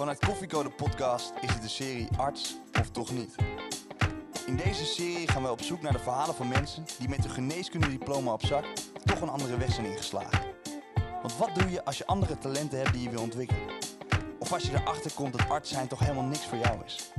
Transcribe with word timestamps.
Vanuit 0.00 0.18
Koffiecode 0.18 0.70
Podcast 0.70 1.32
is 1.40 1.52
het 1.52 1.62
de 1.62 1.68
serie 1.68 2.08
Arts 2.16 2.56
of 2.80 2.90
Toch 2.90 3.12
Niet. 3.12 3.34
In 4.46 4.56
deze 4.56 4.84
serie 4.84 5.28
gaan 5.28 5.42
we 5.42 5.50
op 5.50 5.60
zoek 5.62 5.82
naar 5.82 5.92
de 5.92 5.98
verhalen 5.98 6.34
van 6.34 6.48
mensen 6.48 6.84
die 6.98 7.08
met 7.08 7.18
hun 7.18 7.30
geneeskundediploma 7.30 8.32
op 8.32 8.44
zak 8.44 8.64
toch 9.04 9.20
een 9.20 9.28
andere 9.28 9.56
weg 9.56 9.72
zijn 9.72 9.86
ingeslagen. 9.86 10.44
Want 11.22 11.36
wat 11.36 11.54
doe 11.54 11.70
je 11.70 11.84
als 11.84 11.98
je 11.98 12.06
andere 12.06 12.38
talenten 12.38 12.78
hebt 12.78 12.92
die 12.92 13.02
je 13.02 13.10
wil 13.10 13.22
ontwikkelen? 13.22 13.74
Of 14.38 14.52
als 14.52 14.62
je 14.62 14.72
erachter 14.72 15.12
komt 15.14 15.32
dat 15.32 15.48
arts 15.48 15.70
zijn 15.70 15.88
toch 15.88 15.98
helemaal 15.98 16.24
niks 16.24 16.46
voor 16.46 16.58
jou 16.58 16.84
is? 16.84 17.12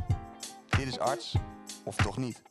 Dit 0.69 0.87
is 0.87 0.99
Arts 0.99 1.35
of 1.83 1.95
Toch 1.95 2.17
Niet. 2.17 2.41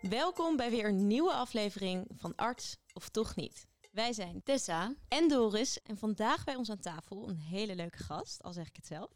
Welkom 0.00 0.56
bij 0.56 0.70
weer 0.70 0.88
een 0.88 1.06
nieuwe 1.06 1.32
aflevering 1.32 2.06
van 2.16 2.32
Arts 2.36 2.78
of 2.92 3.08
Toch 3.08 3.36
Niet. 3.36 3.66
Wij 3.94 4.12
zijn 4.12 4.42
Tessa. 4.42 4.94
en 5.08 5.28
Doris 5.28 5.82
en 5.82 5.96
vandaag 5.96 6.44
bij 6.44 6.54
ons 6.54 6.70
aan 6.70 6.80
tafel 6.80 7.28
een 7.28 7.38
hele 7.38 7.74
leuke 7.74 7.98
gast, 7.98 8.42
al 8.42 8.52
zeg 8.52 8.68
ik 8.68 8.76
het 8.76 8.86
zelf. 8.86 9.10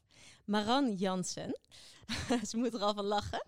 Maran 0.45 0.95
Jansen. 0.95 1.59
Ze 2.48 2.57
moet 2.57 2.75
er 2.75 2.80
al 2.80 2.95
van 2.95 3.05
lachen. 3.05 3.45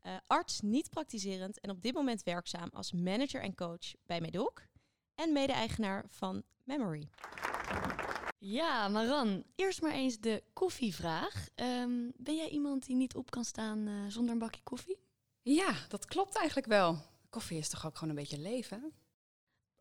Eh, 0.00 0.16
arts, 0.26 0.60
niet 0.60 0.90
praktiserend 0.90 1.60
en 1.60 1.70
op 1.70 1.82
dit 1.82 1.94
moment 1.94 2.22
werkzaam 2.22 2.68
als 2.72 2.92
manager 2.92 3.42
en 3.42 3.54
coach 3.54 3.94
bij 4.06 4.20
Medoc. 4.20 4.66
En 5.14 5.32
mede-eigenaar 5.32 6.04
van 6.08 6.42
Memory. 6.64 7.08
Ja, 8.38 8.88
Maran, 8.88 9.44
eerst 9.54 9.82
maar 9.82 9.92
eens 9.92 10.18
de 10.18 10.42
koffievraag. 10.52 11.48
Ehm, 11.54 12.10
ben 12.16 12.36
jij 12.36 12.48
iemand 12.48 12.86
die 12.86 12.96
niet 12.96 13.14
op 13.14 13.30
kan 13.30 13.44
staan 13.44 13.86
eh, 13.86 13.94
zonder 14.08 14.32
een 14.32 14.38
bakje 14.38 14.62
koffie? 14.62 14.98
Ja, 15.42 15.74
dat 15.88 16.04
klopt 16.04 16.36
eigenlijk 16.36 16.66
wel. 16.66 16.98
Koffie 17.30 17.58
is 17.58 17.68
toch 17.68 17.86
ook 17.86 17.94
gewoon 17.94 18.08
een 18.08 18.20
beetje 18.20 18.38
leven? 18.38 18.92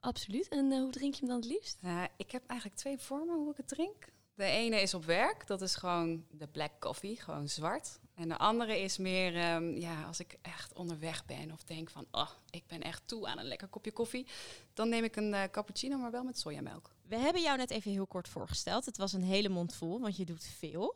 Absoluut. 0.04 0.48
En 0.48 0.72
eh, 0.72 0.80
hoe 0.80 0.92
drink 0.92 1.14
je 1.14 1.20
hem 1.20 1.30
dan 1.30 1.38
het 1.38 1.50
liefst? 1.50 1.78
Uh, 1.84 2.04
ik 2.18 2.32
heb 2.32 2.44
eigenlijk 2.48 2.80
twee 2.80 2.98
vormen 2.98 3.36
hoe 3.36 3.52
ik 3.52 3.58
het 3.58 3.68
drink. 3.68 4.12
De 4.36 4.44
ene 4.44 4.82
is 4.82 4.94
op 4.94 5.06
werk, 5.06 5.48
dat 5.48 5.62
is 5.62 5.76
gewoon 5.76 6.26
de 6.32 6.48
black 6.48 6.72
coffee, 6.80 7.16
gewoon 7.16 7.48
zwart. 7.48 8.00
En 8.14 8.28
de 8.28 8.38
andere 8.38 8.80
is 8.80 8.98
meer 8.98 9.54
um, 9.54 9.78
ja, 9.78 10.04
als 10.04 10.20
ik 10.20 10.38
echt 10.42 10.74
onderweg 10.74 11.26
ben 11.26 11.52
of 11.52 11.64
denk 11.64 11.90
van, 11.90 12.06
oh, 12.12 12.30
ik 12.50 12.68
ben 12.68 12.82
echt 12.82 13.02
toe 13.06 13.28
aan 13.28 13.38
een 13.38 13.46
lekker 13.46 13.68
kopje 13.68 13.92
koffie. 13.92 14.28
Dan 14.74 14.90
neem 14.90 15.04
ik 15.04 15.16
een 15.16 15.34
uh, 15.34 15.44
cappuccino, 15.52 15.98
maar 15.98 16.12
wel 16.12 16.24
met 16.24 16.40
sojamelk. 16.40 16.90
We 17.08 17.16
hebben 17.18 17.42
jou 17.42 17.58
net 17.58 17.72
even 17.72 17.92
heel 17.92 18.08
kort 18.08 18.30
voorgesteld. 18.30 18.86
Het 18.86 18.98
was 18.98 19.14
een 19.14 19.24
hele 19.24 19.50
mond 19.50 19.76
vol, 19.76 20.00
want 20.00 20.18
je 20.18 20.26
doet 20.26 20.46
veel. 20.46 20.96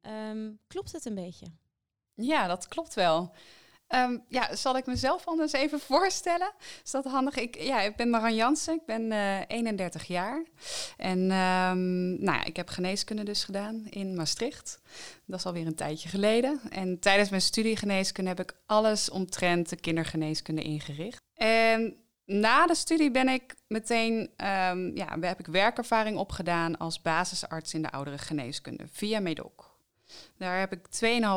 Um, 0.00 0.58
klopt 0.66 0.92
het 0.92 1.04
een 1.04 1.14
beetje? 1.14 1.46
Ja, 2.14 2.46
dat 2.46 2.68
klopt 2.68 2.94
wel. 2.94 3.32
Um, 3.94 4.24
ja, 4.28 4.56
zal 4.56 4.76
ik 4.76 4.86
mezelf 4.86 5.26
anders 5.26 5.52
even 5.52 5.80
voorstellen? 5.92 6.52
Is 6.84 6.90
dat 6.90 7.04
handig? 7.04 7.36
Ik, 7.36 7.62
ja, 7.62 7.80
ik 7.80 7.96
ben 7.96 8.10
Maran 8.10 8.34
Jansen, 8.34 8.74
ik 8.74 8.84
ben 8.86 9.02
uh, 9.02 9.40
31 9.46 10.04
jaar. 10.04 10.44
En 10.96 11.18
um, 11.18 12.22
nou 12.24 12.42
ik 12.44 12.56
heb 12.56 12.68
geneeskunde 12.68 13.22
dus 13.22 13.44
gedaan 13.44 13.86
in 13.88 14.14
Maastricht. 14.14 14.80
Dat 15.26 15.38
is 15.38 15.46
alweer 15.46 15.66
een 15.66 15.74
tijdje 15.74 16.08
geleden. 16.08 16.60
En 16.70 16.98
tijdens 16.98 17.30
mijn 17.30 17.42
studie 17.42 17.76
geneeskunde 17.76 18.30
heb 18.30 18.40
ik 18.40 18.54
alles 18.66 19.10
omtrent 19.10 19.68
de 19.68 19.76
kindergeneeskunde 19.76 20.62
ingericht. 20.62 21.20
En 21.34 21.96
na 22.24 22.66
de 22.66 22.74
studie 22.74 23.10
ben 23.10 23.28
ik 23.28 23.54
meteen, 23.66 24.30
um, 24.36 24.96
ja, 24.96 25.18
heb 25.20 25.38
ik 25.38 25.46
werkervaring 25.46 26.16
opgedaan 26.16 26.78
als 26.78 27.02
basisarts 27.02 27.74
in 27.74 27.82
de 27.82 27.90
oudere 27.90 28.18
geneeskunde 28.18 28.84
via 28.90 29.20
Medoc. 29.20 29.71
Daar 30.36 30.58
heb 30.58 30.72
ik 30.72 30.86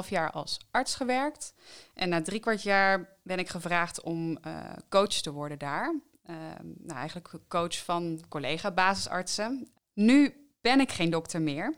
2,5 0.04 0.10
jaar 0.10 0.32
als 0.32 0.58
arts 0.72 0.96
gewerkt. 0.96 1.54
En 1.94 2.10
na 2.10 2.22
drie 2.22 2.40
kwart 2.40 2.64
jaar 2.64 3.18
ben 3.24 3.40
ik 3.40 3.50
gevraagd 3.50 4.02
om 4.02 4.38
uh, 4.48 4.60
coach 4.90 5.08
te 5.08 5.32
worden 5.32 5.60
daar. 5.60 5.96
Uh, 6.30 6.36
nou, 6.62 7.00
eigenlijk 7.00 7.30
coach 7.48 7.84
van 7.84 8.24
collega-basisartsen. 8.30 9.68
Nu 9.94 10.48
ben 10.62 10.80
ik 10.80 10.92
geen 10.92 11.10
dokter 11.10 11.42
meer. 11.42 11.74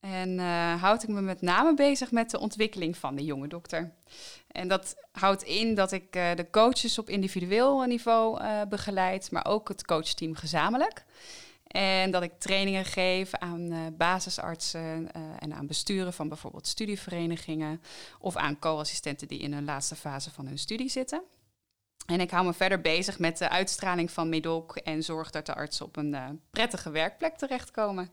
En 0.00 0.38
uh, 0.38 0.82
houd 0.82 1.02
ik 1.02 1.08
me 1.08 1.20
met 1.20 1.40
name 1.40 1.74
bezig 1.74 2.10
met 2.10 2.30
de 2.30 2.40
ontwikkeling 2.40 2.96
van 2.96 3.16
de 3.16 3.24
jonge 3.24 3.48
dokter. 3.48 3.94
En 4.46 4.68
dat 4.68 4.96
houdt 5.12 5.42
in 5.42 5.74
dat 5.74 5.92
ik 5.92 6.16
uh, 6.16 6.34
de 6.34 6.50
coaches 6.50 6.98
op 6.98 7.08
individueel 7.08 7.82
niveau 7.82 8.40
begeleid, 8.68 9.30
maar 9.30 9.46
ook 9.46 9.68
het 9.68 9.84
coachteam 9.84 10.34
gezamenlijk. 10.34 11.04
En 11.70 12.10
dat 12.10 12.22
ik 12.22 12.32
trainingen 12.38 12.84
geef 12.84 13.34
aan 13.34 13.72
uh, 13.72 13.78
basisartsen 13.92 15.08
uh, 15.16 15.22
en 15.38 15.54
aan 15.54 15.66
besturen 15.66 16.12
van 16.12 16.28
bijvoorbeeld 16.28 16.66
studieverenigingen 16.66 17.82
of 18.18 18.36
aan 18.36 18.58
co-assistenten 18.58 19.28
die 19.28 19.38
in 19.38 19.52
een 19.52 19.64
laatste 19.64 19.96
fase 19.96 20.30
van 20.30 20.46
hun 20.46 20.58
studie 20.58 20.88
zitten. 20.88 21.22
En 22.06 22.20
ik 22.20 22.30
hou 22.30 22.46
me 22.46 22.52
verder 22.52 22.80
bezig 22.80 23.18
met 23.18 23.38
de 23.38 23.48
uitstraling 23.48 24.10
van 24.10 24.28
Medoc 24.28 24.76
en 24.76 25.02
zorg 25.02 25.30
dat 25.30 25.46
de 25.46 25.54
artsen 25.54 25.86
op 25.86 25.96
een 25.96 26.12
uh, 26.12 26.28
prettige 26.50 26.90
werkplek 26.90 27.36
terechtkomen. 27.36 28.10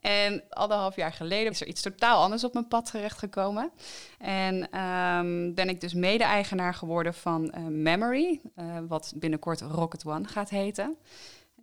En 0.00 0.42
anderhalf 0.50 0.96
jaar 0.96 1.12
geleden 1.12 1.52
is 1.52 1.60
er 1.60 1.66
iets 1.66 1.82
totaal 1.82 2.22
anders 2.22 2.44
op 2.44 2.52
mijn 2.52 2.68
pad 2.68 2.90
terechtgekomen. 2.90 3.70
En 4.18 4.80
um, 4.80 5.54
ben 5.54 5.68
ik 5.68 5.80
dus 5.80 5.94
mede-eigenaar 5.94 6.74
geworden 6.74 7.14
van 7.14 7.54
Memory, 7.82 8.40
wat 8.88 9.12
binnenkort 9.16 9.60
Rocket 9.60 10.06
One 10.06 10.28
gaat 10.28 10.50
heten. 10.50 10.96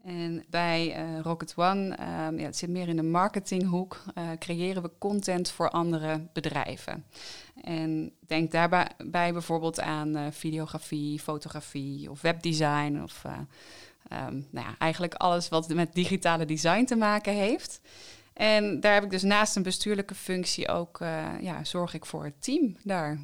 En 0.08 0.46
bij 0.50 1.04
uh, 1.04 1.20
Rocket 1.20 1.54
One, 1.56 2.00
um, 2.28 2.40
ja, 2.40 2.46
het 2.46 2.58
zit 2.58 2.70
meer 2.70 2.88
in 2.88 2.96
de 2.96 3.04
marketinghoek, 3.04 4.04
uh, 4.18 4.30
creëren 4.40 4.82
we 4.82 4.92
content 4.98 5.50
voor 5.50 5.70
andere 5.70 6.28
bedrijven. 6.34 7.06
En 7.62 8.12
denk 8.20 8.52
daarbij 8.52 8.90
bij 8.98 9.34
bijvoorbeeld 9.34 9.80
aan 9.80 10.18
uh, 10.18 10.26
videografie, 10.32 11.20
fotografie 11.20 12.12
of 12.12 12.22
webdesign 12.22 13.02
of 13.04 13.24
um, 13.26 14.48
nou 14.52 14.68
ja, 14.68 14.76
eigenlijk 14.78 15.14
alles 15.14 15.50
wat 15.50 15.74
met 15.74 15.94
digitale 15.94 16.46
design 16.46 16.86
te 16.86 16.96
maken 16.96 17.34
heeft. 17.34 17.82
En 18.34 18.80
daar 18.80 18.94
heb 18.94 19.04
ik 19.04 19.10
dus 19.10 19.24
naast 19.24 19.56
een 19.56 19.64
bestuurlijke 19.64 20.16
functie 20.16 20.68
ook, 20.68 20.98
ja, 21.42 21.64
zorg 21.64 21.94
ik 21.94 22.06
voor 22.06 22.24
het 22.24 22.44
team 22.44 22.78
daar. 22.84 23.20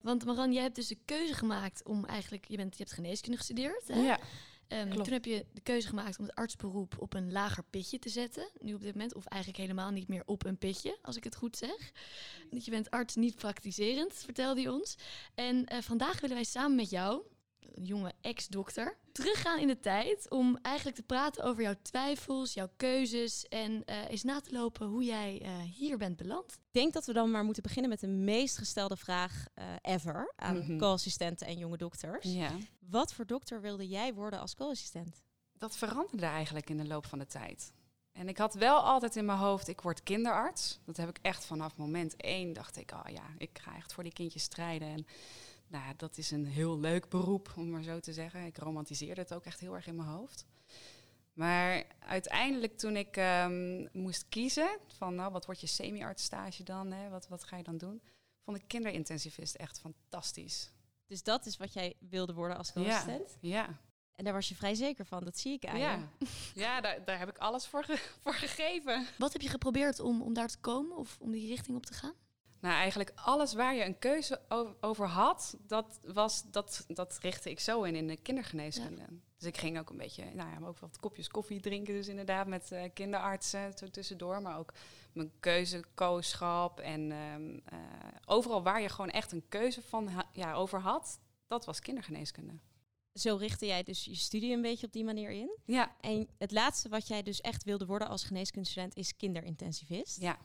Want 0.00 0.24
Maran, 0.24 0.52
jij 0.52 0.62
hebt 0.62 0.74
dus 0.74 0.88
de 0.88 0.98
keuze 1.04 1.34
gemaakt 1.34 1.84
om 1.84 2.04
eigenlijk, 2.04 2.44
je, 2.48 2.56
bent, 2.56 2.76
je 2.76 2.82
hebt 2.82 2.94
geneeskunde 2.94 3.36
gestudeerd. 3.36 3.82
Hè? 3.86 4.00
Ja. 4.00 4.18
Um, 4.68 4.90
toen 4.90 5.12
heb 5.12 5.24
je 5.24 5.46
de 5.52 5.60
keuze 5.60 5.88
gemaakt 5.88 6.18
om 6.18 6.24
het 6.24 6.34
artsberoep 6.34 6.96
op 6.98 7.14
een 7.14 7.32
lager 7.32 7.64
pitje 7.70 7.98
te 7.98 8.08
zetten. 8.08 8.50
Nu 8.60 8.74
op 8.74 8.80
dit 8.80 8.94
moment, 8.94 9.14
of 9.14 9.26
eigenlijk 9.26 9.62
helemaal 9.62 9.90
niet 9.90 10.08
meer 10.08 10.22
op 10.26 10.44
een 10.44 10.58
pitje, 10.58 10.98
als 11.02 11.16
ik 11.16 11.24
het 11.24 11.36
goed 11.36 11.56
zeg. 11.56 11.92
Want 12.50 12.64
je 12.64 12.70
bent 12.70 12.90
arts 12.90 13.14
niet 13.14 13.36
praktiserend, 13.36 14.14
vertelde 14.14 14.60
je 14.60 14.72
ons. 14.72 14.96
En 15.34 15.72
uh, 15.72 15.78
vandaag 15.80 16.20
willen 16.20 16.36
wij 16.36 16.44
samen 16.44 16.76
met 16.76 16.90
jou, 16.90 17.22
jonge 17.74 18.12
ex-dokter, 18.20 18.98
teruggaan 19.12 19.58
in 19.58 19.66
de 19.66 19.80
tijd 19.80 20.30
om 20.30 20.58
eigenlijk 20.62 20.96
te 20.96 21.02
praten 21.02 21.44
over 21.44 21.62
jouw 21.62 21.74
twijfels, 21.82 22.54
jouw 22.54 22.68
keuzes 22.76 23.48
en 23.48 23.72
uh, 23.72 24.10
eens 24.10 24.22
na 24.22 24.40
te 24.40 24.52
lopen 24.52 24.86
hoe 24.86 25.04
jij 25.04 25.42
uh, 25.42 25.60
hier 25.60 25.98
bent 25.98 26.16
beland. 26.16 26.52
Ik 26.52 26.58
denk 26.70 26.92
dat 26.92 27.06
we 27.06 27.12
dan 27.12 27.30
maar 27.30 27.44
moeten 27.44 27.62
beginnen 27.62 27.90
met 27.90 28.00
de 28.00 28.06
meest 28.06 28.58
gestelde 28.58 28.96
vraag 28.96 29.46
uh, 29.54 29.64
ever 29.82 30.32
aan 30.36 30.56
mm 30.56 30.62
-hmm. 30.62 30.78
co-assistenten 30.78 31.46
en 31.46 31.58
jonge 31.58 31.76
dokters. 31.76 32.24
Ja. 32.24 32.50
Wat 32.80 33.12
voor 33.12 33.26
dokter 33.26 33.60
wilde 33.60 33.88
jij 33.88 34.14
worden 34.14 34.40
als 34.40 34.54
co-assistent? 34.54 35.22
Dat 35.52 35.76
veranderde 35.76 36.26
eigenlijk 36.26 36.70
in 36.70 36.76
de 36.76 36.86
loop 36.86 37.06
van 37.06 37.18
de 37.18 37.26
tijd. 37.26 37.72
En 38.12 38.28
ik 38.28 38.38
had 38.38 38.54
wel 38.54 38.78
altijd 38.78 39.16
in 39.16 39.24
mijn 39.24 39.38
hoofd, 39.38 39.68
ik 39.68 39.80
word 39.80 40.02
kinderarts. 40.02 40.80
Dat 40.84 40.96
heb 40.96 41.08
ik 41.08 41.18
echt 41.22 41.44
vanaf 41.44 41.76
moment 41.76 42.16
één, 42.16 42.52
dacht 42.52 42.76
ik, 42.76 42.90
oh 42.90 43.12
ja, 43.12 43.24
ik 43.36 43.58
ga 43.62 43.76
echt 43.76 43.92
voor 43.92 44.02
die 44.02 44.12
kindjes 44.12 44.42
strijden. 44.42 44.88
En 44.88 45.06
nou, 45.68 45.94
dat 45.96 46.18
is 46.18 46.30
een 46.30 46.46
heel 46.46 46.78
leuk 46.78 47.08
beroep, 47.08 47.52
om 47.56 47.70
maar 47.70 47.82
zo 47.82 48.00
te 48.00 48.12
zeggen. 48.12 48.44
Ik 48.44 48.58
romantiseerde 48.58 49.20
het 49.20 49.34
ook 49.34 49.44
echt 49.44 49.60
heel 49.60 49.74
erg 49.74 49.86
in 49.86 49.96
mijn 49.96 50.08
hoofd. 50.08 50.46
Maar 51.32 51.84
uiteindelijk 51.98 52.78
toen 52.78 52.96
ik 52.96 53.16
um, 53.16 53.88
moest 53.92 54.28
kiezen 54.28 54.78
van 54.86 55.14
nou, 55.14 55.32
wat 55.32 55.46
wordt 55.46 55.60
je 55.60 55.66
semi-arts 55.66 56.24
stage 56.24 56.62
dan, 56.62 56.92
hè? 56.92 57.08
Wat, 57.08 57.28
wat 57.28 57.44
ga 57.44 57.56
je 57.56 57.62
dan 57.62 57.78
doen, 57.78 58.02
vond 58.44 58.56
ik 58.56 58.64
kinderintensivist 58.66 59.54
echt 59.54 59.80
fantastisch. 59.80 60.72
Dus 61.06 61.22
dat 61.22 61.46
is 61.46 61.56
wat 61.56 61.72
jij 61.72 61.94
wilde 61.98 62.34
worden 62.34 62.56
als 62.56 62.72
co-assistent? 62.72 63.36
Ja, 63.40 63.50
ja. 63.50 63.78
En 64.14 64.24
daar 64.24 64.32
was 64.32 64.48
je 64.48 64.54
vrij 64.54 64.74
zeker 64.74 65.04
van, 65.04 65.24
dat 65.24 65.38
zie 65.38 65.52
ik 65.52 65.66
aan 65.66 65.78
Ja, 65.78 66.08
ja 66.54 66.80
daar, 66.80 67.04
daar 67.04 67.18
heb 67.18 67.28
ik 67.28 67.38
alles 67.38 67.66
voor, 67.66 67.84
ge 67.84 67.98
voor 68.22 68.34
gegeven. 68.34 69.06
Wat 69.18 69.32
heb 69.32 69.42
je 69.42 69.48
geprobeerd 69.48 70.00
om, 70.00 70.22
om 70.22 70.34
daar 70.34 70.48
te 70.48 70.58
komen 70.58 70.96
of 70.96 71.16
om 71.20 71.30
die 71.30 71.48
richting 71.48 71.76
op 71.76 71.86
te 71.86 71.94
gaan? 71.94 72.14
Nou, 72.60 72.74
eigenlijk 72.74 73.12
alles 73.14 73.54
waar 73.54 73.74
je 73.74 73.84
een 73.84 73.98
keuze 73.98 74.40
over 74.80 75.06
had, 75.06 75.56
dat, 75.66 76.00
was, 76.12 76.50
dat, 76.50 76.84
dat 76.88 77.18
richtte 77.20 77.50
ik 77.50 77.60
zo 77.60 77.82
in 77.82 77.94
in 77.94 78.06
de 78.06 78.16
kindergeneeskunde. 78.16 79.00
Ja. 79.00 79.16
Dus 79.36 79.48
ik 79.48 79.56
ging 79.56 79.78
ook 79.78 79.90
een 79.90 79.96
beetje, 79.96 80.24
nou 80.34 80.50
ja, 80.50 80.66
ook 80.66 80.78
wat 80.78 80.98
kopjes 81.00 81.28
koffie 81.28 81.60
drinken, 81.60 81.94
dus 81.94 82.08
inderdaad 82.08 82.46
met 82.46 82.70
uh, 82.72 82.82
kinderartsen 82.94 83.72
zo 83.78 83.90
tussendoor. 83.90 84.42
Maar 84.42 84.58
ook 84.58 84.72
mijn 85.12 85.32
keuzekooschap 85.40 86.80
en 86.80 87.12
um, 87.12 87.50
uh, 87.50 87.78
overal 88.24 88.62
waar 88.62 88.80
je 88.80 88.88
gewoon 88.88 89.10
echt 89.10 89.32
een 89.32 89.48
keuze 89.48 89.82
van 89.82 90.10
ja, 90.32 90.52
over 90.52 90.80
had, 90.80 91.20
dat 91.46 91.64
was 91.64 91.80
kindergeneeskunde. 91.80 92.58
Zo 93.12 93.36
richtte 93.36 93.66
jij 93.66 93.82
dus 93.82 94.04
je 94.04 94.14
studie 94.14 94.52
een 94.52 94.62
beetje 94.62 94.86
op 94.86 94.92
die 94.92 95.04
manier 95.04 95.30
in. 95.30 95.58
Ja. 95.64 95.96
En 96.00 96.28
het 96.38 96.52
laatste 96.52 96.88
wat 96.88 97.08
jij 97.08 97.22
dus 97.22 97.40
echt 97.40 97.64
wilde 97.64 97.86
worden 97.86 98.08
als 98.08 98.24
geneeskundestudent 98.24 98.96
is 98.96 99.16
kinderintensivist. 99.16 100.20
Ja. 100.20 100.38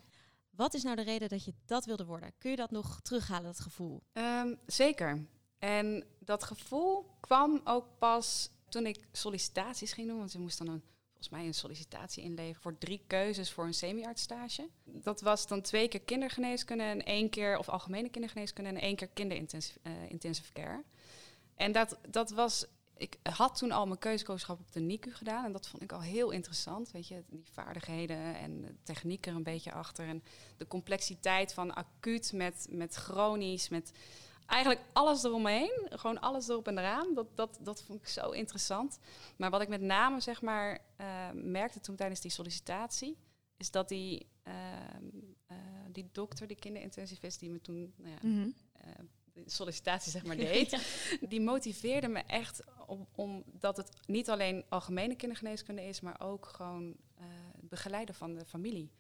Wat 0.55 0.73
is 0.73 0.83
nou 0.83 0.95
de 0.95 1.01
reden 1.01 1.29
dat 1.29 1.45
je 1.45 1.53
dat 1.65 1.85
wilde 1.85 2.05
worden? 2.05 2.33
Kun 2.38 2.50
je 2.50 2.55
dat 2.55 2.71
nog 2.71 3.00
terughalen, 3.01 3.44
dat 3.44 3.59
gevoel? 3.59 4.03
Um, 4.13 4.59
zeker. 4.65 5.25
En 5.57 6.03
dat 6.19 6.44
gevoel 6.44 7.05
kwam 7.19 7.61
ook 7.63 7.85
pas 7.97 8.50
toen 8.69 8.85
ik 8.85 9.07
sollicitaties 9.11 9.94
ging 9.94 10.07
doen. 10.07 10.17
Want 10.17 10.31
je 10.31 10.39
moest 10.39 10.57
dan 10.57 10.67
een, 10.67 10.83
volgens 11.07 11.29
mij 11.29 11.45
een 11.45 11.53
sollicitatie 11.53 12.23
inleveren 12.23 12.61
voor 12.61 12.77
drie 12.77 13.03
keuzes 13.07 13.51
voor 13.51 13.65
een 13.65 13.73
semi-artstage. 13.73 14.69
Dat 14.83 15.21
was 15.21 15.47
dan 15.47 15.61
twee 15.61 15.88
keer 15.88 16.01
kindergeneeskunde 16.01 16.83
en 16.83 17.05
één 17.05 17.29
keer, 17.29 17.57
of 17.57 17.69
algemene 17.69 18.09
kindergeneeskunde 18.09 18.69
en 18.69 18.77
één 18.77 18.95
keer 18.95 19.09
kinderintensive 19.13 19.79
uh, 19.83 20.09
intensive 20.09 20.53
care. 20.53 20.83
En 21.55 21.71
dat, 21.71 21.97
dat 22.09 22.29
was 22.31 22.65
ik 22.98 23.18
had 23.24 23.57
toen 23.57 23.72
al 23.72 23.88
mijn 23.88 24.00
keuzekooschap 24.00 24.60
op 24.60 24.72
de 24.72 24.80
NICU 24.80 25.13
gedaan. 25.13 25.45
En 25.45 25.51
dat 25.51 25.68
vond 25.68 25.84
ik 25.84 25.92
al 25.92 26.01
heel 26.01 26.31
interessant. 26.31 26.92
Weet 26.92 27.07
je, 27.07 27.24
die 27.28 27.45
vaardigheden 27.51 28.36
en 28.36 28.62
de 28.62 28.75
techniek 28.84 29.25
er 29.25 29.36
een 29.36 29.44
beetje 29.44 29.72
achter. 29.72 30.07
En 30.07 30.24
de 30.57 30.68
complexiteit 30.68 31.54
van 31.54 31.74
acuut 31.74 32.34
met, 32.34 32.68
met 32.69 32.95
chronisch, 32.95 33.69
met 33.69 33.92
eigenlijk 34.45 34.81
alles 34.94 35.24
eromheen. 35.24 35.88
Gewoon 35.90 36.19
alles 36.19 36.48
erop 36.48 36.68
en 36.68 36.78
eraan. 36.78 37.13
Dat, 37.13 37.28
dat, 37.36 37.60
dat 37.62 37.84
vond 37.84 38.00
ik 38.00 38.07
zo 38.07 38.30
interessant. 38.30 39.00
Maar 39.38 39.50
wat 39.50 39.62
ik 39.62 39.68
met 39.68 39.81
name 39.81 40.19
zeg 40.19 40.42
maar 40.42 40.80
uh, 41.01 41.31
merkte 41.34 41.80
toen 41.80 41.96
tijdens 41.96 42.22
die 42.22 42.31
sollicitatie... 42.31 43.18
is 43.57 43.72
dat 43.72 43.89
die, 43.89 44.28
uh, 44.44 44.54
uh, 45.51 45.57
die 45.92 46.10
dokter, 46.12 46.48
die 46.48 46.60
kinderintensivist... 46.60 47.39
die 47.39 47.50
me 47.50 47.62
toen 47.62 47.94
nou 47.98 48.10
ja, 48.10 48.18
mm 48.22 48.42
-hmm 48.42 48.54
de 48.84 49.23
sollicitatie 49.45 50.12
zeg 50.12 50.24
maar 50.25 50.35
deed, 50.51 50.77
die 51.30 51.41
motiveerde 51.41 52.07
me 52.07 52.19
echt 52.19 52.63
om, 52.88 53.07
omdat 53.15 53.77
het 53.77 53.89
niet 54.06 54.30
alleen 54.30 54.63
algemene 54.69 55.15
kindergeneeskunde 55.15 55.83
is, 55.83 56.01
maar 56.01 56.21
ook 56.21 56.45
gewoon 56.45 56.85
uh, 56.88 57.25
het 57.56 57.69
begeleiden 57.69 58.15
van 58.15 58.33
de 58.33 58.45
familie. 58.45 58.91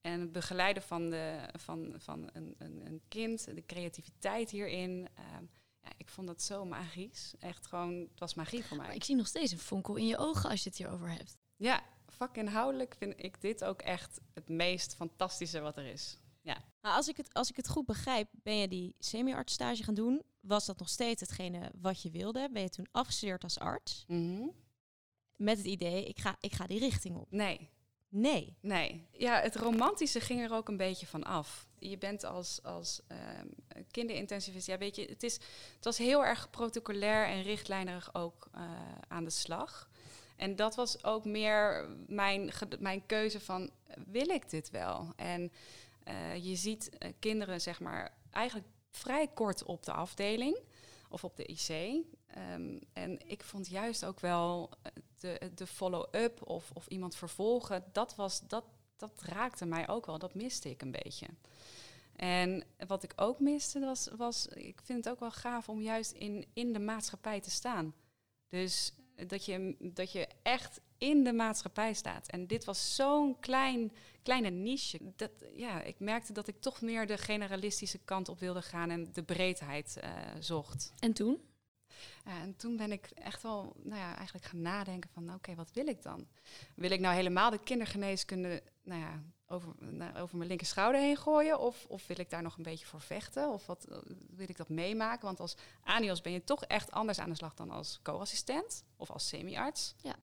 En 0.00 0.20
het 0.20 0.32
begeleiden 0.32 0.82
van, 0.82 1.10
de, 1.10 1.48
van, 1.58 1.94
van 1.96 2.30
een, 2.32 2.54
een, 2.58 2.86
een 2.86 3.00
kind, 3.08 3.44
de 3.44 3.66
creativiteit 3.66 4.50
hierin. 4.50 5.08
Uh, 5.18 5.24
ja, 5.82 5.90
ik 5.96 6.08
vond 6.08 6.26
dat 6.26 6.42
zo 6.42 6.64
magisch. 6.64 7.34
Echt 7.38 7.66
gewoon, 7.66 7.94
het 7.94 8.20
was 8.20 8.34
magie 8.34 8.64
voor 8.64 8.76
mij. 8.76 8.86
Maar 8.86 8.94
ik 8.94 9.04
zie 9.04 9.16
nog 9.16 9.26
steeds 9.26 9.52
een 9.52 9.58
fonkel 9.58 9.96
in 9.96 10.06
je 10.06 10.18
ogen 10.18 10.50
als 10.50 10.62
je 10.62 10.68
het 10.68 10.78
hierover 10.78 11.10
hebt. 11.10 11.36
Ja, 11.56 11.82
vakinhoudelijk 12.06 12.94
vind 12.98 13.14
ik 13.16 13.40
dit 13.40 13.64
ook 13.64 13.82
echt 13.82 14.20
het 14.34 14.48
meest 14.48 14.94
fantastische 14.94 15.60
wat 15.60 15.76
er 15.76 15.86
is. 15.86 16.18
Ja. 16.42 16.64
Maar 16.80 16.92
als 16.92 17.08
ik, 17.08 17.16
het, 17.16 17.34
als 17.34 17.50
ik 17.50 17.56
het 17.56 17.68
goed 17.68 17.86
begrijp, 17.86 18.28
ben 18.32 18.56
je 18.56 18.68
die 18.68 18.94
semi-artsstage 18.98 19.82
gaan 19.82 19.94
doen. 19.94 20.22
Was 20.40 20.66
dat 20.66 20.78
nog 20.78 20.88
steeds 20.88 21.20
hetgene 21.20 21.70
wat 21.80 22.02
je 22.02 22.10
wilde? 22.10 22.48
Ben 22.52 22.62
je 22.62 22.68
toen 22.68 22.88
afgestudeerd 22.90 23.42
als 23.42 23.58
arts? 23.58 24.04
Mm 24.06 24.52
Met 25.36 25.56
het 25.56 25.66
idee, 25.66 26.04
ik 26.04 26.18
ga, 26.18 26.36
ik 26.40 26.52
ga 26.52 26.66
die 26.66 26.78
richting 26.78 27.16
op. 27.16 27.30
Nee. 27.30 27.70
Nee. 28.08 28.56
Nee. 28.60 29.06
Ja, 29.12 29.40
het 29.40 29.56
romantische 29.56 30.20
ging 30.20 30.40
er 30.40 30.52
ook 30.52 30.68
een 30.68 30.76
beetje 30.76 31.06
van 31.06 31.24
af. 31.24 31.66
Je 31.78 31.98
bent 31.98 32.24
als, 32.24 32.62
als 32.62 33.00
um, 33.08 33.54
kinderintensivist, 33.90 34.66
ja 34.66 34.78
weet 34.78 34.96
je, 34.96 35.04
het, 35.04 35.22
is, 35.22 35.34
het 35.74 35.84
was 35.84 35.98
heel 35.98 36.24
erg 36.24 36.50
protocolair 36.50 37.26
en 37.26 37.42
richtlijnerig 37.42 38.14
ook 38.14 38.50
uh, 38.54 38.70
aan 39.08 39.24
de 39.24 39.30
slag. 39.30 39.90
En 40.36 40.56
dat 40.56 40.74
was 40.74 41.04
ook 41.04 41.24
meer 41.24 41.88
mijn, 42.06 42.50
mijn 42.78 43.06
keuze 43.06 43.40
van, 43.40 43.70
wil 44.06 44.28
ik 44.28 44.50
dit 44.50 44.70
wel? 44.70 45.12
En 45.16 45.52
uh, 46.08 46.44
je 46.44 46.56
ziet 46.56 46.90
uh, 46.98 47.12
kinderen, 47.18 47.60
zeg 47.60 47.80
maar, 47.80 48.14
eigenlijk 48.30 48.66
vrij 48.90 49.28
kort 49.28 49.62
op 49.62 49.84
de 49.84 49.92
afdeling 49.92 50.58
of 51.08 51.24
op 51.24 51.36
de 51.36 51.44
IC. 51.44 51.68
Um, 51.68 52.80
en 52.92 53.28
ik 53.28 53.42
vond 53.42 53.68
juist 53.68 54.04
ook 54.04 54.20
wel 54.20 54.70
de, 55.18 55.50
de 55.54 55.66
follow-up 55.66 56.48
of, 56.48 56.70
of 56.74 56.86
iemand 56.86 57.16
vervolgen, 57.16 57.84
dat, 57.92 58.14
was, 58.14 58.40
dat, 58.48 58.64
dat 58.96 59.22
raakte 59.22 59.64
mij 59.64 59.88
ook 59.88 60.06
wel. 60.06 60.18
Dat 60.18 60.34
miste 60.34 60.70
ik 60.70 60.82
een 60.82 60.96
beetje. 61.04 61.26
En 62.16 62.64
wat 62.86 63.02
ik 63.02 63.12
ook 63.16 63.40
miste 63.40 63.80
was, 63.80 64.08
was, 64.16 64.46
ik 64.46 64.80
vind 64.84 65.04
het 65.04 65.14
ook 65.14 65.20
wel 65.20 65.30
gaaf 65.30 65.68
om 65.68 65.80
juist 65.80 66.12
in, 66.12 66.46
in 66.52 66.72
de 66.72 66.78
maatschappij 66.78 67.40
te 67.40 67.50
staan. 67.50 67.94
Dus 68.48 68.94
dat 69.26 69.44
je, 69.44 69.76
dat 69.78 70.12
je 70.12 70.28
echt 70.42 70.80
in 71.02 71.24
de 71.24 71.32
maatschappij 71.32 71.92
staat. 71.92 72.28
En 72.28 72.46
dit 72.46 72.64
was 72.64 72.94
zo'n 72.94 73.38
klein, 73.40 73.92
kleine 74.22 74.50
niche. 74.50 74.98
Dat, 75.16 75.30
ja, 75.54 75.82
ik 75.82 76.00
merkte 76.00 76.32
dat 76.32 76.48
ik 76.48 76.60
toch 76.60 76.80
meer 76.80 77.06
de 77.06 77.18
generalistische 77.18 77.98
kant 77.98 78.28
op 78.28 78.38
wilde 78.38 78.62
gaan 78.62 78.90
en 78.90 79.08
de 79.12 79.22
breedheid 79.22 79.98
uh, 80.04 80.10
zocht. 80.38 80.92
En 80.98 81.12
toen? 81.12 81.40
Ja, 82.24 82.40
en 82.40 82.56
toen 82.56 82.76
ben 82.76 82.92
ik 82.92 83.10
echt 83.14 83.42
wel 83.42 83.72
nou 83.82 84.00
ja, 84.00 84.16
eigenlijk 84.16 84.46
gaan 84.46 84.62
nadenken 84.62 85.10
van 85.10 85.24
oké, 85.24 85.34
okay, 85.34 85.54
wat 85.54 85.72
wil 85.72 85.86
ik 85.86 86.02
dan? 86.02 86.26
Wil 86.74 86.90
ik 86.90 87.00
nou 87.00 87.14
helemaal 87.14 87.50
de 87.50 87.62
kindergeneeskunde 87.62 88.62
nou 88.82 89.00
ja, 89.00 89.22
over, 89.46 89.72
nou, 89.78 90.16
over 90.16 90.36
mijn 90.36 90.48
linker 90.48 90.66
schouder 90.66 91.00
heen 91.00 91.16
gooien? 91.16 91.58
Of, 91.58 91.86
of 91.88 92.06
wil 92.06 92.20
ik 92.20 92.30
daar 92.30 92.42
nog 92.42 92.56
een 92.56 92.62
beetje 92.62 92.86
voor 92.86 93.00
vechten? 93.00 93.50
Of 93.50 93.66
wat, 93.66 93.86
wil 94.30 94.48
ik 94.48 94.56
dat 94.56 94.68
meemaken? 94.68 95.24
Want 95.24 95.40
als 95.40 95.56
ANIOS 95.80 96.20
ben 96.20 96.32
je 96.32 96.44
toch 96.44 96.64
echt 96.64 96.90
anders 96.90 97.18
aan 97.18 97.30
de 97.30 97.36
slag 97.36 97.54
dan 97.54 97.70
als 97.70 98.00
co-assistent 98.02 98.84
of 98.96 99.10
als 99.10 99.28
semi-arts. 99.28 99.94
Ja. 99.96 100.16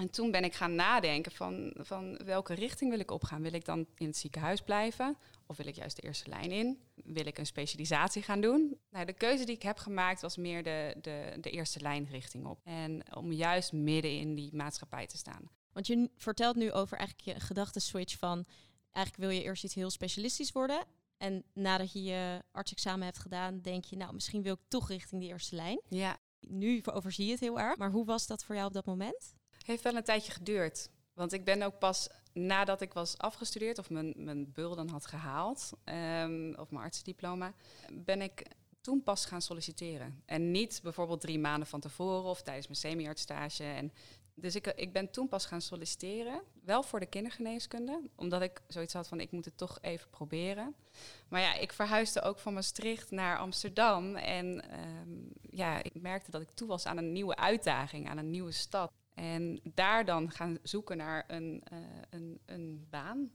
En 0.00 0.10
toen 0.10 0.30
ben 0.30 0.44
ik 0.44 0.54
gaan 0.54 0.74
nadenken 0.74 1.32
van, 1.32 1.74
van 1.76 2.16
welke 2.24 2.54
richting 2.54 2.90
wil 2.90 2.98
ik 2.98 3.10
opgaan. 3.10 3.42
Wil 3.42 3.52
ik 3.52 3.64
dan 3.64 3.86
in 3.96 4.06
het 4.06 4.16
ziekenhuis 4.16 4.60
blijven? 4.60 5.16
Of 5.46 5.56
wil 5.56 5.66
ik 5.66 5.74
juist 5.74 5.96
de 5.96 6.02
eerste 6.02 6.28
lijn 6.28 6.50
in? 6.50 6.78
Wil 6.94 7.26
ik 7.26 7.38
een 7.38 7.46
specialisatie 7.46 8.22
gaan 8.22 8.40
doen? 8.40 8.78
Nou, 8.90 9.06
de 9.06 9.12
keuze 9.12 9.44
die 9.44 9.54
ik 9.54 9.62
heb 9.62 9.78
gemaakt 9.78 10.20
was 10.20 10.36
meer 10.36 10.62
de, 10.62 10.96
de, 11.00 11.36
de 11.40 11.50
eerste 11.50 11.80
lijn 11.80 12.08
richting 12.10 12.46
op. 12.46 12.60
En 12.64 13.14
om 13.16 13.32
juist 13.32 13.72
midden 13.72 14.18
in 14.18 14.34
die 14.34 14.54
maatschappij 14.54 15.06
te 15.06 15.16
staan. 15.16 15.50
Want 15.72 15.86
je 15.86 16.10
vertelt 16.16 16.56
nu 16.56 16.72
over 16.72 16.98
eigenlijk 16.98 17.28
je 17.28 17.44
gedachtenswitch 17.44 18.18
van... 18.18 18.44
eigenlijk 18.90 19.26
wil 19.30 19.38
je 19.38 19.44
eerst 19.44 19.64
iets 19.64 19.74
heel 19.74 19.90
specialistisch 19.90 20.52
worden... 20.52 20.84
En 21.16 21.44
nadat 21.52 21.92
je 21.92 22.02
je 22.02 22.42
artsexamen 22.52 23.04
hebt 23.04 23.18
gedaan, 23.18 23.60
denk 23.60 23.84
je, 23.84 23.96
nou, 23.96 24.14
misschien 24.14 24.42
wil 24.42 24.54
ik 24.54 24.60
toch 24.68 24.88
richting 24.88 25.20
die 25.20 25.30
eerste 25.30 25.54
lijn. 25.54 25.80
Ja. 25.88 26.18
Nu 26.40 26.82
overzie 26.84 27.24
je 27.24 27.30
het 27.30 27.40
heel 27.40 27.60
erg. 27.60 27.76
Maar 27.76 27.90
hoe 27.90 28.04
was 28.04 28.26
dat 28.26 28.44
voor 28.44 28.54
jou 28.54 28.66
op 28.66 28.72
dat 28.72 28.86
moment? 28.86 29.34
Heeft 29.70 29.82
wel 29.82 29.96
een 29.96 30.04
tijdje 30.04 30.32
geduurd. 30.32 30.88
Want 31.14 31.32
ik 31.32 31.44
ben 31.44 31.62
ook 31.62 31.78
pas 31.78 32.08
nadat 32.32 32.80
ik 32.80 32.92
was 32.92 33.18
afgestudeerd 33.18 33.78
of 33.78 33.90
mijn, 33.90 34.12
mijn 34.16 34.52
dan 34.54 34.88
had 34.88 35.06
gehaald, 35.06 35.70
um, 35.84 36.54
of 36.54 36.70
mijn 36.70 36.84
artsendiploma, 36.84 37.52
ben 37.92 38.22
ik 38.22 38.46
toen 38.80 39.02
pas 39.02 39.26
gaan 39.26 39.42
solliciteren. 39.42 40.22
En 40.26 40.50
niet 40.50 40.80
bijvoorbeeld 40.82 41.20
drie 41.20 41.38
maanden 41.38 41.68
van 41.68 41.80
tevoren 41.80 42.30
of 42.30 42.42
tijdens 42.42 42.66
mijn 42.66 42.78
semi-artstage. 42.78 43.64
En 43.64 43.92
dus 44.34 44.54
ik, 44.54 44.66
ik 44.66 44.92
ben 44.92 45.10
toen 45.10 45.28
pas 45.28 45.46
gaan 45.46 45.60
solliciteren, 45.60 46.42
wel 46.64 46.82
voor 46.82 47.00
de 47.00 47.06
kindergeneeskunde, 47.06 48.02
omdat 48.16 48.42
ik 48.42 48.62
zoiets 48.68 48.92
had 48.92 49.08
van 49.08 49.20
ik 49.20 49.30
moet 49.30 49.44
het 49.44 49.56
toch 49.56 49.78
even 49.80 50.10
proberen. 50.10 50.74
Maar 51.28 51.40
ja, 51.40 51.54
ik 51.54 51.72
verhuisde 51.72 52.22
ook 52.22 52.38
van 52.38 52.54
Maastricht 52.54 53.10
naar 53.10 53.38
Amsterdam 53.38 54.16
en 54.16 54.64
um, 54.80 55.32
ja, 55.50 55.82
ik 55.82 56.00
merkte 56.00 56.30
dat 56.30 56.40
ik 56.40 56.50
toe 56.50 56.68
was 56.68 56.86
aan 56.86 56.96
een 56.96 57.12
nieuwe 57.12 57.36
uitdaging, 57.36 58.08
aan 58.08 58.18
een 58.18 58.30
nieuwe 58.30 58.52
stad. 58.52 58.92
En 59.20 59.60
daar 59.74 60.04
dan 60.04 60.30
gaan 60.30 60.58
zoeken 60.62 60.96
naar 60.96 61.24
een, 61.26 61.62
uh, 61.72 61.78
een, 62.10 62.40
een 62.46 62.86
baan, 62.90 63.30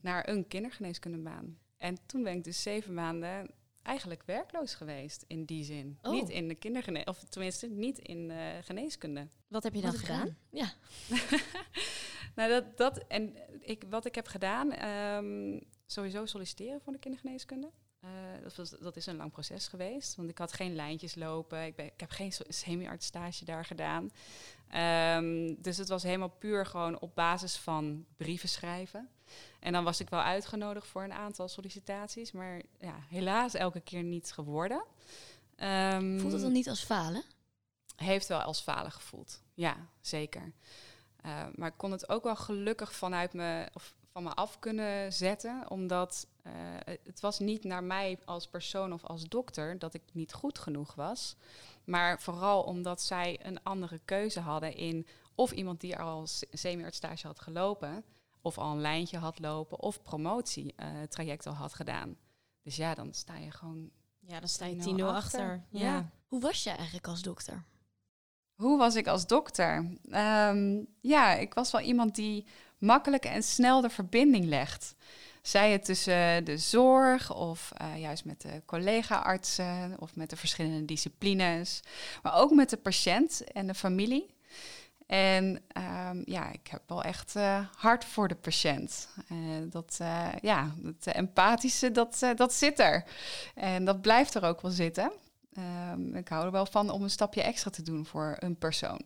naar 0.00 0.28
een 0.28 0.46
kindergeneeskundebaan. 0.46 1.58
En 1.76 1.96
toen 2.06 2.22
ben 2.22 2.36
ik 2.36 2.44
dus 2.44 2.62
zeven 2.62 2.94
maanden 2.94 3.50
eigenlijk 3.82 4.22
werkloos 4.22 4.74
geweest 4.74 5.24
in 5.26 5.44
die 5.44 5.64
zin. 5.64 5.98
Oh. 6.02 6.12
Niet 6.12 6.28
in 6.28 6.48
de 6.48 6.54
kindergeneeskunde, 6.54 7.20
of 7.20 7.28
tenminste 7.28 7.66
niet 7.66 7.98
in 7.98 8.30
uh, 8.30 8.36
geneeskunde. 8.62 9.28
Wat 9.48 9.62
heb 9.62 9.74
je 9.74 9.80
dan 9.80 9.92
gedaan? 9.92 10.36
Ja. 10.50 10.72
nou, 12.36 12.50
dat, 12.50 12.76
dat 12.76 12.98
en 12.98 13.36
ik, 13.60 13.84
wat 13.90 14.04
ik 14.04 14.14
heb 14.14 14.26
gedaan, 14.26 14.88
um, 14.88 15.60
sowieso 15.86 16.26
solliciteren 16.26 16.80
voor 16.80 16.92
de 16.92 16.98
kindergeneeskunde. 16.98 17.70
Uh, 18.04 18.10
dat, 18.42 18.54
was, 18.54 18.70
dat 18.70 18.96
is 18.96 19.06
een 19.06 19.16
lang 19.16 19.32
proces 19.32 19.68
geweest, 19.68 20.14
want 20.16 20.28
ik 20.28 20.38
had 20.38 20.52
geen 20.52 20.74
lijntjes 20.74 21.14
lopen. 21.14 21.64
Ik, 21.64 21.76
ben, 21.76 21.86
ik 21.86 22.00
heb 22.00 22.10
geen 22.10 22.32
semi-artstage 22.48 23.44
daar 23.44 23.64
gedaan. 23.64 24.10
Um, 25.16 25.62
dus 25.62 25.76
het 25.76 25.88
was 25.88 26.02
helemaal 26.02 26.28
puur 26.28 26.66
gewoon 26.66 26.98
op 27.00 27.14
basis 27.14 27.56
van 27.56 28.06
brieven 28.16 28.48
schrijven. 28.48 29.08
En 29.60 29.72
dan 29.72 29.84
was 29.84 30.00
ik 30.00 30.08
wel 30.08 30.20
uitgenodigd 30.20 30.86
voor 30.86 31.02
een 31.02 31.12
aantal 31.12 31.48
sollicitaties, 31.48 32.32
maar 32.32 32.62
ja, 32.80 32.94
helaas 33.08 33.54
elke 33.54 33.80
keer 33.80 34.02
niet 34.02 34.32
geworden. 34.32 34.84
Um, 35.56 36.20
Voelt 36.20 36.32
het 36.32 36.42
dan 36.42 36.52
niet 36.52 36.68
als 36.68 36.84
falen? 36.84 37.22
Heeft 37.96 38.28
wel 38.28 38.40
als 38.40 38.60
falen 38.60 38.92
gevoeld, 38.92 39.42
ja, 39.54 39.76
zeker. 40.00 40.52
Uh, 41.26 41.46
maar 41.54 41.68
ik 41.68 41.76
kon 41.76 41.92
het 41.92 42.08
ook 42.08 42.24
wel 42.24 42.36
gelukkig 42.36 42.94
vanuit 42.94 43.32
me, 43.32 43.68
of 43.72 43.94
van 44.12 44.22
me 44.22 44.34
af 44.34 44.58
kunnen 44.58 45.12
zetten, 45.12 45.70
omdat 45.70 46.26
uh, 46.46 46.52
het 47.04 47.20
was 47.20 47.38
niet 47.38 47.64
naar 47.64 47.84
mij 47.84 48.18
als 48.24 48.46
persoon 48.46 48.92
of 48.92 49.04
als 49.04 49.28
dokter 49.28 49.78
dat 49.78 49.94
ik 49.94 50.02
niet 50.12 50.32
goed 50.32 50.58
genoeg 50.58 50.94
was, 50.94 51.36
maar 51.84 52.20
vooral 52.20 52.62
omdat 52.62 53.02
zij 53.02 53.40
een 53.42 53.62
andere 53.62 54.00
keuze 54.04 54.40
hadden 54.40 54.76
in 54.76 55.06
of 55.34 55.52
iemand 55.52 55.80
die 55.80 55.98
al 55.98 56.26
semi-artstage 56.50 57.26
had 57.26 57.40
gelopen, 57.40 58.04
of 58.40 58.58
al 58.58 58.72
een 58.72 58.80
lijntje 58.80 59.18
had 59.18 59.38
lopen, 59.38 59.80
of 59.80 60.02
promotietraject 60.02 61.46
uh, 61.46 61.52
al 61.52 61.58
had 61.58 61.74
gedaan. 61.74 62.16
Dus 62.62 62.76
ja, 62.76 62.94
dan 62.94 63.14
sta 63.14 63.36
je 63.36 63.50
gewoon. 63.50 63.90
Ja, 64.18 64.38
dan 64.38 64.48
sta 64.48 64.66
je 64.66 64.74
10-0 64.74 64.78
achter. 64.78 65.04
achter. 65.04 65.64
Ja. 65.70 65.80
ja. 65.80 66.10
Hoe 66.26 66.40
was 66.40 66.62
je 66.62 66.70
eigenlijk 66.70 67.06
als 67.06 67.22
dokter? 67.22 67.64
Hoe 68.54 68.78
was 68.78 68.94
ik 68.94 69.06
als 69.06 69.26
dokter? 69.26 69.76
Um, 70.10 70.86
ja, 71.00 71.34
ik 71.34 71.54
was 71.54 71.70
wel 71.70 71.80
iemand 71.80 72.14
die 72.14 72.46
makkelijk 72.78 73.24
en 73.24 73.42
snel 73.42 73.80
de 73.80 73.90
verbinding 73.90 74.44
legt. 74.44 74.94
Zij 75.42 75.72
het 75.72 75.84
tussen 75.84 76.44
de 76.44 76.58
zorg 76.58 77.34
of 77.34 77.72
uh, 77.82 78.00
juist 78.00 78.24
met 78.24 78.40
de 78.40 78.62
collega-artsen 78.66 79.96
of 79.98 80.16
met 80.16 80.30
de 80.30 80.36
verschillende 80.36 80.84
disciplines, 80.84 81.80
maar 82.22 82.34
ook 82.34 82.50
met 82.50 82.70
de 82.70 82.76
patiënt 82.76 83.44
en 83.52 83.66
de 83.66 83.74
familie. 83.74 84.34
En 85.06 85.62
ehm, 85.68 86.22
ja, 86.24 86.50
ik 86.52 86.68
heb 86.68 86.82
wel 86.86 87.02
echt 87.02 87.34
uh, 87.36 87.66
hart 87.76 88.04
voor 88.04 88.28
de 88.28 88.34
patiënt. 88.34 89.08
Uh, 89.32 89.38
dat, 89.70 89.98
ja, 90.40 90.74
het 90.84 91.06
empathische, 91.06 91.90
dat, 91.90 92.18
dat 92.34 92.52
zit 92.52 92.78
er. 92.78 93.04
En 93.54 93.84
dat 93.84 94.00
blijft 94.00 94.34
er 94.34 94.44
ook 94.44 94.60
wel 94.60 94.70
zitten. 94.70 95.12
Um, 95.92 96.14
ik 96.14 96.28
hou 96.28 96.44
er 96.44 96.50
wel 96.50 96.66
van 96.66 96.90
om 96.90 97.02
een 97.02 97.10
stapje 97.10 97.42
extra 97.42 97.70
te 97.70 97.82
doen 97.82 98.06
voor 98.06 98.36
een 98.38 98.56
persoon. 98.56 99.00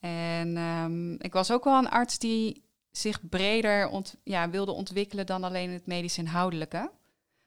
En 0.00 0.56
um, 0.56 1.16
ik 1.18 1.32
was 1.32 1.50
ook 1.50 1.64
wel 1.64 1.78
een 1.78 1.88
arts 1.88 2.18
die 2.18 2.64
zich 2.96 3.28
breder 3.28 3.88
ont 3.88 4.16
ja, 4.24 4.50
wilde 4.50 4.72
ontwikkelen 4.72 5.26
dan 5.26 5.44
alleen 5.44 5.70
het 5.70 5.86
medisch 5.86 6.18
inhoudelijke. 6.18 6.90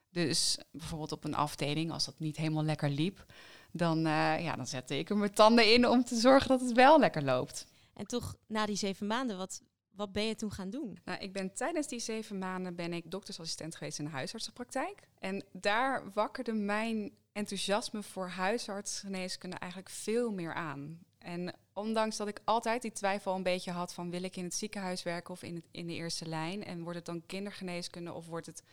Dus 0.10 0.58
bijvoorbeeld 0.72 1.12
op 1.12 1.24
een 1.24 1.36
afdeling, 1.36 1.91
als 1.91 2.06
dat 2.06 2.20
niet 2.20 2.38
helemaal 2.38 2.63
lekker 2.63 2.89
liep, 2.89 3.25
dan, 3.72 4.00
ja, 4.39 4.56
dan 4.56 4.68
zette 4.68 4.98
ik 4.98 5.10
er 5.10 5.18
mijn 5.18 5.34
tanden 5.34 5.74
in 5.74 5.88
om 5.88 6.03
te 6.03 6.15
zorgen 6.15 6.48
dat 6.48 6.62
het 6.62 6.72
wel 6.72 7.00
lekker 7.00 7.24
loopt. 7.24 7.65
En 7.94 8.06
toch, 8.06 8.36
na 8.48 8.65
die 8.65 8.75
zeven 8.75 9.08
maanden, 9.08 9.38
wat, 9.38 9.62
wat 9.89 10.12
ben 10.12 10.24
je 10.24 10.36
toen 10.36 10.51
gaan 10.51 10.70
doen? 10.70 11.00
Nou, 11.06 11.20
ik 11.20 11.34
ben 11.34 11.53
tijdens 11.53 11.88
die 11.88 12.00
zeven 12.00 12.38
maanden 12.38 12.75
ben 12.75 12.94
ik 12.94 13.12
doktersassistent 13.12 13.75
geweest 13.75 14.00
in 14.00 14.06
de 14.06 14.12
huisartsenpraktijk. 14.12 15.08
En 15.20 15.46
daar 15.51 16.12
wakkerde 16.13 16.53
mijn 16.53 17.12
enthousiasme 17.32 18.03
voor 18.03 18.27
huisartsgeneeskunde 18.27 19.58
eigenlijk 19.58 19.91
veel 19.91 20.32
meer 20.32 20.53
aan. 20.53 21.00
En 21.19 21.53
ondanks 21.73 22.17
dat 22.17 22.27
ik 22.27 22.41
altijd 22.45 22.81
die 22.81 22.91
twijfel 22.91 23.35
een 23.35 23.43
beetje 23.43 23.71
had 23.71 23.93
van 23.93 24.09
wil 24.09 24.23
ik 24.23 24.35
in 24.35 24.43
het 24.43 24.53
ziekenhuis 24.53 25.03
werken 25.03 25.33
of 25.33 25.43
in, 25.43 25.63
in 25.71 25.88
de 25.88 25.93
eerste 25.93 26.27
lijn 26.27 26.63
en 26.63 26.81
wordt 26.81 26.97
het 26.97 27.05
dan 27.05 27.25
kindergeneeskunde 27.25 28.13
of 28.13 28.25
wordt 28.25 28.45
het 28.45 28.63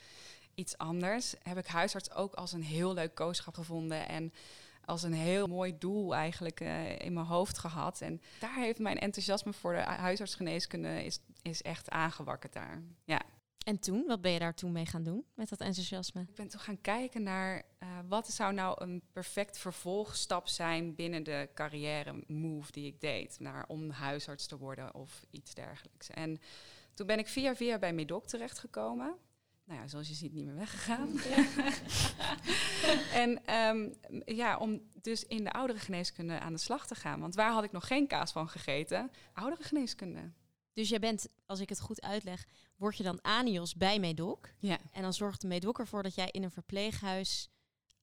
iets 0.54 0.78
anders, 0.78 1.34
heb 1.42 1.58
ik 1.58 1.66
huisarts 1.66 2.12
ook 2.12 2.34
als 2.34 2.52
een 2.52 2.62
heel 2.62 2.94
leuk 2.94 3.14
kooschap 3.14 3.54
gevonden 3.54 4.08
en 4.08 4.32
als 4.84 5.02
een 5.02 5.12
heel 5.12 5.46
mooi 5.46 5.78
doel 5.78 6.14
eigenlijk 6.14 6.60
uh, 6.60 6.98
in 6.98 7.12
mijn 7.12 7.26
hoofd 7.26 7.58
gehad. 7.58 8.00
En 8.00 8.20
daar 8.40 8.54
heeft 8.54 8.78
mijn 8.78 8.98
enthousiasme 8.98 9.52
voor 9.52 9.74
de 9.74 9.80
huisartsgeneeskunde 9.80 11.04
is, 11.04 11.18
is 11.42 11.62
echt 11.62 11.90
aangewakkerd 11.90 12.52
daar. 12.52 12.82
Ja. 13.04 13.20
En 13.66 13.78
toen, 13.78 14.06
wat 14.06 14.20
ben 14.20 14.32
je 14.32 14.38
daar 14.38 14.54
toen 14.54 14.73
mee 14.73 14.87
gaan 14.87 15.02
doen 15.02 15.25
met 15.35 15.49
dat 15.49 15.61
enthousiasme? 15.61 16.20
Ik 16.20 16.35
ben 16.35 16.49
toen 16.49 16.61
gaan 16.61 16.80
kijken 16.80 17.23
naar 17.23 17.62
uh, 17.82 17.88
wat 18.08 18.28
zou 18.28 18.52
nou 18.52 18.82
een 18.82 19.02
perfect 19.12 19.58
vervolgstap 19.58 20.49
zijn 20.49 20.94
binnen 20.94 21.23
de 21.23 21.49
carrière 21.54 22.25
move 22.26 22.73
die 22.73 22.87
ik 22.87 23.00
deed. 23.00 23.37
Naar, 23.40 23.64
om 23.68 23.90
huisarts 23.90 24.46
te 24.46 24.58
worden 24.58 24.94
of 24.94 25.25
iets 25.30 25.54
dergelijks. 25.54 26.11
En 26.11 26.38
toen 26.94 27.06
ben 27.06 27.18
ik 27.18 27.28
via 27.28 27.56
via 27.56 27.78
bij 27.78 27.92
Medoc 27.92 28.26
terechtgekomen 28.26 29.16
nou 29.64 29.80
ja, 29.80 29.88
zoals 29.88 30.08
je 30.08 30.14
ziet, 30.14 30.32
niet 30.32 30.44
meer 30.44 30.54
weggegaan. 30.54 31.08
en 33.23 33.54
um, 33.54 33.94
ja, 34.25 34.58
om 34.58 34.80
dus 35.02 35.25
in 35.25 35.44
de 35.44 35.52
oudere 35.52 35.78
geneeskunde 35.78 36.40
aan 36.40 36.52
de 36.52 36.58
slag 36.58 36.87
te 36.87 36.94
gaan. 36.94 37.20
Want 37.20 37.35
waar 37.35 37.52
had 37.52 37.64
ik 37.64 37.73
nog 37.73 37.87
geen 37.87 38.06
kaas 38.06 38.32
van 38.32 38.49
gegeten? 38.49 39.11
Oudere 39.32 39.62
geneeskunde. 39.62 40.30
Dus 40.76 40.88
jij 40.88 40.99
bent, 40.99 41.28
als 41.47 41.61
ik 41.61 41.68
het 41.68 41.80
goed 41.80 42.02
uitleg, 42.02 42.47
word 42.76 42.97
je 42.97 43.02
dan 43.02 43.23
anios 43.23 43.75
bij 43.75 43.99
Medoc. 43.99 44.49
Ja. 44.59 44.78
En 44.92 45.02
dan 45.02 45.12
zorgt 45.12 45.40
de 45.40 45.47
Medoc 45.47 45.78
ervoor 45.78 46.02
dat 46.02 46.14
jij 46.14 46.28
in 46.30 46.42
een 46.42 46.50
verpleeghuis 46.50 47.49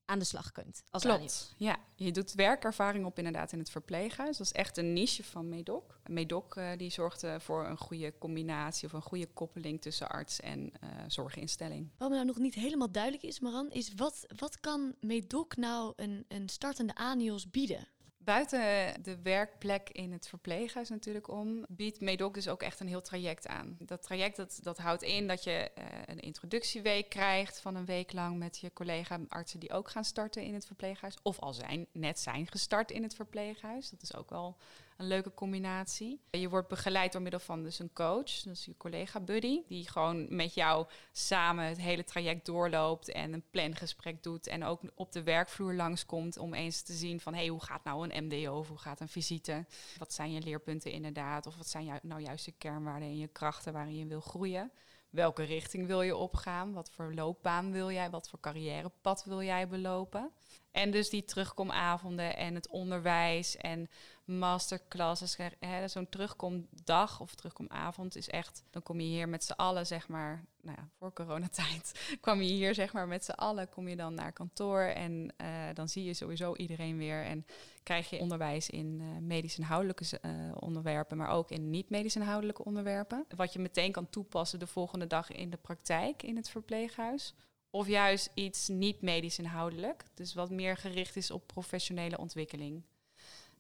aan 0.06 0.20
de 0.20 0.26
slag 0.26 0.52
kunt. 0.52 0.84
Als 0.90 1.04
Klopt, 1.04 1.54
ja. 1.58 1.78
Je 1.96 2.12
doet 2.12 2.34
werkervaring 2.34 3.06
op 3.06 3.18
inderdaad 3.18 3.52
in 3.52 3.60
het 3.60 3.70
verpleeghuis. 3.70 4.38
Dat 4.38 4.46
is 4.46 4.52
echt 4.52 4.78
een 4.78 4.94
niche 4.94 5.24
van 5.24 5.50
Medoc. 5.50 6.00
Medoc 6.08 6.56
uh, 6.56 6.72
die 6.78 6.90
zorgt 6.90 7.26
voor 7.38 7.66
een 7.66 7.78
goede 7.78 8.18
combinatie 8.18 8.88
of 8.88 8.94
een 8.94 9.02
goede 9.02 9.28
koppeling 9.28 9.82
tussen 9.82 10.10
arts 10.10 10.40
en 10.40 10.60
uh, 10.84 10.90
zorginstelling. 11.08 11.90
Wat 11.98 12.10
me 12.10 12.16
nou 12.16 12.28
nog 12.28 12.38
niet 12.38 12.56
helemaal 12.56 12.92
duidelijk 12.92 13.24
is, 13.24 13.40
Maran, 13.40 13.72
is 13.72 13.94
wat, 13.96 14.26
wat 14.38 14.60
kan 14.60 14.96
Medoc 15.00 15.56
nou 15.56 15.94
een, 15.96 16.26
een 16.28 16.50
startende 16.50 16.96
ANIOS 16.96 17.50
bieden? 17.50 17.88
Buiten 18.24 19.04
de 19.04 19.22
werkplek 19.22 19.90
in 19.90 20.12
het 20.12 20.28
verpleeghuis 20.28 20.90
natuurlijk 20.90 21.28
om, 21.28 21.66
biedt 21.70 22.02
Medoc 22.02 22.34
dus 22.34 22.48
ook 22.48 22.62
echt 22.62 22.80
een 22.80 22.88
heel 22.88 23.02
traject 23.02 23.48
aan. 23.48 23.78
Dat 23.80 24.04
traject 24.04 24.36
dat, 24.36 24.60
dat 24.62 24.78
houdt 24.78 25.02
in 25.02 25.28
dat 25.28 25.44
je 25.44 25.72
uh, 25.78 25.86
een 26.06 26.20
introductieweek 26.20 27.10
krijgt 27.10 27.60
van 27.60 27.76
een 27.76 27.86
week 27.86 28.14
lang 28.14 28.38
met 28.38 28.58
je 28.58 28.74
collega-artsen 28.74 29.60
die 29.60 29.72
ook 29.72 29.90
gaan 29.90 30.04
starten 30.04 30.44
in 30.44 30.54
het 30.54 30.66
verpleeghuis. 30.66 31.18
Of 31.22 31.40
al 31.40 31.54
zijn, 31.54 31.88
net 31.92 32.20
zijn 32.20 32.48
gestart 32.48 32.92
in 32.92 33.04
het 33.04 33.16
verpleeghuis. 33.16 33.90
Dat 33.90 34.02
is 34.02 34.16
ook 34.16 34.30
wel 34.30 34.58
een 34.98 35.08
leuke 35.08 35.34
combinatie. 35.34 36.20
Je 36.30 36.50
wordt 36.50 36.68
begeleid 36.68 37.12
door 37.12 37.22
middel 37.22 37.40
van 37.40 37.64
dus 37.64 37.80
een 37.80 37.94
coach, 37.94 38.42
dus 38.42 38.66
je 38.66 38.78
collega 38.78 39.20
buddy, 39.20 39.62
die 39.68 39.90
gewoon 39.90 40.36
met 40.36 40.54
jou 40.54 40.88
samen 41.12 41.66
het 41.66 41.78
hele 41.78 42.04
traject 42.04 42.46
doorloopt 42.46 43.12
en 43.12 43.34
een 43.34 43.44
plangesprek 43.52 44.24
doet 44.24 44.48
en 44.48 44.64
ook 44.64 44.82
op 44.96 45.12
de 45.12 45.24
werkvloer 45.24 45.74
langskomt 45.74 46.38
om 46.38 46.54
eens 46.54 46.82
te 46.82 46.94
zien 46.94 47.20
van 47.20 47.34
hey, 47.34 47.48
hoe 47.48 47.64
gaat 47.64 47.84
nou 47.84 48.10
een 48.10 48.26
MDO 48.26 48.58
of 48.58 48.68
hoe 48.68 48.78
gaat 48.78 49.00
een 49.00 49.08
visite? 49.08 49.66
Wat 49.98 50.14
zijn 50.14 50.32
je 50.32 50.42
leerpunten 50.42 50.92
inderdaad? 50.92 51.46
Of 51.46 51.56
wat 51.56 51.68
zijn 51.68 52.00
nou 52.02 52.22
juist 52.22 52.46
je 52.46 52.54
kernwaarden 52.58 53.08
en 53.08 53.18
je 53.18 53.28
krachten 53.28 53.74
waarin 53.74 53.98
je 53.98 54.06
wil 54.06 54.22
groeien? 54.22 54.72
Welke 55.10 55.44
richting 55.44 55.88
wil 55.88 56.02
je 56.02 56.16
opgaan? 56.16 56.74
Wat 56.74 56.92
voor 56.92 57.14
loopbaan 57.14 57.72
wil 57.72 57.92
jij? 57.92 58.10
Wat 58.10 58.30
voor 58.30 58.40
carrièrepad 58.40 59.24
wil 59.24 59.42
jij 59.42 59.68
belopen? 59.68 60.32
En 60.74 60.92
dus 60.92 61.10
die 61.10 61.26
terugkomavonden 61.26 62.38
en 62.38 62.56
het 62.56 62.68
onderwijs 62.68 63.58
en 63.58 63.90
masterclasses. 64.26 65.38
Zo'n 65.86 66.10
terugkomdag 66.10 67.20
of 67.20 67.36
terugkomavond 67.36 68.16
is 68.16 68.30
echt... 68.30 68.64
Dan 68.70 68.84
kom 68.84 69.00
je 69.00 69.08
hier 69.08 69.30
met 69.30 69.44
z'n 69.44 69.52
allen, 69.52 69.88
zeg 69.88 70.08
maar... 70.08 70.46
Nou 70.62 70.78
ja, 70.78 70.90
voor 70.98 71.14
coronatijd 71.14 72.00
kwam 72.22 72.42
je 72.42 72.52
hier, 72.52 72.74
zeg 72.74 72.94
maar, 72.94 73.08
met 73.08 73.26
z'n 73.26 73.32
allen... 73.32 73.70
kom 73.70 73.88
je 73.88 73.96
dan 73.96 74.14
naar 74.14 74.32
kantoor 74.32 74.82
en 74.82 75.34
uh, 75.42 75.48
dan 75.74 75.90
zie 75.90 76.04
je 76.04 76.14
sowieso 76.14 76.56
iedereen 76.56 76.98
weer... 76.98 77.24
en 77.24 77.46
krijg 77.84 78.10
je 78.10 78.20
onderwijs 78.20 78.70
in 78.70 79.00
uh, 79.02 79.18
medisch 79.20 79.58
inhoudelijke 79.58 80.20
uh, 80.22 80.32
onderwerpen... 80.60 81.18
maar 81.18 81.30
ook 81.30 81.52
in 81.52 81.70
niet-medisch 81.70 82.16
inhoudelijke 82.16 82.66
onderwerpen. 82.66 83.26
Wat 83.36 83.54
je 83.54 83.60
meteen 83.60 83.92
kan 83.92 84.10
toepassen 84.10 84.60
de 84.60 84.68
volgende 84.68 85.08
dag 85.08 85.32
in 85.32 85.50
de 85.50 85.58
praktijk 85.58 86.24
in 86.24 86.36
het 86.36 86.50
verpleeghuis... 86.50 87.36
Of 87.76 87.88
juist 87.88 88.30
iets 88.34 88.68
niet 88.68 89.02
medisch 89.02 89.40
inhoudelijk, 89.40 90.04
dus 90.14 90.34
wat 90.34 90.50
meer 90.50 90.78
gericht 90.78 91.16
is 91.16 91.32
op 91.32 91.48
professionele 91.48 92.18
ontwikkeling. 92.18 92.84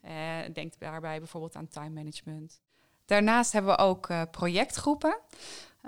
Uh, 0.05 0.38
denk 0.53 0.74
daarbij 0.79 1.20
bijvoorbeeld 1.20 1.55
aan 1.55 1.67
time 1.67 1.89
management. 1.89 2.62
Daarnaast 3.05 3.51
hebben 3.51 3.72
we 3.75 3.77
ook 3.77 4.10
uh, 4.10 4.22
projectgroepen. 4.32 5.20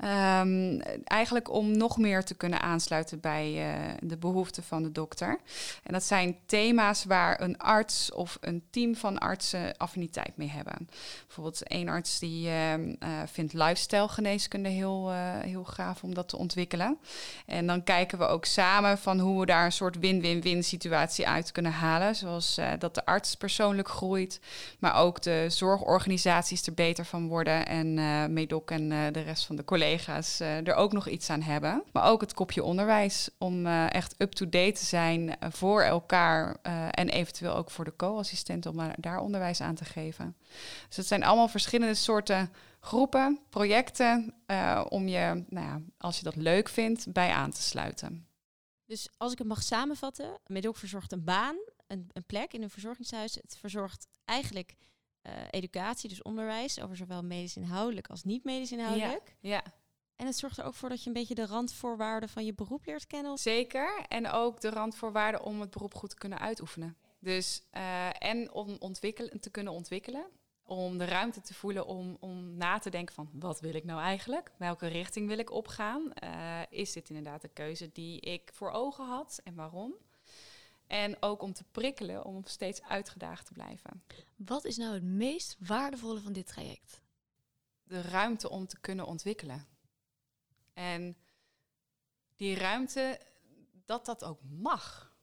Um, 0.04 0.82
eigenlijk 1.04 1.52
om 1.52 1.78
nog 1.78 1.98
meer 1.98 2.24
te 2.24 2.36
kunnen 2.36 2.62
aansluiten 2.62 3.20
bij 3.20 3.54
uh, 3.54 3.94
de 4.00 4.18
behoeften 4.18 4.64
van 4.64 4.84
de 4.84 4.92
dokter. 4.92 5.40
En 5.84 5.94
dat 5.94 6.04
zijn 6.04 6.38
thema's 6.46 7.06
waar 7.06 7.42
een 7.42 7.58
arts 7.58 8.12
of 8.12 8.38
een 8.42 8.64
team 8.70 8.96
van 8.96 9.18
artsen 9.18 9.78
affiniteit 9.78 10.38
mee 10.38 10.50
hebben. 10.50 10.90
Bijvoorbeeld 11.26 11.64
één 11.64 11.90
arts 11.90 12.20
die 12.20 12.48
uh, 12.48 12.78
uh, 12.78 12.88
vindt 13.26 13.54
lifestyle 13.54 14.08
geneeskunde 14.08 14.70
heel, 14.70 15.12
heel 15.40 15.64
gaaf 15.64 16.04
om 16.04 16.14
dat 16.14 16.30
te 16.30 16.38
ontwikkelen. 16.38 16.98
En 17.46 17.68
dan 17.68 17.84
kijken 17.84 18.18
we 18.18 18.26
ook 18.26 18.46
samen 18.46 18.98
van 18.98 19.20
hoe 19.20 19.40
we 19.40 19.46
daar 19.46 19.66
een 19.66 19.72
soort 19.72 20.00
win-win-win 20.00 20.64
situatie 20.64 21.28
uit 21.28 21.52
kunnen 21.52 21.72
halen. 21.72 22.16
Zoals 22.16 22.60
dat 22.80 22.96
de 22.96 23.06
arts 23.06 23.36
persoonlijk 23.36 23.90
groeit, 23.90 24.40
maar 24.80 24.96
ook 24.96 25.22
de 25.22 25.46
zorgorganisaties 25.50 26.68
er 26.68 26.74
beter 26.74 27.06
van 27.06 27.28
worden. 27.28 27.66
En 27.68 27.94
Medoc 28.34 28.72
en 28.72 28.90
de 28.90 29.22
rest 29.22 29.46
van 29.46 29.56
de 29.56 29.64
collega's 29.64 29.84
collega's 29.86 30.42
uh, 30.42 30.68
er 30.68 30.74
ook 30.74 30.94
nog 30.94 31.08
iets 31.08 31.30
aan 31.30 31.42
hebben. 31.42 31.84
Maar 31.92 32.04
ook 32.04 32.22
het 32.22 32.34
kopje 32.34 32.64
onderwijs 32.64 33.30
om 33.38 33.66
uh, 33.66 33.94
echt 33.94 34.16
up-to-date 34.18 34.72
te 34.72 34.86
zijn 34.86 35.28
uh, 35.28 35.34
voor 35.50 35.82
elkaar 35.82 36.56
en 36.92 37.10
eventueel 37.10 37.56
ook 37.56 37.72
voor 37.72 37.86
de 37.86 37.96
co-assistent 37.96 38.66
om 38.66 38.94
daar 39.00 39.20
onderwijs 39.20 39.62
aan 39.62 39.76
te 39.76 39.86
geven. 39.86 40.36
Dus 40.88 40.98
het 40.98 41.08
zijn 41.08 41.24
allemaal 41.24 41.48
verschillende 41.48 41.94
soorten 41.94 42.54
groepen, 42.80 43.40
projecten 43.50 44.34
om 44.90 45.08
je, 45.08 45.44
nou 45.50 45.66
ja, 45.66 45.82
als 45.98 46.18
je 46.18 46.24
dat 46.24 46.36
leuk 46.36 46.70
vindt, 46.70 47.12
bij 47.12 47.32
aan 47.32 47.52
te 47.52 47.62
sluiten. 47.62 48.28
Dus 48.86 49.10
als 49.18 49.32
ik 49.32 49.38
het 49.38 49.48
mag 49.48 49.64
samenvatten, 49.64 50.40
Medoc 50.46 50.78
verzorgt 50.78 51.12
een 51.12 51.24
baan, 51.24 51.56
een, 51.88 52.10
een 52.14 52.26
plek 52.26 52.54
in 52.54 52.64
een 52.64 52.70
verzorgingshuis. 52.70 53.36
Het 53.36 53.58
verzorgt 53.60 54.08
eigenlijk 54.26 54.76
uh, 55.28 55.32
educatie, 55.50 56.10
dus 56.10 56.22
onderwijs, 56.22 56.82
over 56.82 56.96
zowel 56.96 57.24
medisch 57.24 57.56
inhoudelijk 57.56 58.08
als 58.08 58.24
niet 58.24 58.44
medisch 58.44 58.72
inhoudelijk. 58.72 59.36
Ja, 59.40 59.50
ja. 59.50 59.64
En 60.16 60.26
het 60.26 60.38
zorgt 60.38 60.58
er 60.58 60.66
ook 60.66 60.74
voor 60.74 60.90
dat 60.90 61.02
je 61.02 61.08
een 61.08 61.14
beetje 61.14 61.36
de 61.36 61.46
randvoorwaarden 61.46 62.30
van 62.30 62.46
je 62.46 62.54
beroep 62.54 62.86
leert 62.86 63.08
kennen. 63.08 63.38
Zeker. 63.38 64.06
En 64.08 64.30
ook 64.30 64.62
de 64.62 64.70
randvoorwaarden 64.70 65.44
om 65.44 65.62
het 65.62 65.70
beroep 65.70 65.94
goed 65.94 66.10
te 66.10 66.16
kunnen 66.16 66.40
uitoefenen. 66.40 66.98
Dus 67.20 67.64
uh, 67.78 68.10
en 68.20 68.52
om 68.52 68.76
ontwikkelen, 68.80 69.40
te 69.40 69.50
kunnen 69.50 69.74
ontwikkelen. 69.74 70.26
Om 70.64 70.98
de 70.98 71.06
ruimte 71.06 71.42
te 71.42 71.54
voelen 71.54 71.86
om, 71.86 72.18
om 72.20 72.58
na 72.58 72.80
te 72.80 72.90
denken 72.90 73.16
van 73.16 73.30
wat 73.34 73.60
wil 73.60 73.74
ik 73.74 73.84
nou 73.84 74.02
eigenlijk? 74.02 74.52
Welke 74.58 74.88
richting 74.88 75.28
wil 75.28 75.38
ik 75.38 75.52
opgaan? 75.52 76.12
Uh, 76.24 76.60
is 76.70 76.94
dit 76.94 77.10
inderdaad 77.10 77.42
de 77.42 77.48
keuze 77.48 77.90
die 77.92 78.20
ik 78.20 78.50
voor 78.54 78.72
ogen 78.72 79.06
had 79.06 79.40
en 79.44 79.56
waarom? 79.56 79.96
En 80.96 81.18
ook 81.20 81.42
om 81.42 81.54
te 81.54 81.64
prikkelen 81.72 82.26
om 82.26 82.44
steeds 82.46 82.82
uitgedaagd 82.82 83.46
te 83.46 83.54
blijven. 83.54 84.04
Wat 84.36 84.66
is 84.66 84.78
nou 84.78 84.94
het 84.94 85.04
meest 85.04 85.56
waardevolle 85.60 86.20
van 86.20 86.34
dit 86.34 86.48
traject? 86.48 87.02
De 87.84 88.02
ruimte 88.02 88.50
om 88.50 88.68
te 88.68 88.80
kunnen 88.80 89.06
ontwikkelen. 89.06 89.68
En 90.74 91.18
die 92.36 92.56
ruimte, 92.56 93.20
dat 93.86 94.06
dat 94.06 94.24
ook 94.24 94.40
mag. 94.44 95.14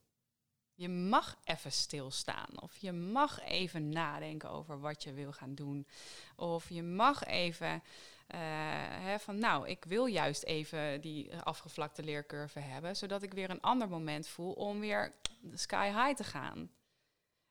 Je 0.74 0.88
mag 0.88 1.38
even 1.44 1.72
stilstaan. 1.72 2.60
Of 2.60 2.76
je 2.76 2.92
mag 2.92 3.40
even 3.40 3.88
nadenken 3.88 4.50
over 4.50 4.80
wat 4.80 5.02
je 5.02 5.12
wil 5.12 5.32
gaan 5.32 5.54
doen. 5.54 5.86
Of 6.36 6.68
je 6.68 6.82
mag 6.82 7.24
even 7.24 7.82
uh, 8.28 8.38
hè, 9.04 9.18
van, 9.18 9.38
nou, 9.38 9.68
ik 9.68 9.84
wil 9.84 10.06
juist 10.06 10.42
even 10.42 11.00
die 11.00 11.36
afgevlakte 11.36 12.02
leercurve 12.02 12.58
hebben, 12.58 12.96
zodat 12.96 13.22
ik 13.22 13.32
weer 13.32 13.50
een 13.50 13.60
ander 13.60 13.88
moment 13.88 14.28
voel 14.28 14.52
om 14.52 14.80
weer 14.80 15.12
sky 15.54 15.86
high 15.86 16.14
te 16.14 16.24
gaan. 16.24 16.70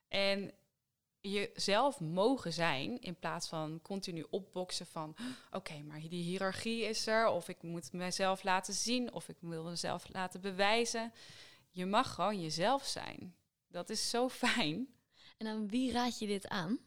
En 0.07 0.51
jezelf 1.21 1.99
mogen 1.99 2.53
zijn 2.53 2.99
in 2.99 3.15
plaats 3.15 3.47
van 3.47 3.79
continu 3.81 4.25
opboksen 4.29 4.85
van 4.85 5.15
oké, 5.51 5.81
maar 5.81 5.99
die 5.99 6.23
hiërarchie 6.23 6.83
is 6.83 7.07
er 7.07 7.27
of 7.27 7.49
ik 7.49 7.61
moet 7.61 7.93
mezelf 7.93 8.43
laten 8.43 8.73
zien 8.73 9.13
of 9.13 9.29
ik 9.29 9.37
wil 9.39 9.63
mezelf 9.63 10.09
laten 10.09 10.41
bewijzen. 10.41 11.13
Je 11.69 11.85
mag 11.85 12.13
gewoon 12.13 12.41
jezelf 12.41 12.85
zijn. 12.85 13.35
Dat 13.67 13.89
is 13.89 14.09
zo 14.09 14.29
fijn. 14.45 14.87
En 15.37 15.47
aan 15.47 15.67
wie 15.67 15.91
raad 15.91 16.19
je 16.19 16.27
dit 16.27 16.47
aan? 16.47 16.79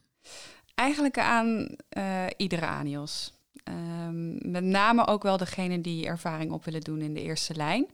Eigenlijk 0.74 1.18
aan 1.18 1.76
uh, 1.96 2.26
iedere 2.36 2.66
Anios. 2.66 3.32
Um, 3.64 4.50
met 4.50 4.64
name 4.64 5.06
ook 5.06 5.22
wel 5.22 5.36
degene 5.36 5.80
die 5.80 6.06
ervaring 6.06 6.52
op 6.52 6.64
willen 6.64 6.80
doen 6.80 7.00
in 7.00 7.14
de 7.14 7.22
eerste 7.22 7.54
lijn. 7.54 7.86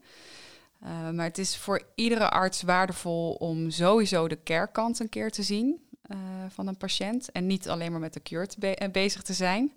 Uh, 0.85 1.11
maar 1.11 1.25
het 1.25 1.39
is 1.39 1.57
voor 1.57 1.83
iedere 1.95 2.31
arts 2.31 2.63
waardevol 2.63 3.33
om 3.33 3.71
sowieso 3.71 4.29
de 4.29 4.43
care-kant 4.43 5.01
een 5.01 5.09
keer 5.09 5.31
te 5.31 5.43
zien 5.43 5.81
uh, 6.07 6.19
van 6.49 6.67
een 6.67 6.77
patiënt. 6.77 7.33
En 7.33 7.47
niet 7.47 7.69
alleen 7.69 7.91
maar 7.91 8.01
met 8.01 8.13
de 8.13 8.23
cure 8.23 8.47
eh, 8.61 8.91
bezig 8.91 9.23
te 9.23 9.33
zijn. 9.33 9.73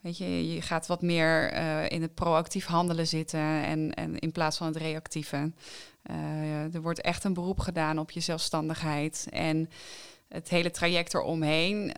Weet 0.00 0.18
je, 0.18 0.54
je 0.54 0.62
gaat 0.62 0.86
wat 0.86 1.02
meer 1.02 1.52
uh, 1.52 1.88
in 1.88 2.02
het 2.02 2.14
proactief 2.14 2.66
handelen 2.66 3.06
zitten 3.06 3.64
en, 3.64 3.94
en 3.94 4.18
in 4.18 4.32
plaats 4.32 4.56
van 4.56 4.66
het 4.66 4.76
reactieve. 4.76 5.52
er 6.72 6.82
wordt 6.82 7.00
echt 7.00 7.24
een 7.24 7.34
beroep 7.34 7.58
gedaan 7.58 7.98
op 7.98 8.10
je 8.10 8.20
zelfstandigheid. 8.20 9.26
En 9.30 9.70
het 10.30 10.48
hele 10.48 10.70
traject 10.70 11.14
eromheen. 11.14 11.94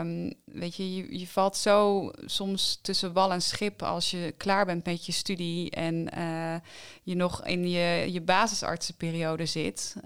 Um, 0.00 0.34
weet 0.44 0.76
je, 0.76 1.18
je, 1.18 1.26
valt 1.26 1.56
zo 1.56 2.10
soms 2.24 2.78
tussen 2.82 3.12
wal 3.12 3.32
en 3.32 3.42
schip 3.42 3.82
als 3.82 4.10
je 4.10 4.34
klaar 4.36 4.66
bent 4.66 4.84
met 4.84 5.06
je 5.06 5.12
studie 5.12 5.70
en 5.70 6.08
uh, 6.18 6.54
je 7.02 7.14
nog 7.14 7.46
in 7.46 7.68
je, 7.68 8.12
je 8.12 8.20
basisartsenperiode 8.20 9.46
zit, 9.46 9.96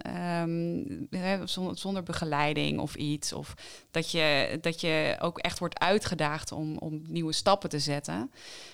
um, 0.41 1.07
zonder, 1.43 1.77
zonder, 1.77 2.03
begeleiding 2.03 2.79
of 2.79 2.95
iets. 2.95 3.33
Of 3.33 3.53
dat 3.91 4.11
je, 4.11 4.57
dat 4.61 4.81
je 4.81 5.15
ook 5.19 5.39
echt 5.39 5.59
wordt 5.59 5.79
uitgedaagd 5.79 6.51
om, 6.51 6.77
om 6.77 7.01
nieuwe 7.07 7.33
stappen 7.33 7.69
te 7.69 7.79
zetten. 7.79 8.31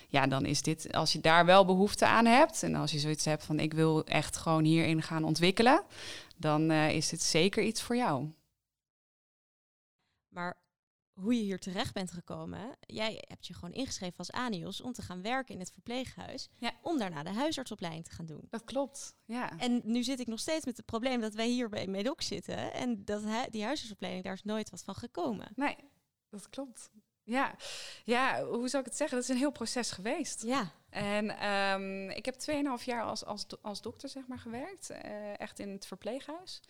Ja, 0.08 0.26
dan 0.26 0.46
is 0.46 0.62
dit, 0.62 0.92
als 0.92 1.12
je 1.12 1.20
daar 1.20 1.46
wel 1.46 1.64
behoefte 1.64 2.06
aan 2.06 2.26
hebt 2.26 2.62
en 2.62 2.74
als 2.74 2.90
je 2.90 2.98
zoiets 2.98 3.24
hebt 3.24 3.44
van 3.44 3.60
ik 3.60 3.74
wil 3.74 4.04
echt 4.04 4.36
gewoon 4.36 4.64
hierin 4.64 5.02
gaan 5.02 5.24
ontwikkelen, 5.24 5.82
dan 6.36 6.70
uh, 6.70 6.90
is 6.90 7.08
dit 7.08 7.22
zeker 7.22 7.62
iets 7.62 7.82
voor 7.82 7.96
jou. 7.96 8.28
Hoe 11.20 11.36
je 11.36 11.42
hier 11.42 11.58
terecht 11.58 11.94
bent 11.94 12.10
gekomen, 12.10 12.76
jij 12.80 13.24
hebt 13.28 13.46
je 13.46 13.54
gewoon 13.54 13.72
ingeschreven 13.72 14.18
als 14.18 14.30
ANIOS 14.30 14.80
om 14.80 14.92
te 14.92 15.02
gaan 15.02 15.22
werken 15.22 15.54
in 15.54 15.60
het 15.60 15.72
verpleeghuis. 15.72 16.48
Ja. 16.58 16.72
Om 16.82 16.98
daarna 16.98 17.22
de 17.22 17.32
huisartsopleiding 17.32 18.04
te 18.04 18.10
gaan 18.10 18.26
doen. 18.26 18.46
Dat 18.50 18.64
klopt, 18.64 19.14
ja. 19.24 19.58
En 19.58 19.80
nu 19.84 20.02
zit 20.02 20.20
ik 20.20 20.26
nog 20.26 20.40
steeds 20.40 20.64
met 20.64 20.76
het 20.76 20.86
probleem 20.86 21.20
dat 21.20 21.34
wij 21.34 21.48
hier 21.48 21.68
bij 21.68 21.86
Medoc 21.86 22.22
zitten. 22.22 22.72
En 22.72 23.04
dat 23.04 23.22
die 23.50 23.64
huisartsopleiding, 23.64 24.24
daar 24.24 24.34
is 24.34 24.42
nooit 24.42 24.70
wat 24.70 24.82
van 24.82 24.94
gekomen. 24.94 25.52
Nee, 25.54 25.76
dat 26.30 26.48
klopt. 26.48 26.90
Ja. 27.22 27.54
ja, 28.04 28.44
hoe 28.44 28.68
zou 28.68 28.82
ik 28.82 28.88
het 28.88 28.98
zeggen? 28.98 29.16
Dat 29.16 29.28
is 29.28 29.34
een 29.34 29.40
heel 29.40 29.50
proces 29.50 29.90
geweest. 29.90 30.42
Ja. 30.42 30.72
En 30.88 31.46
um, 31.50 32.10
ik 32.10 32.24
heb 32.24 32.34
2,5 32.80 32.84
jaar 32.84 33.02
als, 33.02 33.24
als, 33.24 33.46
als 33.62 33.82
dokter 33.82 34.08
zeg 34.08 34.26
maar, 34.26 34.38
gewerkt. 34.38 34.90
Uh, 34.90 35.40
echt 35.40 35.58
in 35.58 35.70
het 35.70 35.86
verpleeghuis. 35.86 36.60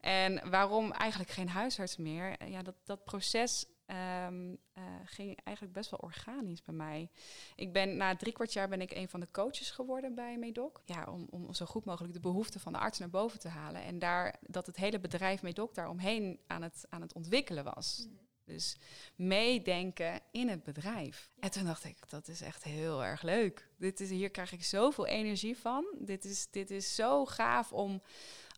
En 0.00 0.50
waarom 0.50 0.92
eigenlijk 0.92 1.30
geen 1.30 1.48
huisarts 1.48 1.96
meer? 1.96 2.48
Ja, 2.48 2.62
dat, 2.62 2.74
dat 2.84 3.04
proces 3.04 3.66
um, 3.90 4.50
uh, 4.50 4.84
ging 5.04 5.38
eigenlijk 5.42 5.76
best 5.76 5.90
wel 5.90 6.00
organisch 6.00 6.62
bij 6.62 6.74
mij. 6.74 7.10
Ik 7.56 7.72
ben 7.72 7.96
na 7.96 8.16
drie 8.16 8.32
kwart 8.32 8.52
jaar 8.52 8.68
ben 8.68 8.80
ik 8.80 8.90
een 8.90 9.08
van 9.08 9.20
de 9.20 9.28
coaches 9.30 9.70
geworden 9.70 10.14
bij 10.14 10.38
Medoc. 10.38 10.82
Ja, 10.84 11.04
om, 11.04 11.26
om 11.30 11.54
zo 11.54 11.66
goed 11.66 11.84
mogelijk 11.84 12.14
de 12.14 12.20
behoeften 12.20 12.60
van 12.60 12.72
de 12.72 12.78
arts 12.78 12.98
naar 12.98 13.10
boven 13.10 13.38
te 13.38 13.48
halen. 13.48 13.82
En 13.82 13.98
daar 13.98 14.36
dat 14.40 14.66
het 14.66 14.76
hele 14.76 15.00
bedrijf 15.00 15.42
Medoc 15.42 15.74
daaromheen 15.74 16.40
aan 16.46 16.62
het, 16.62 16.86
aan 16.88 17.00
het 17.00 17.12
ontwikkelen 17.12 17.64
was. 17.64 18.06
Mm. 18.08 18.18
Dus 18.44 18.76
meedenken 19.16 20.20
in 20.30 20.48
het 20.48 20.62
bedrijf. 20.62 21.30
En 21.40 21.50
toen 21.50 21.64
dacht 21.64 21.84
ik, 21.84 21.96
dat 22.08 22.28
is 22.28 22.40
echt 22.40 22.64
heel 22.64 23.04
erg 23.04 23.22
leuk. 23.22 23.68
Dit 23.78 24.00
is, 24.00 24.10
hier 24.10 24.30
krijg 24.30 24.52
ik 24.52 24.64
zoveel 24.64 25.06
energie 25.06 25.56
van. 25.56 25.84
Dit 25.98 26.24
is, 26.24 26.50
dit 26.50 26.70
is 26.70 26.94
zo 26.94 27.26
gaaf 27.26 27.72
om 27.72 28.02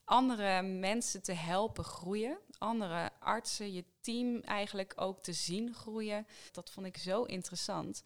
andere 0.05 0.62
mensen 0.62 1.23
te 1.23 1.33
helpen 1.33 1.85
groeien. 1.85 2.38
Andere 2.62 3.11
artsen, 3.18 3.72
je 3.72 3.85
team 4.01 4.40
eigenlijk 4.40 4.92
ook 4.96 5.22
te 5.22 5.33
zien 5.33 5.75
groeien. 5.75 6.27
Dat 6.53 6.70
vond 6.70 6.87
ik 6.87 6.96
zo 6.96 7.22
interessant. 7.22 8.03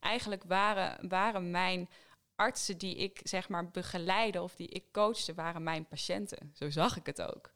Eigenlijk 0.00 0.44
waren, 0.44 1.08
waren 1.08 1.50
mijn 1.50 1.88
artsen 2.36 2.78
die 2.78 2.96
ik 2.96 3.20
zeg 3.22 3.48
maar 3.48 3.70
begeleide 3.70 4.42
of 4.42 4.54
die 4.54 4.68
ik 4.68 4.92
coachte, 4.92 5.34
waren 5.34 5.62
mijn 5.62 5.86
patiënten. 5.86 6.52
Zo 6.54 6.70
zag 6.70 6.96
ik 6.96 7.06
het 7.06 7.22
ook. 7.22 7.50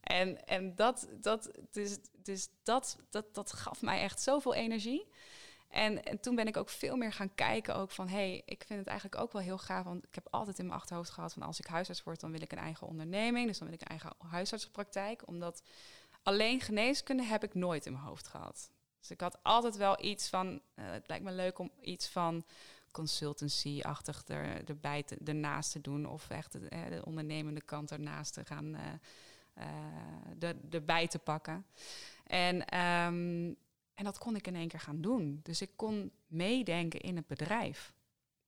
En, 0.00 0.46
en 0.46 0.74
dat, 0.74 1.08
dat, 1.20 1.50
dus, 1.70 1.98
dus 2.12 2.48
dat, 2.62 2.98
dat, 3.10 3.34
dat 3.34 3.52
gaf 3.52 3.82
mij 3.82 4.00
echt 4.00 4.22
zoveel 4.22 4.54
energie. 4.54 5.08
En, 5.72 6.04
en, 6.04 6.20
toen 6.20 6.34
ben 6.34 6.46
ik 6.46 6.56
ook 6.56 6.68
veel 6.68 6.96
meer 6.96 7.12
gaan 7.12 7.34
kijken 7.34 7.76
ook 7.76 7.90
van... 7.90 8.08
hey, 8.08 8.42
ik 8.44 8.64
vind 8.66 8.78
het 8.78 8.88
eigenlijk 8.88 9.20
ook 9.22 9.32
wel 9.32 9.42
heel 9.42 9.58
gaaf... 9.58 9.84
want 9.84 10.04
ik 10.04 10.14
heb 10.14 10.26
altijd 10.30 10.58
in 10.58 10.66
mijn 10.66 10.78
achterhoofd 10.78 11.10
gehad 11.10 11.32
van... 11.32 11.42
als 11.42 11.58
ik 11.58 11.66
huisarts 11.66 12.02
word, 12.02 12.20
dan 12.20 12.30
wil 12.30 12.42
ik 12.42 12.52
een 12.52 12.58
eigen 12.58 12.86
onderneming. 12.86 13.46
Dus 13.46 13.58
dan 13.58 13.66
wil 13.66 13.76
ik 13.76 13.82
een 13.82 13.88
eigen 13.88 14.12
huisartspraktijk. 14.18 15.26
Omdat 15.26 15.62
alleen 16.22 16.60
geneeskunde 16.60 17.22
heb 17.22 17.44
ik 17.44 17.54
nooit 17.54 17.86
in 17.86 17.92
mijn 17.92 18.04
hoofd 18.04 18.28
gehad. 18.28 18.70
Dus 19.00 19.10
ik 19.10 19.20
had 19.20 19.38
altijd 19.42 19.76
wel 19.76 20.04
iets 20.04 20.28
van... 20.28 20.46
Uh, 20.52 20.90
het 20.90 21.08
lijkt 21.08 21.24
me 21.24 21.32
leuk 21.32 21.58
om 21.58 21.70
iets 21.80 22.08
van 22.08 22.44
consultancy-achtig 22.90 24.22
er, 24.26 24.68
erbij 24.68 25.02
te, 25.02 25.16
ernaast 25.24 25.72
te 25.72 25.80
doen... 25.80 26.06
of 26.06 26.30
echt 26.30 26.52
de, 26.52 26.68
eh, 26.68 26.88
de 26.88 27.04
ondernemende 27.04 27.62
kant 27.62 27.90
ernaast 27.90 28.34
te 28.34 28.44
gaan... 28.44 28.66
Uh, 28.66 29.64
de, 30.38 30.56
erbij 30.70 31.08
te 31.08 31.18
pakken. 31.18 31.66
En... 32.26 32.78
Um, 32.78 33.56
en 33.94 34.04
dat 34.04 34.18
kon 34.18 34.36
ik 34.36 34.46
in 34.46 34.56
één 34.56 34.68
keer 34.68 34.80
gaan 34.80 35.00
doen. 35.00 35.40
Dus 35.42 35.60
ik 35.60 35.70
kon 35.76 36.12
meedenken 36.26 37.00
in 37.00 37.16
het 37.16 37.26
bedrijf. 37.26 37.94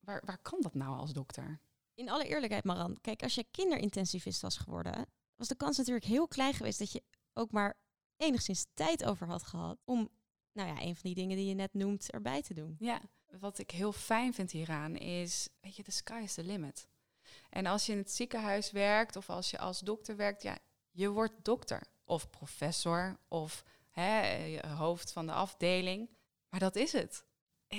Waar, 0.00 0.22
waar 0.24 0.38
kan 0.38 0.60
dat 0.60 0.74
nou 0.74 0.98
als 0.98 1.12
dokter? 1.12 1.60
In 1.94 2.10
alle 2.10 2.26
eerlijkheid, 2.26 2.64
Maran, 2.64 2.98
kijk, 3.00 3.22
als 3.22 3.34
je 3.34 3.46
kinderintensivist 3.50 4.40
was 4.40 4.56
geworden, 4.56 5.06
was 5.36 5.48
de 5.48 5.54
kans 5.54 5.76
natuurlijk 5.76 6.06
heel 6.06 6.28
klein 6.28 6.54
geweest 6.54 6.78
dat 6.78 6.92
je 6.92 7.02
ook 7.32 7.50
maar 7.50 7.76
enigszins 8.16 8.66
tijd 8.74 9.04
over 9.04 9.26
had 9.26 9.42
gehad 9.42 9.78
om, 9.84 10.08
nou 10.52 10.68
ja, 10.68 10.80
een 10.80 10.94
van 10.94 11.02
die 11.02 11.14
dingen 11.14 11.36
die 11.36 11.46
je 11.46 11.54
net 11.54 11.74
noemt, 11.74 12.10
erbij 12.10 12.42
te 12.42 12.54
doen. 12.54 12.76
Ja, 12.78 13.00
wat 13.38 13.58
ik 13.58 13.70
heel 13.70 13.92
fijn 13.92 14.34
vind 14.34 14.50
hieraan 14.50 14.96
is, 14.96 15.48
weet 15.60 15.76
je, 15.76 15.82
de 15.82 15.90
sky 15.90 16.20
is 16.22 16.34
the 16.34 16.44
limit. 16.44 16.88
En 17.50 17.66
als 17.66 17.86
je 17.86 17.92
in 17.92 17.98
het 17.98 18.12
ziekenhuis 18.12 18.70
werkt 18.70 19.16
of 19.16 19.30
als 19.30 19.50
je 19.50 19.58
als 19.58 19.80
dokter 19.80 20.16
werkt, 20.16 20.42
ja, 20.42 20.58
je 20.90 21.10
wordt 21.10 21.44
dokter 21.44 21.82
of 22.04 22.30
professor 22.30 23.18
of 23.28 23.64
hè, 23.94 24.58
hoofd 24.68 25.12
van 25.12 25.26
de 25.26 25.32
afdeling. 25.32 26.08
Maar 26.48 26.60
dat 26.60 26.76
is 26.76 26.92
het. 26.92 27.24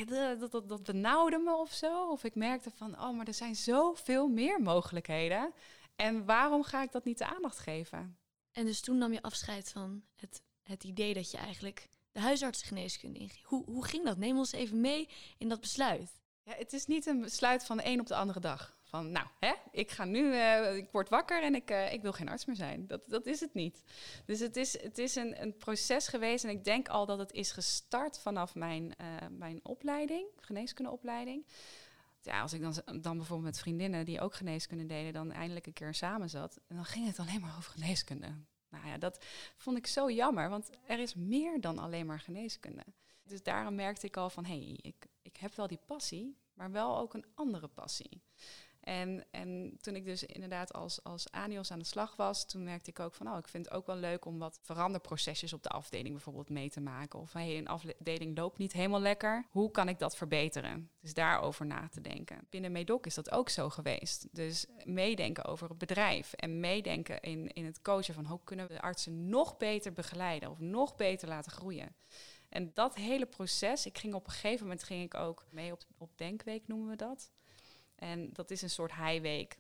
Dat, 0.06 0.51
dat, 0.51 0.69
dat 0.69 0.84
benauwde 0.84 1.38
me 1.38 1.56
of 1.56 1.71
zo. 1.71 2.10
Of 2.10 2.23
ik 2.23 2.36
merkte 2.36 2.71
van, 2.71 3.01
oh, 3.01 3.17
maar 3.17 3.28
er 3.28 3.34
zijn 3.34 3.56
zoveel 3.56 4.28
meer 4.28 4.62
mogelijkheden. 4.62 5.54
En 5.95 6.25
waarom 6.25 6.63
ga 6.63 6.84
ik 6.84 6.91
dat 6.91 7.06
niet 7.06 7.17
de 7.17 7.25
aandacht 7.25 7.60
geven? 7.60 8.17
En 8.51 8.65
dus 8.65 8.82
toen 8.82 8.97
nam 8.97 9.13
je 9.13 9.21
afscheid 9.21 9.71
van 9.71 10.04
het, 10.15 10.41
het 10.63 10.84
idee 10.84 11.13
dat 11.13 11.32
je 11.32 11.38
eigenlijk 11.38 11.89
de 12.12 12.19
huisartsengeneeskunde 12.19 13.19
inging. 13.19 13.45
Hoe, 13.45 13.65
hoe 13.65 13.86
ging 13.86 14.06
dat? 14.06 14.17
Neem 14.17 14.38
ons 14.38 14.51
even 14.51 14.82
mee 14.82 15.10
in 15.38 15.49
dat 15.49 15.62
besluit. 15.62 16.19
Ja, 16.43 16.54
het 16.54 16.73
is 16.73 16.86
niet 16.86 17.06
een 17.06 17.21
besluit 17.21 17.65
van 17.65 17.78
de 17.78 17.86
een 17.86 17.99
op 17.99 18.08
de 18.08 18.15
andere 18.15 18.39
dag. 18.39 18.74
Nou, 19.03 19.27
hè, 19.39 19.53
ik 19.71 19.91
ga 19.91 20.05
nu, 20.05 20.19
uh, 20.19 20.75
ik 20.75 20.89
word 20.91 21.10
wakker 21.10 21.43
en 21.43 21.55
ik, 21.55 21.71
uh, 21.71 21.93
ik 21.93 22.01
wil 22.01 22.13
geen 22.13 22.29
arts 22.29 22.45
meer 22.45 22.55
zijn. 22.55 22.88
Dat, 22.88 23.01
dat 23.08 23.25
is 23.25 23.39
het 23.39 23.53
niet. 23.53 23.84
Dus 24.25 24.39
het 24.39 24.55
is, 24.55 24.81
het 24.81 24.97
is 24.97 25.15
een, 25.15 25.41
een 25.41 25.58
proces 25.58 26.08
geweest 26.08 26.43
en 26.43 26.49
ik 26.49 26.63
denk 26.63 26.88
al 26.88 27.05
dat 27.05 27.17
het 27.17 27.31
is 27.31 27.51
gestart 27.51 28.19
vanaf 28.19 28.55
mijn, 28.55 28.93
uh, 29.01 29.08
mijn 29.29 29.60
opleiding, 29.63 30.27
geneeskundeopleiding. 30.39 31.45
Ja, 32.21 32.41
als 32.41 32.53
ik 32.53 32.62
dan, 32.62 32.73
dan 33.01 33.17
bijvoorbeeld 33.17 33.49
met 33.49 33.60
vriendinnen 33.60 34.05
die 34.05 34.21
ook 34.21 34.36
geneeskunde 34.36 34.86
deden, 34.86 35.13
dan 35.13 35.31
eindelijk 35.31 35.65
een 35.65 35.73
keer 35.73 35.93
samen 35.93 36.29
zat. 36.29 36.60
En 36.67 36.75
dan 36.75 36.86
ging 36.86 37.08
het 37.08 37.19
alleen 37.19 37.41
maar 37.41 37.55
over 37.58 37.71
geneeskunde. 37.71 38.27
Nou 38.69 38.88
ja, 38.88 38.97
dat 38.97 39.25
vond 39.58 39.77
ik 39.77 39.88
zo 39.88 40.12
jammer, 40.12 40.49
want 40.49 40.69
er 40.88 40.99
is 40.99 41.15
meer 41.15 41.62
dan 41.62 41.79
alleen 41.79 42.05
maar 42.05 42.19
geneeskunde. 42.19 42.84
Dus 43.23 43.43
daarom 43.43 43.75
merkte 43.75 44.05
ik 44.05 44.17
al 44.17 44.29
van, 44.29 44.45
hé, 44.45 44.58
hey, 44.58 44.79
ik, 44.81 45.08
ik 45.21 45.38
heb 45.38 45.55
wel 45.55 45.67
die 45.67 45.79
passie, 45.86 46.38
maar 46.53 46.71
wel 46.71 46.97
ook 46.97 47.13
een 47.13 47.25
andere 47.34 47.67
passie. 47.67 48.21
En, 48.86 49.26
en 49.32 49.78
toen 49.82 49.95
ik 49.95 50.06
dus 50.06 50.24
inderdaad 50.24 50.74
als, 50.74 51.04
als 51.04 51.32
ANIOS 51.32 51.71
aan 51.71 51.80
de 51.80 51.86
slag 51.86 52.15
was, 52.15 52.45
toen 52.45 52.63
merkte 52.63 52.89
ik 52.89 53.00
ook 53.00 53.13
van, 53.13 53.28
oh, 53.28 53.38
ik 53.38 53.48
vind 53.48 53.65
het 53.65 53.74
ook 53.74 53.86
wel 53.86 53.95
leuk 53.95 54.26
om 54.26 54.39
wat 54.39 54.60
veranderprocesjes 54.62 55.54
op 55.54 55.63
de 55.63 55.69
afdeling 55.69 56.13
bijvoorbeeld 56.13 56.50
mee 56.50 56.69
te 56.69 56.82
maken. 56.82 57.19
Of 57.19 57.34
hey, 57.34 57.58
een 57.58 57.67
afdeling 57.67 58.38
loopt 58.38 58.58
niet 58.58 58.74
helemaal 58.74 59.00
lekker. 59.00 59.45
Hoe 59.50 59.71
kan 59.71 59.89
ik 59.89 60.00
dat 60.00 60.15
verbeteren? 60.15 60.89
Dus 61.02 61.13
daarover 61.13 61.65
na 61.65 61.88
te 61.88 62.02
denken. 62.02 62.48
Binnen 62.50 62.71
Medoc 62.71 63.06
is 63.06 63.13
dat 63.13 63.32
ook 63.32 63.50
zo 63.50 63.69
geweest. 63.69 64.28
Dus 64.32 64.65
meedenken 64.84 65.45
over 65.45 65.69
het 65.69 65.78
bedrijf 65.78 66.34
en 66.34 66.60
meedenken 66.60 67.21
in, 67.21 67.48
in 67.48 67.65
het 67.65 67.82
coachen 67.82 68.13
van 68.13 68.26
hoe 68.26 68.39
kunnen 68.43 68.67
we 68.67 68.74
de 68.74 68.82
artsen 68.82 69.30
nog 69.30 69.58
beter 69.58 69.93
begeleiden 69.93 70.50
of 70.50 70.60
nog 70.60 70.95
beter 70.95 71.28
laten 71.28 71.52
groeien. 71.52 71.95
En 72.50 72.71
dat 72.74 72.95
hele 72.95 73.26
proces, 73.26 73.86
ik 73.86 73.98
ging 73.98 74.13
op 74.13 74.26
een 74.26 74.34
gegeven 74.34 74.65
moment 74.65 74.84
ging 74.84 75.04
ik 75.04 75.13
ook 75.13 75.45
mee 75.50 75.71
op, 75.71 75.84
op 75.98 76.17
Denkweek 76.17 76.67
noemen 76.67 76.89
we 76.89 76.95
dat. 76.95 77.32
En 77.95 78.34
dat 78.34 78.51
is 78.51 78.62
een 78.62 78.69
soort 78.69 78.93
highweek. 78.93 79.58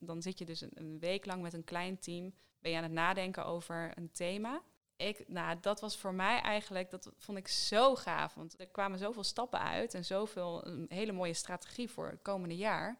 dan 0.00 0.22
zit 0.22 0.38
je 0.38 0.44
dus 0.44 0.60
een, 0.60 0.98
week 0.98 1.26
lang 1.26 1.42
met 1.42 1.52
een 1.52 1.64
klein 1.64 1.98
team, 1.98 2.34
ben 2.58 2.70
je 2.70 2.76
aan 2.76 2.82
het 2.82 2.92
nadenken 2.92 3.44
over 3.44 3.92
een 3.94 4.12
thema. 4.12 4.62
Ik, 4.96 5.28
nou, 5.28 5.60
dat 5.60 5.80
was 5.80 5.96
voor 5.96 6.14
mij 6.14 6.40
eigenlijk, 6.40 6.90
dat 6.90 7.12
vond 7.16 7.38
ik 7.38 7.48
zo 7.48 7.94
gaaf. 7.94 8.34
Want 8.34 8.60
er 8.60 8.66
kwamen 8.68 8.98
zoveel 8.98 9.24
stappen 9.24 9.60
uit 9.60 9.94
en 9.94 10.04
zoveel, 10.04 10.66
een 10.66 10.86
hele 10.88 11.12
mooie 11.12 11.34
strategie 11.34 11.90
voor 11.90 12.08
het 12.08 12.22
komende 12.22 12.56
jaar. 12.56 12.98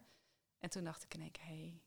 En 0.59 0.69
toen 0.69 0.83
dacht 0.83 1.03
ik 1.03 1.13
in 1.13 1.21
hé, 1.21 1.29
hey, 1.39 1.81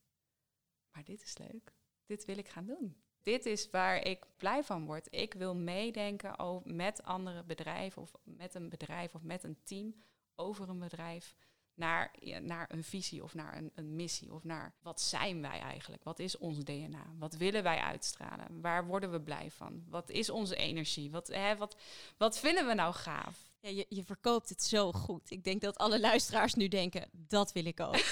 maar 0.92 1.04
dit 1.04 1.22
is 1.22 1.38
leuk. 1.38 1.72
Dit 2.06 2.24
wil 2.24 2.38
ik 2.38 2.48
gaan 2.48 2.66
doen. 2.66 2.96
Dit 3.22 3.46
is 3.46 3.70
waar 3.70 4.06
ik 4.06 4.26
blij 4.36 4.64
van 4.64 4.86
word. 4.86 5.06
Ik 5.10 5.34
wil 5.34 5.54
meedenken 5.54 6.38
over, 6.38 6.74
met 6.74 7.02
andere 7.02 7.44
bedrijven 7.44 8.02
of 8.02 8.12
met 8.22 8.54
een 8.54 8.68
bedrijf 8.68 9.14
of 9.14 9.22
met 9.22 9.44
een 9.44 9.58
team 9.62 9.94
over 10.34 10.68
een 10.68 10.78
bedrijf 10.78 11.34
naar, 11.76 12.14
naar 12.42 12.66
een 12.70 12.84
visie 12.84 13.22
of 13.22 13.34
naar 13.34 13.56
een, 13.56 13.70
een, 13.74 13.96
missie 13.96 14.32
of 14.32 14.44
naar 14.44 14.74
wat 14.82 15.00
zijn 15.00 15.42
wij 15.42 15.60
eigenlijk? 15.60 16.04
Wat 16.04 16.18
is 16.18 16.38
ons 16.38 16.64
DNA? 16.64 17.14
Wat 17.18 17.34
willen 17.36 17.62
wij 17.62 17.78
uitstralen? 17.78 18.60
Waar 18.60 18.86
worden 18.86 19.10
we 19.10 19.20
blij 19.20 19.50
van? 19.50 19.84
Wat 19.88 20.10
is 20.10 20.30
onze 20.30 20.56
energie? 20.56 21.10
Wat, 21.10 21.26
hè, 21.26 21.56
wat, 21.56 21.76
wat 22.16 22.38
vinden 22.38 22.66
we 22.66 22.74
nou 22.74 22.94
gaaf? 22.94 23.50
Ja, 23.60 23.68
je, 23.68 23.86
je 23.88 24.04
verkoopt 24.04 24.48
het 24.48 24.62
zo 24.62 24.92
goed. 24.92 25.30
Ik 25.30 25.44
denk 25.44 25.60
dat 25.60 25.78
alle 25.78 26.00
luisteraars 26.00 26.54
nu 26.54 26.68
denken, 26.68 27.08
dat 27.12 27.52
wil 27.52 27.64
ik 27.64 27.80
ook. 27.80 28.04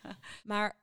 maar 0.44 0.78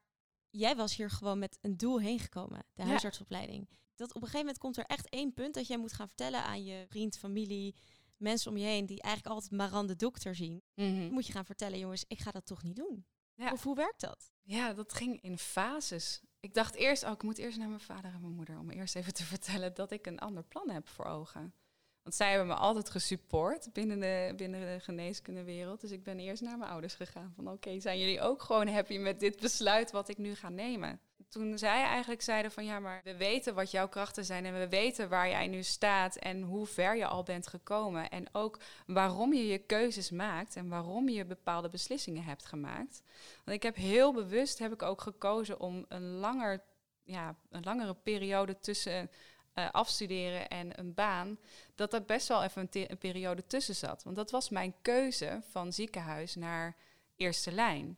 jij 0.50 0.76
was 0.76 0.96
hier 0.96 1.10
gewoon 1.10 1.40
met 1.40 1.58
een 1.62 1.78
doel 1.78 2.00
heen 2.00 2.20
gekomen, 2.20 2.66
de 2.74 2.84
huisartsopleiding. 2.84 3.68
Dat 3.96 4.10
op 4.10 4.16
een 4.16 4.22
gegeven 4.22 4.40
moment 4.40 4.58
komt 4.58 4.78
er 4.78 4.86
echt 4.86 5.10
één 5.10 5.34
punt 5.34 5.54
dat 5.54 5.68
jij 5.68 5.78
moet 5.78 5.94
gaan 5.94 6.08
vertellen 6.08 6.44
aan 6.44 6.64
je 6.64 6.86
vriend, 6.90 7.18
familie, 7.18 7.76
mensen 8.22 8.52
om 8.52 8.58
je 8.58 8.66
heen 8.66 8.86
die 8.86 9.02
eigenlijk 9.02 9.36
altijd 9.36 9.52
Maran 9.52 9.88
de 9.88 9.96
dokter 9.96 10.36
zien, 10.36 10.62
mhm. 10.76 11.12
moet 11.12 11.28
je 11.28 11.34
gaan 11.34 11.46
vertellen, 11.46 11.80
jongens, 11.80 12.06
ik 12.08 12.20
ga 12.20 12.32
dat 12.32 12.46
toch 12.46 12.64
niet 12.64 12.76
doen. 12.76 13.06
Ja. 13.36 13.52
Of 13.52 13.64
hoe 13.64 13.76
werkt 13.76 14.02
dat? 14.02 14.32
Ja, 14.42 14.74
dat 14.74 14.94
ging 14.94 15.22
in 15.22 15.38
fases. 15.38 16.22
Ik 16.40 16.54
dacht 16.54 16.76
eerst, 16.76 17.04
oh, 17.04 17.12
ik 17.12 17.24
moet 17.24 17.38
eerst 17.38 17.58
naar 17.58 17.68
mijn 17.68 17.80
vader 17.80 18.14
en 18.14 18.22
mijn 18.22 18.34
moeder 18.34 18.60
om 18.60 18.70
eerst 18.70 18.96
even 18.96 19.14
te 19.14 19.24
vertellen 19.34 19.74
dat 19.74 19.92
ik 19.92 20.06
een 20.06 20.20
ander 20.20 20.44
plan 20.44 20.70
heb 20.70 20.88
voor 20.88 21.06
ogen. 21.06 21.54
Want 22.02 22.16
zij 22.16 22.30
hebben 22.30 22.48
me 22.48 22.54
altijd 22.54 22.90
gesupport 22.90 23.74
binnen 23.74 24.00
de, 24.00 24.34
binnen 24.36 24.60
de 24.60 24.80
geneeskundewereld. 24.80 25.82
Dus 25.82 25.92
ik 25.92 26.04
ben 26.04 26.20
eerst 26.20 26.42
naar 26.42 26.58
mijn 26.58 26.72
ouders 26.72 26.94
gegaan. 26.94 27.34
Van 27.36 27.52
oké, 27.52 27.80
zijn 27.80 28.00
jullie 28.00 28.22
ook 28.22 28.42
gewoon 28.42 28.68
happy 28.68 28.98
met 28.98 29.20
dit 29.20 29.40
besluit 29.40 29.92
wat 29.92 30.10
ik 30.10 30.18
nu 30.18 30.36
ga 30.36 30.50
nemen? 30.50 31.02
Toen 31.32 31.58
zij 31.58 31.84
eigenlijk 31.84 32.22
zeiden 32.22 32.52
van 32.52 32.66
ja, 32.66 32.80
maar 32.80 33.02
we 33.04 33.16
weten 33.16 33.56
wat 33.56 33.72
jouw 33.72 33.88
krachten 33.88 34.26
zijn 34.26 34.46
en 34.46 34.54
we 34.54 34.70
weten 34.70 35.10
waar 35.10 35.30
jij 35.30 35.48
nu 35.48 35.64
staat 35.64 36.16
en 36.16 36.42
hoe 36.42 36.66
ver 36.66 36.96
je 36.96 37.06
al 37.06 37.24
bent 37.24 37.48
gekomen. 37.48 38.10
En 38.10 38.28
ook 38.32 38.60
waarom 38.86 39.34
je 39.34 39.48
je 39.48 39.58
keuzes 39.58 40.10
maakt 40.10 40.56
en 40.56 40.68
waarom 40.68 41.10
je 41.10 41.26
bepaalde 41.26 41.70
beslissingen 41.70 42.24
hebt 42.24 42.46
gemaakt. 42.46 43.02
Want 43.44 43.58
ik 43.58 43.64
heb 43.64 43.76
heel 43.76 44.14
bewust 44.14 44.60
heb 44.60 44.74
ik 44.74 44.82
ook 44.82 45.02
gekozen 45.02 45.60
om 45.60 45.86
een, 45.88 46.12
langer, 46.12 46.64
ja, 47.04 47.36
een 47.50 47.64
langere 47.64 47.94
periode 47.94 48.60
tussen 48.60 49.10
uh, 49.56 49.70
afstuderen 49.72 50.50
en 50.50 50.80
een 50.80 50.94
baan, 50.94 51.38
dat 51.76 51.94
er 51.94 52.06
best 52.06 52.28
wel 52.28 52.44
even 52.44 52.70
een 52.72 52.98
periode 52.98 53.48
tussen 53.48 53.76
zat. 53.76 54.04
Want 54.04 54.16
dat 54.16 54.32
was 54.32 54.50
mijn 54.50 54.74
keuze 54.82 55.42
van 55.50 55.74
ziekenhuis 55.74 56.36
naar 56.36 56.76
eerste 57.16 57.52
lijn. 57.52 57.98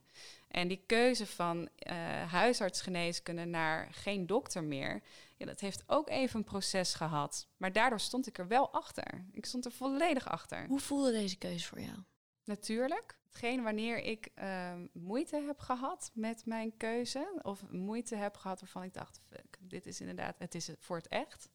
En 0.54 0.68
die 0.68 0.82
keuze 0.86 1.26
van 1.26 1.58
uh, 1.58 1.96
huisartsgeneeskunde 2.30 3.44
naar 3.44 3.88
geen 3.92 4.26
dokter 4.26 4.64
meer, 4.64 5.02
ja, 5.36 5.46
dat 5.46 5.60
heeft 5.60 5.84
ook 5.86 6.08
even 6.08 6.38
een 6.38 6.44
proces 6.44 6.94
gehad. 6.94 7.48
Maar 7.56 7.72
daardoor 7.72 8.00
stond 8.00 8.26
ik 8.26 8.38
er 8.38 8.48
wel 8.48 8.72
achter. 8.72 9.24
Ik 9.32 9.46
stond 9.46 9.64
er 9.64 9.72
volledig 9.72 10.28
achter. 10.28 10.66
Hoe 10.66 10.80
voelde 10.80 11.12
deze 11.12 11.36
keuze 11.36 11.66
voor 11.66 11.80
jou? 11.80 11.98
Natuurlijk. 12.44 13.18
Hetgeen 13.26 13.62
wanneer 13.62 13.98
ik 13.98 14.28
ehm, 14.34 14.86
moeite 14.92 15.36
heb 15.46 15.58
gehad 15.58 16.10
met 16.14 16.46
mijn 16.46 16.76
keuze, 16.76 17.40
of 17.42 17.70
moeite 17.70 18.16
heb 18.16 18.36
gehad 18.36 18.60
waarvan 18.60 18.82
ik 18.82 18.94
dacht, 18.94 19.20
fuck, 19.28 19.58
dit 19.60 19.86
is 19.86 20.00
inderdaad, 20.00 20.38
het 20.38 20.54
is 20.54 20.70
voor 20.78 20.96
het 20.96 21.08
echt, 21.08 21.48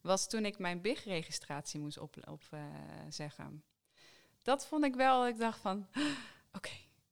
was 0.00 0.28
toen 0.28 0.44
ik 0.44 0.58
mijn 0.58 0.80
BIG-registratie 0.80 1.80
moest 1.80 1.98
opzeggen. 1.98 3.46
Op, 3.46 3.52
uh, 3.52 3.60
dat 4.42 4.66
vond 4.66 4.84
ik 4.84 4.94
wel, 4.94 5.26
ik 5.26 5.38
dacht 5.38 5.60
van, 5.60 5.86
oké, 6.56 6.70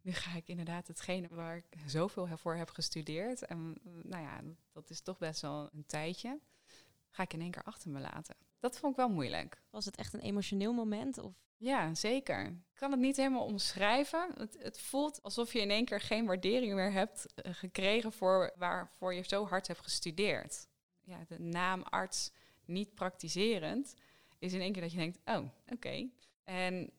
nu 0.09 0.15
ga 0.15 0.37
ik 0.37 0.49
inderdaad 0.49 0.87
hetgene 0.87 1.29
waar 1.31 1.57
ik 1.57 1.65
zoveel 1.87 2.29
voor 2.37 2.55
heb 2.55 2.71
gestudeerd. 2.71 3.47
En 3.47 3.77
nou 4.03 4.23
ja, 4.23 4.41
dat 4.73 4.91
is 4.91 5.01
toch 5.01 5.19
best 5.19 5.41
wel 5.41 5.69
een 5.73 5.87
tijdje. 5.87 6.39
Ga 7.11 7.23
ik 7.23 7.33
in 7.33 7.41
één 7.41 7.51
keer 7.51 7.63
achter 7.63 7.91
me 7.91 8.01
laten. 8.01 8.37
Dat 8.59 8.79
vond 8.79 8.93
ik 8.93 8.99
wel 8.99 9.09
moeilijk. 9.09 9.63
Was 9.71 9.85
het 9.85 9.97
echt 9.97 10.13
een 10.13 10.21
emotioneel 10.21 10.73
moment? 10.73 11.19
Of? 11.19 11.33
Ja, 11.57 11.95
zeker. 11.95 12.47
Ik 12.47 12.75
kan 12.75 12.91
het 12.91 13.01
niet 13.01 13.17
helemaal 13.17 13.45
omschrijven. 13.45 14.31
Het, 14.37 14.57
het 14.59 14.81
voelt 14.81 15.23
alsof 15.23 15.53
je 15.53 15.61
in 15.61 15.71
één 15.71 15.85
keer 15.85 16.01
geen 16.01 16.27
waardering 16.27 16.75
meer 16.75 16.93
hebt 16.93 17.35
eh, 17.35 17.55
gekregen 17.55 18.13
voor 18.13 18.53
waarvoor 18.57 19.15
je 19.15 19.23
zo 19.27 19.47
hard 19.47 19.67
hebt 19.67 19.83
gestudeerd. 19.83 20.69
Ja, 21.01 21.25
de 21.27 21.41
naam 21.41 21.83
arts 21.83 22.33
niet 22.65 22.95
praktiserend 22.95 23.95
is 24.39 24.53
in 24.53 24.61
één 24.61 24.73
keer 24.73 24.83
dat 24.83 24.93
je 24.93 24.99
denkt, 24.99 25.19
oh, 25.25 25.45
oké. 25.67 26.09
En 26.45 26.91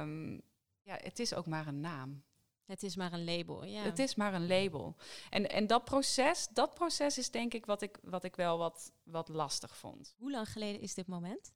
um, 0.00 0.42
ja, 0.82 0.98
het 1.02 1.18
is 1.18 1.34
ook 1.34 1.46
maar 1.46 1.66
een 1.66 1.80
naam. 1.80 2.22
Het 2.72 2.82
is 2.82 2.96
maar 2.96 3.12
een 3.12 3.24
label, 3.24 3.64
ja. 3.64 3.82
Het 3.82 3.98
is 3.98 4.14
maar 4.14 4.34
een 4.34 4.46
label. 4.46 4.96
En, 5.30 5.50
en 5.50 5.66
dat 5.66 5.84
proces, 5.84 6.48
dat 6.52 6.74
proces 6.74 7.18
is 7.18 7.30
denk 7.30 7.54
ik 7.54 7.66
wat 7.66 7.82
ik, 7.82 7.98
wat 8.02 8.24
ik 8.24 8.36
wel 8.36 8.58
wat, 8.58 8.92
wat 9.02 9.28
lastig 9.28 9.76
vond. 9.76 10.14
Hoe 10.18 10.30
lang 10.30 10.48
geleden 10.48 10.80
is 10.80 10.94
dit 10.94 11.06
moment? 11.06 11.52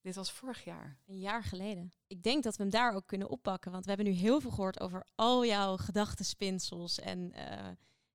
Dit 0.00 0.14
was 0.14 0.32
vorig 0.32 0.64
jaar. 0.64 0.98
Een 1.06 1.18
jaar 1.18 1.44
geleden. 1.44 1.92
Ik 2.06 2.22
denk 2.22 2.42
dat 2.42 2.56
we 2.56 2.62
hem 2.62 2.72
daar 2.72 2.94
ook 2.94 3.06
kunnen 3.06 3.28
oppakken. 3.28 3.70
Want 3.72 3.84
we 3.84 3.90
hebben 3.90 4.12
nu 4.12 4.18
heel 4.18 4.40
veel 4.40 4.50
gehoord 4.50 4.80
over 4.80 5.06
al 5.14 5.44
jouw 5.46 5.76
gedachtenspinsels 5.76 6.98
en 6.98 7.32
uh, 7.34 7.68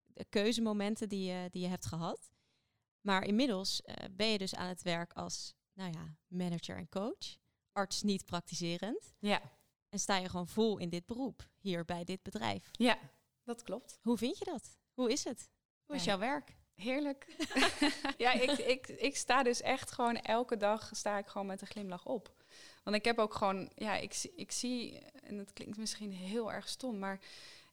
de 0.05 0.25
keuzemomenten 0.29 1.09
die 1.09 1.31
je, 1.31 1.47
die 1.49 1.61
je 1.61 1.67
hebt 1.67 1.85
gehad. 1.85 2.29
Maar 3.01 3.23
inmiddels 3.23 3.81
uh, 3.85 3.95
ben 4.11 4.27
je 4.27 4.37
dus 4.37 4.55
aan 4.55 4.67
het 4.67 4.81
werk 4.81 5.13
als 5.13 5.53
nou 5.73 5.91
ja, 5.91 6.15
manager 6.27 6.77
en 6.77 6.89
coach. 6.89 7.37
Arts 7.71 8.01
niet 8.01 8.25
praktiserend. 8.25 9.13
Ja. 9.19 9.41
En 9.89 9.99
sta 9.99 10.17
je 10.17 10.29
gewoon 10.29 10.47
vol 10.47 10.77
in 10.77 10.89
dit 10.89 11.05
beroep, 11.05 11.48
hier 11.59 11.85
bij 11.85 12.03
dit 12.03 12.23
bedrijf. 12.23 12.69
Ja, 12.71 12.97
dat 13.43 13.63
klopt. 13.63 13.99
Hoe 14.01 14.17
vind 14.17 14.37
je 14.37 14.45
dat? 14.45 14.77
Hoe 14.93 15.11
is 15.11 15.23
het? 15.23 15.49
Hoe 15.85 15.95
is 15.95 16.03
jouw 16.03 16.17
werk? 16.17 16.57
Heerlijk. 16.75 17.27
ja, 18.17 18.33
ik, 18.33 18.51
ik, 18.51 18.87
ik 18.87 19.15
sta 19.15 19.43
dus 19.43 19.61
echt 19.61 19.91
gewoon 19.91 20.15
elke 20.15 20.57
dag 20.57 20.89
sta 20.93 21.17
ik 21.17 21.27
gewoon 21.27 21.47
met 21.47 21.61
een 21.61 21.67
glimlach 21.67 22.05
op. 22.05 22.33
Want 22.83 22.95
ik 22.95 23.05
heb 23.05 23.19
ook 23.19 23.33
gewoon, 23.33 23.71
ja, 23.75 23.95
ik, 23.95 24.29
ik 24.35 24.51
zie, 24.51 24.99
en 24.99 25.37
dat 25.37 25.53
klinkt 25.53 25.77
misschien 25.77 26.11
heel 26.11 26.51
erg 26.51 26.67
stom, 26.67 26.99
maar 26.99 27.19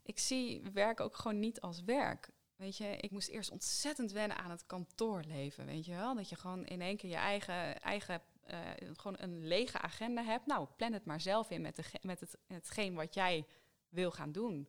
ik 0.02 0.18
zie 0.18 0.62
werk 0.72 1.00
ook 1.00 1.16
gewoon 1.16 1.38
niet 1.38 1.60
als 1.60 1.82
werk. 1.84 2.30
Weet 2.56 2.76
je, 2.76 2.96
ik 2.96 3.10
moest 3.10 3.28
eerst 3.28 3.50
ontzettend 3.50 4.12
wennen 4.12 4.36
aan 4.36 4.50
het 4.50 4.66
kantoorleven, 4.66 5.66
weet 5.66 5.84
je 5.84 5.94
wel? 5.94 6.14
Dat 6.14 6.28
je 6.28 6.36
gewoon 6.36 6.66
in 6.66 6.80
één 6.80 6.96
keer 6.96 7.10
je 7.10 7.16
eigen, 7.16 7.80
eigen 7.80 8.22
uh, 8.50 8.58
gewoon 8.92 9.16
een 9.18 9.46
lege 9.46 9.78
agenda 9.78 10.22
hebt. 10.22 10.46
Nou, 10.46 10.68
plan 10.76 10.92
het 10.92 11.04
maar 11.04 11.20
zelf 11.20 11.50
in 11.50 11.60
met, 11.60 11.76
de, 11.76 11.84
met 12.00 12.20
het, 12.20 12.36
hetgeen 12.46 12.94
wat 12.94 13.14
jij 13.14 13.46
wil 13.96 14.10
gaan 14.10 14.32
doen. 14.32 14.68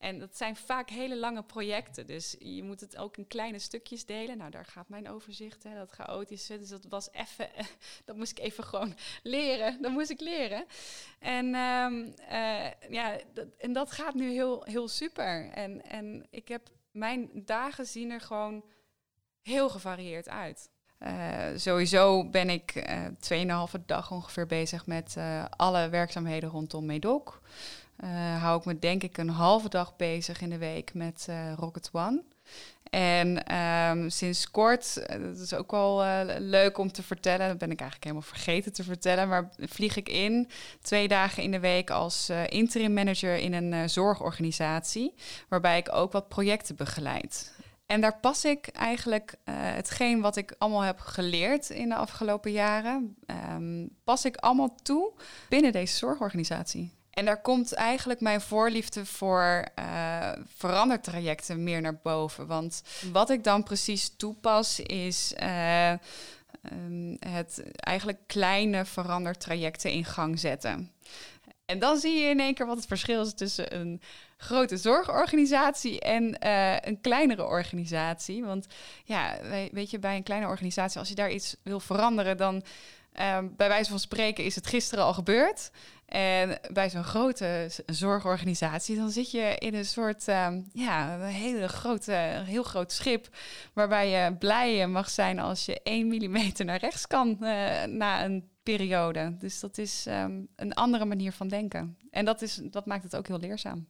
En 0.00 0.18
dat 0.18 0.36
zijn 0.36 0.56
vaak 0.56 0.90
hele 0.90 1.16
lange 1.16 1.42
projecten. 1.42 2.06
Dus 2.06 2.36
je 2.38 2.62
moet 2.62 2.80
het 2.80 2.96
ook 2.96 3.16
in 3.16 3.26
kleine 3.26 3.58
stukjes 3.58 4.06
delen. 4.06 4.38
Nou, 4.38 4.50
daar 4.50 4.64
gaat 4.64 4.88
mijn 4.88 5.08
overzicht, 5.08 5.62
hè, 5.62 5.74
dat 5.74 5.90
chaotische. 5.90 6.58
Dus 6.58 6.68
dat 6.68 6.84
was 6.88 7.12
even, 7.12 7.48
dat 8.04 8.16
moest 8.16 8.30
ik 8.30 8.38
even 8.38 8.64
gewoon 8.64 8.94
leren. 9.22 9.82
Dat 9.82 9.92
moest 9.92 10.10
ik 10.10 10.20
leren. 10.20 10.64
En, 11.18 11.54
um, 11.54 12.14
ja, 12.90 13.18
dat, 13.34 13.46
en 13.58 13.72
dat 13.72 13.90
gaat 13.90 14.14
nu 14.14 14.30
heel, 14.30 14.64
heel 14.64 14.88
super. 14.88 15.50
En, 15.50 15.84
en 15.84 16.26
ik 16.30 16.48
heb 16.48 16.68
mijn 16.90 17.30
dagen 17.32 17.86
zien 17.86 18.10
er 18.10 18.20
gewoon 18.20 18.64
heel 19.42 19.68
gevarieerd 19.68 20.28
uit. 20.28 20.70
Uh, 20.98 21.46
sowieso 21.56 22.28
ben 22.28 22.50
ik 22.50 22.74
uh, 23.30 23.66
2,5 23.76 23.84
dag 23.86 24.10
ongeveer 24.10 24.46
bezig 24.46 24.86
met 24.86 25.16
alle 25.56 25.88
werkzaamheden 25.88 26.50
rondom 26.50 26.86
Medoc. 26.86 27.40
Hou 28.40 28.58
ik 28.58 28.64
me 28.64 28.78
denk 28.78 29.02
ik 29.02 29.18
een 29.18 29.28
halve 29.28 29.68
dag 29.68 29.96
bezig 29.96 30.40
in 30.40 30.50
de 30.50 30.58
week 30.58 30.94
met 30.94 31.28
Rocket 31.56 31.88
One. 31.92 32.22
En 32.90 33.44
ehm, 33.46 34.08
sinds 34.08 34.50
kort, 34.50 34.96
eh, 34.96 35.20
dat 35.22 35.38
is 35.38 35.54
ook 35.54 35.70
wel 35.70 36.04
eh, 36.04 36.20
leuk 36.38 36.78
om 36.78 36.92
te 36.92 37.02
vertellen, 37.02 37.48
dat 37.48 37.58
ben 37.58 37.70
ik 37.70 37.80
eigenlijk 37.80 38.10
helemaal 38.10 38.28
vergeten 38.28 38.72
te 38.72 38.82
vertellen, 38.82 39.28
maar 39.28 39.50
vlieg 39.58 39.96
ik 39.96 40.08
in 40.08 40.48
twee 40.82 41.08
dagen 41.08 41.42
in 41.42 41.50
de 41.50 41.60
week 41.60 41.90
als 41.90 42.30
uh, 42.30 42.46
interim 42.46 42.92
manager 42.92 43.36
in 43.36 43.52
een 43.52 43.90
zorgorganisatie, 43.90 45.14
waarbij 45.48 45.78
ik 45.78 45.94
ook 45.94 46.12
wat 46.12 46.28
projecten 46.28 46.76
begeleid. 46.76 47.52
En 47.86 48.00
daar 48.00 48.18
pas 48.20 48.44
ik 48.44 48.66
eigenlijk 48.66 49.34
hetgeen 49.50 50.20
wat 50.20 50.36
ik 50.36 50.54
allemaal 50.58 50.80
heb 50.80 50.98
geleerd 50.98 51.70
in 51.70 51.88
de 51.88 51.94
afgelopen 51.94 52.52
jaren, 52.52 53.16
um, 53.50 53.90
pas 54.04 54.24
ik 54.24 54.36
allemaal 54.36 54.74
toe 54.82 55.12
binnen 55.48 55.72
deze 55.72 55.96
zorgorganisatie. 55.96 56.92
En 57.20 57.26
daar 57.26 57.40
komt 57.40 57.72
eigenlijk 57.72 58.20
mijn 58.20 58.40
voorliefde 58.40 59.06
voor 59.06 59.64
uh, 59.78 60.32
verandertrajecten 60.56 61.62
meer 61.62 61.80
naar 61.80 61.98
boven. 62.02 62.46
Want 62.46 62.82
wat 63.12 63.30
ik 63.30 63.44
dan 63.44 63.62
precies 63.62 64.16
toepas 64.16 64.80
is 64.80 65.34
uh, 65.42 65.90
um, 65.90 67.16
het 67.26 67.62
eigenlijk 67.74 68.18
kleine 68.26 68.84
verandertrajecten 68.84 69.90
in 69.90 70.04
gang 70.04 70.38
zetten. 70.38 70.92
En 71.64 71.78
dan 71.78 71.96
zie 71.96 72.20
je 72.20 72.28
in 72.28 72.40
één 72.40 72.54
keer 72.54 72.66
wat 72.66 72.76
het 72.76 72.86
verschil 72.86 73.22
is 73.22 73.34
tussen 73.34 73.74
een 73.74 74.00
grote 74.36 74.76
zorgorganisatie 74.76 76.00
en 76.00 76.36
uh, 76.44 76.76
een 76.80 77.00
kleinere 77.00 77.44
organisatie. 77.44 78.44
Want 78.44 78.66
ja, 79.04 79.36
weet 79.72 79.90
je, 79.90 79.98
bij 79.98 80.16
een 80.16 80.22
kleine 80.22 80.46
organisatie, 80.46 80.98
als 80.98 81.08
je 81.08 81.14
daar 81.14 81.30
iets 81.30 81.56
wil 81.62 81.80
veranderen, 81.80 82.36
dan 82.36 82.62
Ehm, 83.12 83.46
bij 83.56 83.68
wijze 83.68 83.90
van 83.90 83.98
spreken 83.98 84.44
is 84.44 84.54
het 84.54 84.66
gisteren 84.66 85.04
al 85.04 85.14
gebeurd. 85.14 85.70
En 86.10 86.58
bij 86.72 86.90
zo'n 86.90 87.04
grote 87.04 87.70
zorgorganisatie, 87.86 88.96
dan 88.96 89.10
zit 89.10 89.30
je 89.30 89.56
in 89.58 89.74
een 89.74 89.84
soort, 89.84 90.28
um, 90.28 90.70
ja, 90.72 91.14
een 91.14 91.22
hele 91.22 91.68
grote, 91.68 92.12
heel 92.44 92.62
groot 92.62 92.92
schip. 92.92 93.28
Waarbij 93.72 94.08
je 94.08 94.36
blij 94.36 94.86
mag 94.86 95.10
zijn 95.10 95.38
als 95.38 95.64
je 95.64 95.80
1 95.82 96.08
millimeter 96.08 96.64
naar 96.64 96.78
rechts 96.78 97.06
kan 97.06 97.28
uh, 97.40 97.84
na 97.84 98.24
een 98.24 98.48
periode. 98.62 99.36
Dus 99.38 99.60
dat 99.60 99.78
is 99.78 100.06
um, 100.08 100.48
een 100.56 100.74
andere 100.74 101.04
manier 101.04 101.32
van 101.32 101.48
denken. 101.48 101.98
En 102.10 102.24
dat, 102.24 102.42
is, 102.42 102.60
dat 102.62 102.86
maakt 102.86 103.02
het 103.02 103.16
ook 103.16 103.26
heel 103.26 103.38
leerzaam. 103.38 103.88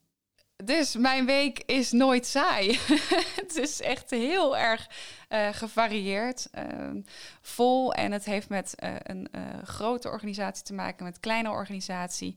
Dus 0.65 0.97
mijn 0.97 1.27
week 1.27 1.63
is 1.67 1.93
nooit 1.93 2.27
saai. 2.27 2.79
het 3.43 3.57
is 3.57 3.81
echt 3.81 4.11
heel 4.11 4.59
erg 4.59 4.89
uh, 5.29 5.49
gevarieerd, 5.53 6.49
uh, 6.55 7.03
vol. 7.41 7.95
En 7.95 8.13
het 8.13 8.25
heeft 8.25 8.49
met 8.49 8.75
uh, 8.85 8.95
een 9.03 9.29
grote 9.65 10.09
organisatie 10.09 10.65
te 10.65 10.75
maken, 10.75 11.05
met 11.05 11.21
kleine 11.21 11.51
organisatie. 11.51 12.37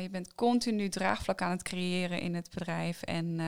je 0.00 0.08
bent 0.10 0.34
continu 0.34 0.88
draagvlak 0.88 1.42
aan 1.42 1.50
het 1.50 1.62
creëren 1.62 2.20
in 2.20 2.34
het 2.34 2.50
bedrijf. 2.50 3.02
En 3.02 3.40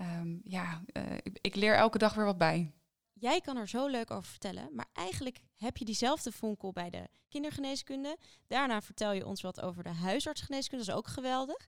um, 0.00 0.40
ja, 0.44 0.82
ik, 1.22 1.38
ik 1.40 1.54
leer 1.54 1.74
elke 1.74 1.98
dag 1.98 2.14
weer 2.14 2.24
wat 2.24 2.38
bij. 2.38 2.72
Jij 3.12 3.40
kan 3.40 3.56
er 3.56 3.68
zo 3.68 3.86
leuk 3.86 4.10
over 4.10 4.30
vertellen, 4.30 4.68
maar 4.72 4.88
eigenlijk 4.92 5.38
heb 5.56 5.76
je 5.76 5.84
diezelfde 5.84 6.32
vonkel 6.32 6.72
bij 6.72 6.90
de 6.90 7.08
kindergeneeskunde. 7.28 8.16
Daarna 8.46 8.80
vertel 8.80 9.12
je 9.12 9.26
ons 9.26 9.40
wat 9.40 9.60
over 9.60 9.82
de 9.82 9.88
huisartsgeneeskunde, 9.88 10.84
dat 10.84 10.94
is 10.94 11.00
ook 11.00 11.08
geweldig. 11.08 11.66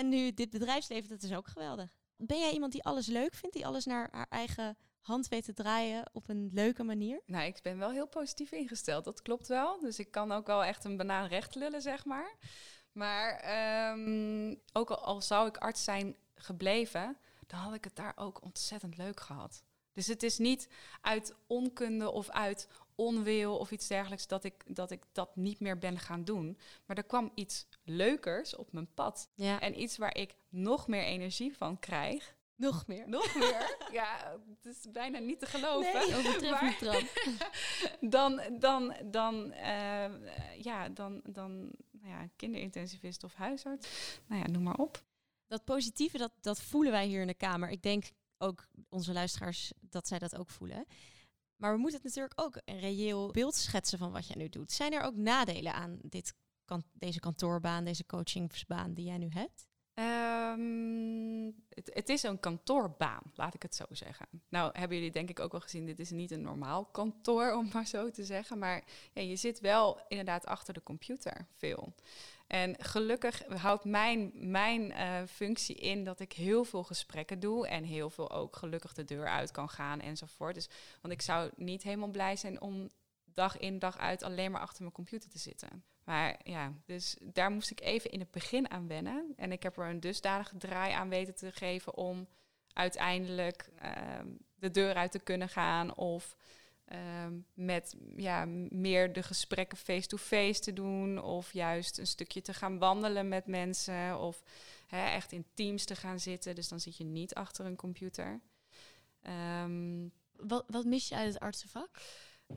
En 0.00 0.08
nu 0.08 0.34
dit 0.34 0.50
bedrijfsleven, 0.50 1.08
dat 1.08 1.22
is 1.22 1.32
ook 1.32 1.48
geweldig. 1.48 1.90
Ben 2.16 2.38
jij 2.38 2.52
iemand 2.52 2.72
die 2.72 2.84
alles 2.84 3.06
leuk 3.06 3.34
vindt, 3.34 3.56
die 3.56 3.66
alles 3.66 3.84
naar 3.84 4.08
haar 4.10 4.26
eigen 4.28 4.76
hand 5.00 5.28
weet 5.28 5.44
te 5.44 5.52
draaien 5.52 6.10
op 6.12 6.28
een 6.28 6.50
leuke 6.52 6.82
manier? 6.82 7.20
Nou, 7.26 7.44
ik 7.44 7.58
ben 7.62 7.78
wel 7.78 7.90
heel 7.90 8.06
positief 8.06 8.52
ingesteld, 8.52 9.04
dat 9.04 9.22
klopt 9.22 9.48
wel. 9.48 9.80
Dus 9.80 9.98
ik 9.98 10.10
kan 10.10 10.32
ook 10.32 10.46
wel 10.46 10.64
echt 10.64 10.84
een 10.84 10.96
banaan 10.96 11.26
recht 11.26 11.54
lullen, 11.54 11.82
zeg 11.82 12.04
maar. 12.04 12.36
Maar 12.92 13.28
um, 13.92 14.60
ook 14.72 14.90
al, 14.90 14.98
al 14.98 15.22
zou 15.22 15.48
ik 15.48 15.56
arts 15.56 15.84
zijn 15.84 16.16
gebleven, 16.34 17.16
dan 17.46 17.58
had 17.58 17.74
ik 17.74 17.84
het 17.84 17.96
daar 17.96 18.12
ook 18.16 18.42
ontzettend 18.42 18.96
leuk 18.96 19.20
gehad. 19.20 19.62
Dus 19.92 20.06
het 20.06 20.22
is 20.22 20.38
niet 20.38 20.68
uit 21.00 21.34
onkunde 21.46 22.10
of 22.10 22.30
uit 22.30 22.68
onwil 22.94 23.58
of 23.58 23.70
iets 23.70 23.86
dergelijks 23.86 24.26
dat 24.26 24.44
ik, 24.44 24.64
dat 24.66 24.90
ik 24.90 25.02
dat 25.12 25.36
niet 25.36 25.60
meer 25.60 25.78
ben 25.78 25.98
gaan 25.98 26.24
doen. 26.24 26.58
Maar 26.86 26.96
er 26.96 27.04
kwam 27.04 27.32
iets 27.34 27.66
leukers 27.84 28.56
op 28.56 28.72
mijn 28.72 28.94
pad. 28.94 29.30
Ja. 29.34 29.60
En 29.60 29.80
iets 29.80 29.96
waar 29.96 30.16
ik 30.16 30.34
nog 30.48 30.88
meer 30.88 31.04
energie 31.04 31.56
van 31.56 31.78
krijg. 31.78 32.38
Nog 32.60 32.86
meer. 32.86 33.08
Nog 33.18 33.34
meer. 33.34 33.76
ja, 33.92 34.38
het 34.48 34.76
is 34.76 34.90
bijna 34.92 35.18
niet 35.18 35.38
te 35.38 35.46
geloven. 35.46 35.92
Nee, 35.92 36.10
dan, 38.10 38.42
dan, 38.58 38.94
dan, 39.04 39.52
uh, 39.52 40.60
ja, 40.62 40.88
dan, 40.88 41.20
dan 41.24 41.70
nou 41.90 42.08
ja, 42.08 42.28
kinderintensivist 42.36 43.24
of 43.24 43.34
huisarts. 43.34 44.18
Nou 44.26 44.42
ja, 44.42 44.48
noem 44.48 44.62
maar 44.62 44.78
op. 44.78 45.02
Dat 45.46 45.64
positieve, 45.64 46.18
dat, 46.18 46.32
dat 46.40 46.60
voelen 46.60 46.92
wij 46.92 47.06
hier 47.06 47.20
in 47.20 47.26
de 47.26 47.34
Kamer. 47.34 47.68
Ik 47.68 47.82
denk 47.82 48.04
ook 48.38 48.66
onze 48.88 49.12
luisteraars 49.12 49.72
dat 49.80 50.08
zij 50.08 50.18
dat 50.18 50.36
ook 50.36 50.50
voelen. 50.50 50.86
Maar 51.56 51.72
we 51.72 51.78
moeten 51.78 52.00
het 52.02 52.06
natuurlijk 52.06 52.40
ook 52.40 52.60
een 52.64 52.80
reëel 52.80 53.30
beeld 53.30 53.54
schetsen 53.54 53.98
van 53.98 54.12
wat 54.12 54.26
jij 54.26 54.36
nu 54.36 54.48
doet. 54.48 54.72
Zijn 54.72 54.92
er 54.92 55.02
ook 55.02 55.14
nadelen 55.14 55.74
aan 55.74 55.98
dit, 56.02 56.34
kan, 56.70 56.84
deze 56.92 57.20
kantoorbaan, 57.20 57.84
deze 57.84 58.06
coachingsbaan 58.06 58.94
die 58.94 59.04
jij 59.04 59.18
nu 59.18 59.28
hebt? 59.28 59.68
Um, 59.94 61.46
het, 61.68 61.90
het, 61.92 62.08
is 62.08 62.22
een 62.22 62.40
kantoorbaan, 62.40 63.22
laat 63.34 63.54
ik 63.54 63.62
het 63.62 63.74
zo 63.74 63.84
zeggen. 63.90 64.26
Nou, 64.48 64.70
hebben 64.78 64.96
jullie 64.96 65.12
denk 65.12 65.30
ik 65.30 65.40
ook 65.40 65.52
wel 65.52 65.60
gezien, 65.60 65.86
dit 65.86 65.98
is 65.98 66.10
niet 66.10 66.30
een 66.30 66.42
normaal 66.42 66.84
kantoor, 66.84 67.52
om 67.52 67.68
maar 67.72 67.86
zo 67.86 68.10
te 68.10 68.24
zeggen. 68.24 68.58
Maar 68.58 68.84
je 69.12 69.36
zit 69.36 69.60
wel 69.60 70.00
inderdaad 70.08 70.46
achter 70.46 70.74
de 70.74 70.82
computer 70.82 71.46
veel. 71.56 71.94
En 72.46 72.76
gelukkig 72.78 73.44
houdt 73.46 73.84
mijn, 73.84 74.32
mijn 74.34 74.90
uh, 74.90 75.22
functie 75.26 75.76
in 75.76 76.04
dat 76.04 76.20
ik 76.20 76.32
heel 76.32 76.64
veel 76.64 76.84
gesprekken 76.84 77.40
doe 77.40 77.68
en 77.68 77.84
heel 77.84 78.10
veel 78.10 78.30
ook 78.30 78.56
gelukkig 78.56 78.92
de 78.92 79.04
deur 79.04 79.28
uit 79.28 79.50
kan 79.50 79.68
gaan 79.68 80.00
enzovoort. 80.00 80.54
Dus, 80.54 80.68
want 81.00 81.14
ik 81.14 81.22
zou 81.22 81.50
niet 81.56 81.82
helemaal 81.82 82.10
blij 82.10 82.36
zijn 82.36 82.60
om 82.60 82.90
dag 83.24 83.58
in 83.58 83.78
dag 83.78 83.98
uit 83.98 84.22
alleen 84.22 84.50
maar 84.50 84.60
achter 84.60 84.82
mijn 84.82 84.94
computer 84.94 85.30
te 85.30 85.38
zitten. 85.38 85.84
Maar 86.04 86.40
ja, 86.44 86.72
dus 86.84 87.16
daar 87.20 87.50
moest 87.50 87.70
ik 87.70 87.80
even 87.80 88.10
in 88.10 88.20
het 88.20 88.30
begin 88.30 88.70
aan 88.70 88.86
wennen. 88.86 89.32
En 89.36 89.52
ik 89.52 89.62
heb 89.62 89.76
er 89.76 89.86
een 89.86 90.00
dusdanige 90.00 90.56
draai 90.56 90.92
aan 90.92 91.08
weten 91.08 91.34
te 91.34 91.52
geven 91.52 91.96
om 91.96 92.28
uiteindelijk 92.72 93.70
uh, 93.82 93.92
de 94.54 94.70
deur 94.70 94.94
uit 94.94 95.12
te 95.12 95.18
kunnen 95.18 95.48
gaan 95.48 95.94
of 95.94 96.36
Ehm, 96.90 97.34
met 97.54 97.94
ja, 98.16 98.44
meer 98.68 99.12
de 99.12 99.22
gesprekken 99.22 99.78
face-to-face 99.78 100.60
te 100.60 100.72
doen. 100.72 101.22
Of 101.22 101.52
juist 101.52 101.98
een 101.98 102.06
stukje 102.06 102.42
te 102.42 102.54
gaan 102.54 102.78
wandelen 102.78 103.28
met 103.28 103.46
mensen. 103.46 104.18
Of 104.18 104.42
echt 104.88 105.32
in 105.32 105.46
teams 105.54 105.84
te 105.84 105.96
gaan 105.96 106.20
zitten. 106.20 106.54
Dus 106.54 106.68
dan 106.68 106.80
zit 106.80 106.96
je 106.96 107.04
niet 107.04 107.34
achter 107.34 107.66
een 107.66 107.76
computer. 107.76 108.40
Ehm, 109.22 110.08
wat, 110.36 110.64
wat 110.66 110.84
mis 110.84 111.08
je 111.08 111.14
uit 111.14 111.32
het 111.32 111.42
artsenvak? 111.42 112.00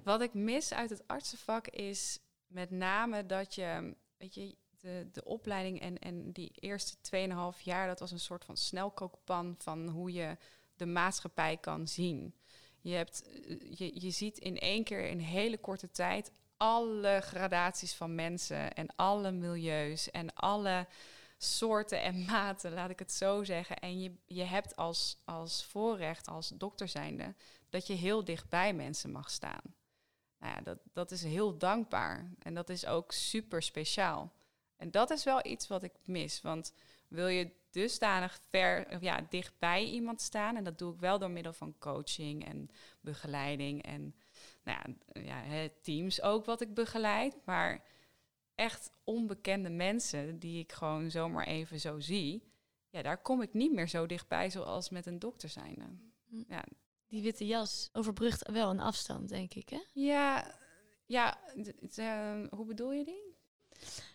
Wat 0.04 0.22
ik 0.22 0.34
mis 0.34 0.74
uit 0.74 0.90
het 0.90 1.08
artsenvak 1.08 1.68
is 1.68 2.20
met 2.54 2.72
name 2.72 3.26
dat 3.26 3.56
je, 3.56 3.96
weet 4.18 4.34
je, 4.34 4.56
de, 4.80 5.08
de 5.12 5.24
opleiding 5.24 5.82
en, 5.82 6.00
en 6.00 6.32
die 6.32 6.52
eerste 6.54 6.96
2,5 7.58 7.64
jaar, 7.64 7.88
dat 7.88 8.00
was 8.00 8.12
een 8.12 8.20
soort 8.20 8.46
van 8.46 8.58
snelkookpan 8.58 9.56
van 9.58 9.88
hoe 9.88 10.12
je 10.12 10.38
de 10.76 10.86
maatschappij 10.86 11.58
kan 11.58 11.88
zien. 11.88 12.36
Je, 12.82 12.94
hebt, 12.94 13.24
eh, 13.24 13.60
je, 13.78 14.02
je 14.02 14.10
ziet 14.10 14.38
in 14.38 14.58
één 14.58 14.84
keer 14.84 15.06
in 15.06 15.20
hele 15.20 15.58
korte 15.58 15.92
tijd 15.92 16.32
alle 16.58 17.20
gradaties 17.22 17.94
van 17.94 18.16
mensen 18.16 18.74
en 18.74 18.96
alle 18.96 19.32
milieus 19.32 20.12
en 20.12 20.34
alle 20.34 20.88
soorten 21.38 22.02
en 22.02 22.26
maten, 22.32 22.74
laat 22.74 22.90
ik 22.90 23.00
het 23.00 23.12
zo 23.12 23.44
zeggen. 23.44 23.78
En 23.78 24.02
je, 24.02 24.16
je 24.26 24.44
hebt 24.44 24.76
als, 24.76 25.22
als 25.26 25.66
voorrecht, 25.66 26.28
als 26.28 26.48
dokter 26.50 26.88
zijnde, 26.88 27.36
dat 27.70 27.88
je 27.88 27.94
heel 27.94 28.24
dicht 28.24 28.50
bij 28.50 28.74
mensen 28.74 29.12
mag 29.12 29.30
staan. 29.30 29.76
Nou 30.44 30.56
ja, 30.56 30.62
dat, 30.62 30.80
dat 30.94 31.12
is 31.12 31.24
heel 31.24 31.58
dankbaar 31.58 32.32
en 32.40 32.54
dat 32.54 32.70
is 32.70 32.86
ook 32.86 33.12
super 33.12 33.62
speciaal. 33.62 34.32
En 34.78 34.92
dat 34.92 35.10
is 35.10 35.24
wel 35.24 35.46
iets 35.46 35.68
wat 35.68 35.84
ik 35.84 35.94
mis, 36.04 36.42
want 36.42 36.74
wil 37.08 37.28
je 37.28 37.52
dusdanig 37.70 38.40
ver, 38.50 39.04
ja, 39.04 39.26
dicht 39.30 39.54
bij 39.60 39.86
iemand 39.86 40.22
staan. 40.22 40.56
En 40.56 40.64
dat 40.64 40.78
doe 40.78 40.94
ik 40.94 41.00
wel 41.00 41.20
door 41.20 41.32
middel 41.32 41.54
van 41.54 41.76
coaching 41.80 42.46
en 42.46 42.70
begeleiding. 43.02 43.84
En 43.84 44.16
nou 44.64 44.96
ja, 45.14 45.42
ja, 45.44 45.70
teams 45.82 46.22
ook 46.22 46.46
wat 46.46 46.62
ik 46.62 46.74
begeleid. 46.74 47.36
Maar 47.46 47.84
echt 48.56 48.92
onbekende 49.04 49.70
mensen 49.70 50.40
die 50.40 50.60
ik 50.60 50.72
gewoon 50.72 51.12
zomaar 51.12 51.48
even 51.48 51.80
zo 51.80 52.00
zie. 52.00 52.52
Ja, 52.90 53.02
daar 53.02 53.22
kom 53.22 53.42
ik 53.42 53.54
niet 53.54 53.74
meer 53.74 53.88
zo 53.88 54.06
dichtbij 54.06 54.50
zoals 54.50 54.90
met 54.90 55.06
een 55.06 55.20
dokter 55.20 55.50
zijnde. 55.50 55.86
Hm. 56.30 56.44
Ja. 56.48 56.64
Die 57.14 57.22
witte 57.22 57.46
jas 57.46 57.90
overbrugt 57.92 58.52
wel 58.52 58.70
een 58.70 58.80
afstand, 58.80 59.30
denk 59.30 59.54
ik, 59.54 59.70
hè? 59.70 59.80
Ja, 59.92 60.56
ja 61.06 61.40
uh, 62.00 62.48
hoe 62.50 62.66
bedoel 62.66 62.92
je 62.92 63.06
die? 63.06 63.36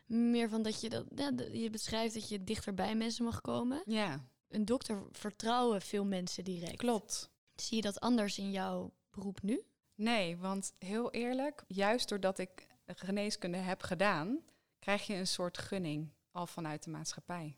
Meer 0.06 0.48
van 0.48 0.62
dat 0.62 0.80
je 0.80 0.88
dat, 0.88 1.04
ja, 1.14 1.32
je 1.52 1.70
beschrijft 1.70 2.14
dat 2.14 2.28
je 2.28 2.44
dichter 2.44 2.74
bij 2.74 2.94
mensen 2.94 3.24
mag 3.24 3.40
komen. 3.40 3.82
Ja. 3.84 4.28
Een 4.48 4.64
dokter 4.64 5.06
vertrouwen 5.12 5.82
veel 5.82 6.04
mensen 6.04 6.44
direct. 6.44 6.76
Klopt. 6.76 7.30
Zie 7.54 7.76
je 7.76 7.82
dat 7.82 8.00
anders 8.00 8.38
in 8.38 8.50
jouw 8.50 8.94
beroep 9.10 9.42
nu? 9.42 9.62
Nee, 9.94 10.36
want 10.36 10.74
heel 10.78 11.10
eerlijk, 11.10 11.64
juist 11.66 12.08
doordat 12.08 12.38
ik 12.38 12.66
geneeskunde 12.86 13.58
heb 13.58 13.82
gedaan, 13.82 14.40
krijg 14.78 15.06
je 15.06 15.14
een 15.14 15.26
soort 15.26 15.58
gunning 15.58 16.12
al 16.30 16.46
vanuit 16.46 16.84
de 16.84 16.90
maatschappij. 16.90 17.56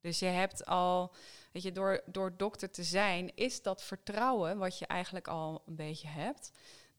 Dus 0.00 0.18
je 0.18 0.26
hebt 0.26 0.64
al, 0.64 1.14
Weet 1.56 1.64
je, 1.64 1.72
door, 1.72 2.02
door 2.06 2.36
dokter 2.36 2.70
te 2.70 2.82
zijn, 2.82 3.34
is 3.34 3.62
dat 3.62 3.82
vertrouwen 3.82 4.58
wat 4.58 4.78
je 4.78 4.86
eigenlijk 4.86 5.28
al 5.28 5.62
een 5.66 5.76
beetje 5.76 6.08
hebt. 6.08 6.50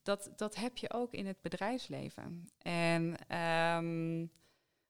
Dat, 0.04 0.30
dat 0.36 0.56
heb 0.56 0.78
je 0.78 0.94
ook 0.94 1.14
in 1.14 1.26
het 1.26 1.42
bedrijfsleven. 1.42 2.50
En 2.58 3.16
ehm, 3.28 4.26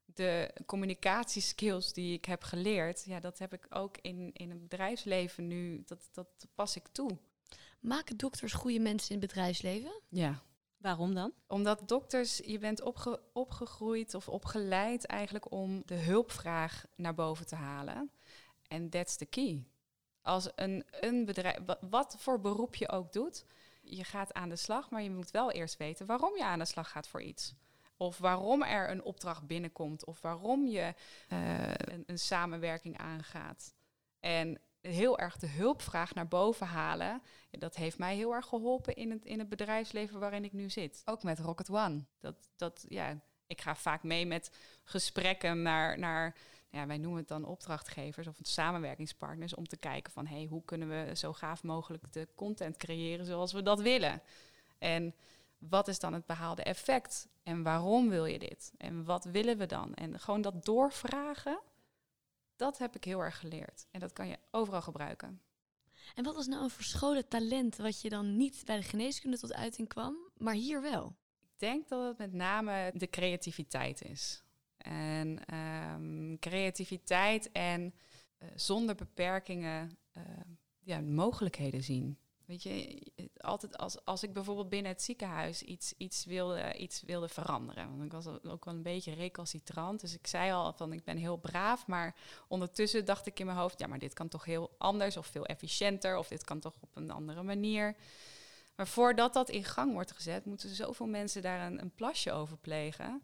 de 0.06 0.53
communicatieskills 0.65 1.93
die 1.93 2.13
ik 2.13 2.25
heb 2.25 2.43
geleerd, 2.43 3.03
ja, 3.06 3.19
dat 3.19 3.39
heb 3.39 3.53
ik 3.53 3.65
ook 3.69 3.97
in, 4.01 4.30
in 4.34 4.49
het 4.49 4.62
bedrijfsleven 4.62 5.47
nu, 5.47 5.84
dat, 5.86 6.10
dat 6.12 6.27
pas 6.56 6.75
ik 6.75 6.88
toe. 6.88 7.17
Maken 7.80 8.17
dokters 8.17 8.53
goede 8.53 8.80
mensen 8.80 9.15
in 9.15 9.21
het 9.21 9.27
bedrijfsleven? 9.27 10.01
Ja. 10.10 10.43
Waarom 10.77 11.13
dan? 11.13 11.34
Omdat 11.47 11.88
dokters, 11.88 12.38
je 12.38 12.58
bent 12.58 12.82
opge, 12.82 13.21
opgegroeid 13.34 14.13
of 14.13 14.30
opgeleid 14.30 15.06
eigenlijk 15.06 15.51
om 15.51 15.82
de 15.86 15.95
hulpvraag 15.95 16.86
naar 16.95 17.13
boven 17.13 17.45
te 17.45 17.56
halen. 17.56 18.12
En 18.67 18.89
that's 18.89 19.15
the 19.15 19.25
key. 19.25 19.65
Als 20.21 20.49
een, 20.56 20.86
een 20.91 21.25
bedrijf, 21.25 21.58
wat 21.89 22.15
voor 22.17 22.39
beroep 22.39 22.75
je 22.75 22.89
ook 22.89 23.13
doet, 23.13 23.45
je 23.82 24.03
gaat 24.03 24.34
aan 24.34 24.49
de 24.49 24.56
slag, 24.56 24.89
maar 24.89 25.01
je 25.01 25.12
moet 25.12 25.32
wel 25.32 25.51
eerst 25.51 25.77
weten 25.77 26.06
waarom 26.06 26.36
je 26.36 26.43
aan 26.43 26.60
de 26.60 26.65
slag 26.65 26.89
gaat 26.89 27.08
voor 27.08 27.21
iets. 27.21 27.53
Of 27.97 28.17
waarom 28.17 28.63
er 28.63 28.89
een 28.89 29.03
opdracht 29.03 29.47
binnenkomt, 29.47 30.06
of 30.06 30.21
waarom 30.21 30.67
je 30.67 30.93
uh, 31.34 31.73
een, 31.73 32.03
een 32.06 32.19
samenwerking 32.19 32.97
aangaat. 32.97 33.73
En 34.19 34.60
heel 34.82 35.19
erg 35.19 35.38
de 35.38 35.47
hulpvraag 35.47 36.13
naar 36.13 36.27
boven 36.27 36.67
halen. 36.67 37.21
Dat 37.49 37.75
heeft 37.75 37.97
mij 37.97 38.15
heel 38.15 38.34
erg 38.34 38.45
geholpen 38.45 38.95
in 38.95 39.12
het, 39.12 39.25
in 39.25 39.39
het 39.39 39.49
bedrijfsleven 39.49 40.19
waarin 40.19 40.43
ik 40.43 40.53
nu 40.53 40.69
zit. 40.69 41.01
Ook 41.06 41.23
met 41.23 41.39
Rocket 41.39 41.69
One. 41.69 42.06
Dat, 42.19 42.36
dat, 42.56 42.86
ja, 42.88 43.19
ik 43.47 43.62
ga 43.62 43.75
vaak 43.75 44.03
mee 44.03 44.25
met 44.25 44.51
gesprekken 44.84 45.62
naar, 45.62 45.99
naar 45.99 46.36
ja, 46.69 46.88
wij 46.88 46.97
noemen 46.97 47.19
het 47.19 47.27
dan 47.27 47.45
opdrachtgevers 47.45 48.27
of 48.27 48.38
samenwerkingspartners, 48.41 49.56
om 49.56 49.67
te 49.67 49.77
kijken 49.77 50.13
van 50.13 50.27
hey, 50.27 50.45
hoe 50.45 50.63
kunnen 50.65 50.89
we 50.89 51.15
zo 51.15 51.34
gaaf 51.34 51.63
mogelijk 51.63 52.13
de 52.13 52.27
content 52.36 52.77
creëren 52.77 53.25
zoals 53.25 53.53
we 53.53 53.62
dat 53.62 53.82
willen. 53.82 54.21
En 54.77 55.15
wat 55.58 55.88
is 55.88 55.99
dan 55.99 56.13
het 56.13 56.25
behaalde 56.25 56.63
effect? 56.63 57.27
En 57.43 57.63
waarom 57.63 58.10
wil 58.10 58.25
je 58.25 58.39
dit? 58.39 58.73
En 58.77 59.03
wat 59.03 59.23
willen 59.23 59.58
we 59.58 59.65
dan? 59.65 59.93
En 59.93 60.19
gewoon 60.19 60.41
dat 60.41 60.65
doorvragen, 60.65 61.60
dat 62.56 62.77
heb 62.77 62.95
ik 62.95 63.03
heel 63.03 63.19
erg 63.19 63.39
geleerd. 63.39 63.88
En 63.91 63.99
dat 63.99 64.13
kan 64.13 64.27
je 64.27 64.38
overal 64.51 64.82
gebruiken. 64.82 65.41
En 66.15 66.23
wat 66.23 66.36
was 66.36 66.47
nou 66.47 66.63
een 66.63 66.69
verscholen 66.69 67.27
talent 67.27 67.75
wat 67.75 68.01
je 68.01 68.10
dan 68.10 68.38
niet 68.38 68.65
bij 68.65 68.77
de 68.77 68.84
geneeskunde 68.84 69.39
tot 69.39 69.53
uiting 69.53 69.88
kwam, 69.88 70.15
maar 70.38 70.53
hier 70.53 70.82
wel? 70.82 71.15
Ik 71.41 71.60
denk 71.60 71.88
dat 71.88 72.08
het 72.08 72.17
met 72.17 72.34
name 72.34 72.91
de 72.93 73.10
creativiteit 73.10 74.01
is. 74.01 74.43
En 74.88 75.56
um, 75.56 76.39
creativiteit 76.39 77.52
en 77.52 77.93
uh, 78.39 78.50
zonder 78.56 78.95
beperkingen 78.95 79.97
uh, 80.17 80.23
ja, 80.80 81.02
mogelijkheden 81.02 81.84
zien. 81.84 82.17
Weet 82.45 82.63
je, 82.63 83.02
altijd 83.38 83.78
als, 83.78 84.06
als 84.06 84.23
ik 84.23 84.34
bijvoorbeeld 84.34 84.69
binnen 84.69 84.91
het 84.91 85.02
ziekenhuis 85.02 85.62
iets, 85.62 85.93
iets, 85.97 86.26
wilde, 86.26 86.73
iets 86.78 87.02
wilde 87.02 87.28
veranderen. 87.28 87.89
Want 87.89 88.04
ik 88.04 88.12
was 88.12 88.28
ook 88.28 88.65
wel 88.65 88.73
een 88.73 88.84
beetje 88.84 89.13
recalcitrant. 89.13 90.02
Dus 90.02 90.13
ik 90.13 90.28
zei 90.28 90.52
al 90.52 90.73
van 90.73 90.93
ik 90.93 91.04
ben 91.04 91.17
heel 91.17 91.38
braaf. 91.38 91.88
Maar 91.88 92.15
ondertussen 92.47 93.06
dacht 93.06 93.26
ik 93.26 93.39
in 93.39 93.45
mijn 93.45 93.58
hoofd, 93.58 93.80
ja, 93.80 93.88
maar 93.88 94.00
dit 94.00 94.13
kan 94.13 94.28
toch 94.28 94.45
heel 94.45 94.76
anders 94.78 95.17
of 95.17 95.28
veel 95.28 95.45
efficiënter. 95.45 96.17
Of 96.17 96.28
dit 96.28 96.43
kan 96.43 96.60
toch 96.60 96.76
op 96.80 96.89
een 96.93 97.12
andere 97.12 97.43
manier. 97.43 97.95
Maar 98.76 98.88
voordat 98.88 99.34
dat 99.34 99.50
in 99.50 99.63
gang 99.63 99.93
wordt 99.93 100.12
gezet, 100.12 100.45
moeten 100.45 100.76
zoveel 100.76 101.08
mensen 101.08 101.41
daar 101.41 101.65
een, 101.65 101.82
een 101.82 101.95
plasje 101.95 102.32
over 102.32 102.58
plegen. 102.58 103.23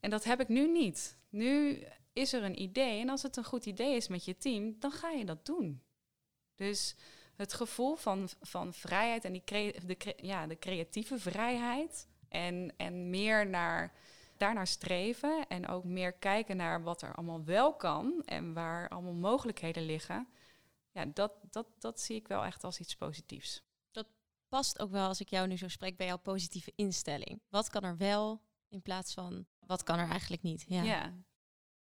En 0.00 0.10
dat 0.10 0.24
heb 0.24 0.40
ik 0.40 0.48
nu 0.48 0.68
niet. 0.72 1.18
Nu 1.28 1.82
is 2.12 2.32
er 2.32 2.42
een 2.42 2.62
idee. 2.62 3.00
En 3.00 3.08
als 3.08 3.22
het 3.22 3.36
een 3.36 3.44
goed 3.44 3.66
idee 3.66 3.96
is 3.96 4.08
met 4.08 4.24
je 4.24 4.36
team, 4.36 4.76
dan 4.78 4.90
ga 4.90 5.10
je 5.10 5.24
dat 5.24 5.46
doen. 5.46 5.82
Dus 6.54 6.96
het 7.36 7.52
gevoel 7.52 7.96
van, 7.96 8.28
van 8.40 8.74
vrijheid 8.74 9.24
en 9.24 9.32
die 9.32 9.42
de, 9.86 10.14
ja, 10.16 10.46
de 10.46 10.58
creatieve 10.58 11.18
vrijheid. 11.18 12.08
En, 12.28 12.74
en 12.76 13.10
meer 13.10 13.46
naar, 13.46 13.92
daarnaar 14.36 14.66
streven. 14.66 15.46
En 15.48 15.68
ook 15.68 15.84
meer 15.84 16.12
kijken 16.12 16.56
naar 16.56 16.82
wat 16.82 17.02
er 17.02 17.14
allemaal 17.14 17.44
wel 17.44 17.74
kan. 17.74 18.22
En 18.24 18.52
waar 18.52 18.88
allemaal 18.88 19.12
mogelijkheden 19.12 19.86
liggen. 19.86 20.28
Ja, 20.92 21.04
dat, 21.04 21.32
dat, 21.50 21.66
dat 21.78 22.00
zie 22.00 22.16
ik 22.16 22.28
wel 22.28 22.44
echt 22.44 22.64
als 22.64 22.78
iets 22.78 22.96
positiefs. 22.96 23.62
Dat 23.90 24.06
past 24.48 24.78
ook 24.78 24.90
wel 24.90 25.06
als 25.06 25.20
ik 25.20 25.28
jou 25.28 25.46
nu 25.46 25.56
zo 25.56 25.68
spreek 25.68 25.96
bij 25.96 26.06
jouw 26.06 26.18
positieve 26.18 26.72
instelling. 26.76 27.40
Wat 27.48 27.70
kan 27.70 27.84
er 27.84 27.96
wel 27.96 28.40
in 28.68 28.82
plaats 28.82 29.14
van 29.14 29.46
wat 29.70 29.82
kan 29.82 29.98
er 29.98 30.08
eigenlijk 30.08 30.42
niet? 30.42 30.64
Ja. 30.68 30.82
ja. 30.82 31.14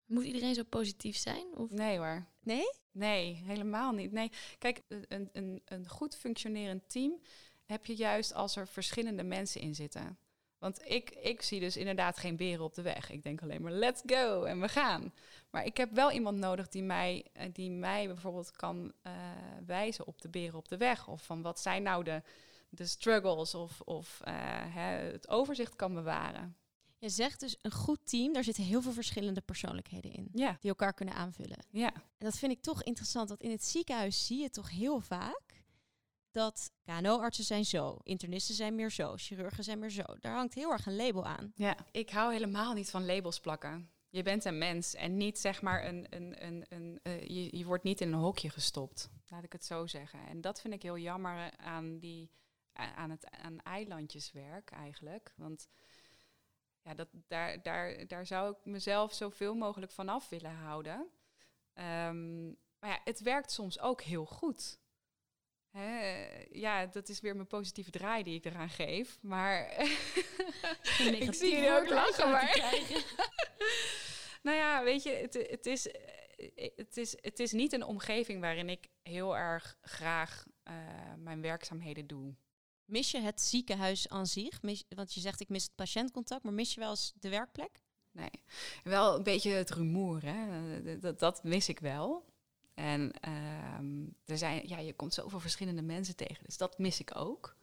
Moet 0.05 0.23
iedereen 0.23 0.55
zo 0.55 0.63
positief 0.63 1.17
zijn? 1.17 1.45
Of? 1.55 1.69
Nee 1.69 1.97
hoor. 1.97 2.25
Nee? 2.39 2.71
Nee, 2.91 3.41
helemaal 3.45 3.91
niet. 3.91 4.11
Nee, 4.11 4.31
kijk, 4.57 4.81
een, 4.87 5.29
een, 5.33 5.61
een 5.65 5.87
goed 5.87 6.15
functionerend 6.15 6.89
team 6.89 7.19
heb 7.65 7.85
je 7.85 7.95
juist 7.95 8.33
als 8.33 8.55
er 8.55 8.67
verschillende 8.67 9.23
mensen 9.23 9.61
in 9.61 9.75
zitten. 9.75 10.17
Want 10.57 10.81
ik, 10.85 11.09
ik 11.09 11.41
zie 11.41 11.59
dus 11.59 11.77
inderdaad 11.77 12.17
geen 12.17 12.35
beren 12.35 12.65
op 12.65 12.73
de 12.73 12.81
weg. 12.81 13.09
Ik 13.09 13.23
denk 13.23 13.41
alleen 13.41 13.61
maar 13.61 13.71
let's 13.71 14.01
go 14.05 14.43
en 14.43 14.61
we 14.61 14.67
gaan. 14.67 15.13
Maar 15.49 15.65
ik 15.65 15.77
heb 15.77 15.91
wel 15.91 16.11
iemand 16.11 16.37
nodig 16.37 16.67
die 16.67 16.83
mij, 16.83 17.25
eh, 17.33 17.47
die 17.53 17.71
mij 17.71 18.07
bijvoorbeeld 18.07 18.51
kan 18.51 18.93
uh, 19.07 19.13
wijzen 19.65 20.07
op 20.07 20.21
de 20.21 20.29
beren 20.29 20.57
op 20.57 20.67
de 20.67 20.77
weg. 20.77 21.07
Of 21.07 21.23
van 21.23 21.41
wat 21.41 21.59
zijn 21.59 21.83
nou 21.83 22.03
de, 22.03 22.21
de 22.69 22.85
struggles 22.85 23.55
of, 23.55 23.81
of 23.81 24.21
uh, 24.27 24.33
hè, 24.73 25.11
het 25.11 25.29
overzicht 25.29 25.75
kan 25.75 25.93
bewaren. 25.93 26.55
Je 27.03 27.09
zegt 27.09 27.39
dus 27.39 27.57
een 27.61 27.71
goed 27.71 27.99
team, 28.03 28.33
daar 28.33 28.43
zitten 28.43 28.63
heel 28.63 28.81
veel 28.81 28.91
verschillende 28.91 29.41
persoonlijkheden 29.41 30.11
in. 30.11 30.29
Ja. 30.33 30.57
Die 30.59 30.69
elkaar 30.69 30.93
kunnen 30.93 31.15
aanvullen. 31.15 31.65
Ja. 31.69 31.93
En 31.93 32.25
dat 32.25 32.37
vind 32.37 32.51
ik 32.51 32.61
toch 32.61 32.83
interessant, 32.83 33.29
want 33.29 33.41
in 33.41 33.51
het 33.51 33.63
ziekenhuis 33.63 34.25
zie 34.25 34.41
je 34.41 34.49
toch 34.49 34.69
heel 34.69 34.99
vaak 34.99 35.63
dat 36.31 36.71
KNO-artsen 36.83 37.43
zijn 37.43 37.65
zo, 37.65 37.97
internisten 38.03 38.55
zijn 38.55 38.75
meer 38.75 38.91
zo, 38.91 39.13
chirurgen 39.15 39.63
zijn 39.63 39.79
meer 39.79 39.89
zo. 39.89 40.03
Daar 40.19 40.35
hangt 40.35 40.53
heel 40.53 40.71
erg 40.71 40.85
een 40.85 40.95
label 40.95 41.25
aan. 41.25 41.51
Ja, 41.55 41.77
ik 41.91 42.09
hou 42.09 42.33
helemaal 42.33 42.73
niet 42.73 42.89
van 42.89 43.05
labels 43.05 43.39
plakken. 43.39 43.89
Je 44.09 44.23
bent 44.23 44.45
een 44.45 44.57
mens 44.57 44.95
en 44.95 45.17
niet 45.17 45.39
zeg 45.39 45.61
maar 45.61 45.85
een, 45.85 46.05
een, 46.09 46.45
een, 46.45 46.65
een 46.69 46.99
uh, 47.03 47.21
je, 47.21 47.57
je 47.57 47.65
wordt 47.65 47.83
niet 47.83 48.01
in 48.01 48.13
een 48.13 48.19
hokje 48.19 48.49
gestopt. 48.49 49.09
Laat 49.27 49.43
ik 49.43 49.51
het 49.51 49.65
zo 49.65 49.87
zeggen. 49.87 50.27
En 50.27 50.41
dat 50.41 50.61
vind 50.61 50.73
ik 50.73 50.81
heel 50.81 50.97
jammer 50.97 51.57
aan 51.57 51.99
die 51.99 52.31
aan 52.73 53.09
het 53.09 53.29
aan 53.29 53.59
eilandjeswerk 53.59 54.71
eigenlijk. 54.71 55.33
Want 55.35 55.67
ja, 56.83 56.93
dat, 56.93 57.07
daar, 57.27 57.61
daar, 57.61 58.07
daar 58.07 58.25
zou 58.25 58.51
ik 58.51 58.65
mezelf 58.65 59.13
zoveel 59.13 59.55
mogelijk 59.55 59.91
van 59.91 60.09
af 60.09 60.29
willen 60.29 60.55
houden. 60.55 61.09
Um, 61.73 62.57
maar 62.79 62.89
ja, 62.89 62.99
het 63.03 63.21
werkt 63.21 63.51
soms 63.51 63.79
ook 63.79 64.01
heel 64.01 64.25
goed. 64.25 64.79
Hè, 65.69 66.25
ja, 66.51 66.85
dat 66.85 67.09
is 67.09 67.19
weer 67.19 67.35
mijn 67.35 67.47
positieve 67.47 67.91
draai 67.91 68.23
die 68.23 68.35
ik 68.35 68.45
eraan 68.45 68.69
geef. 68.69 69.17
Maar 69.21 69.71
ik 71.19 71.33
zie 71.33 71.51
jullie 71.51 71.71
ook 71.71 71.89
lachen. 71.89 72.29
Maar 72.29 72.59
nou 74.43 74.57
ja, 74.57 74.83
weet 74.83 75.03
je, 75.03 75.09
het, 75.09 75.33
het, 75.33 75.65
is, 75.65 75.87
het, 76.75 76.97
is, 76.97 77.17
het 77.21 77.39
is 77.39 77.51
niet 77.51 77.73
een 77.73 77.83
omgeving 77.83 78.41
waarin 78.41 78.69
ik 78.69 78.87
heel 79.01 79.37
erg 79.37 79.77
graag 79.81 80.45
uh, 80.67 80.73
mijn 81.17 81.41
werkzaamheden 81.41 82.07
doe. 82.07 82.35
Mis 82.85 83.11
je 83.11 83.19
het 83.19 83.41
ziekenhuis 83.41 84.09
aan 84.09 84.27
zich? 84.27 84.61
Mis, 84.61 84.83
want 84.89 85.13
je 85.13 85.19
zegt 85.19 85.39
ik 85.39 85.49
mis 85.49 85.63
het 85.63 85.75
patiëntcontact, 85.75 86.43
maar 86.43 86.53
mis 86.53 86.73
je 86.73 86.79
wel 86.79 86.89
eens 86.89 87.13
de 87.19 87.29
werkplek? 87.29 87.81
Nee, 88.11 88.43
wel 88.83 89.15
een 89.15 89.23
beetje 89.23 89.51
het 89.51 89.69
rumoer, 89.69 90.21
hè? 90.25 90.99
Dat, 90.99 91.19
dat 91.19 91.43
mis 91.43 91.69
ik 91.69 91.79
wel. 91.79 92.25
En 92.73 93.13
um, 93.79 94.15
er 94.25 94.37
zijn, 94.37 94.67
ja, 94.67 94.79
je 94.79 94.93
komt 94.93 95.13
zoveel 95.13 95.39
verschillende 95.39 95.81
mensen 95.81 96.15
tegen, 96.15 96.43
dus 96.43 96.57
dat 96.57 96.77
mis 96.77 96.99
ik 96.99 97.15
ook. 97.15 97.55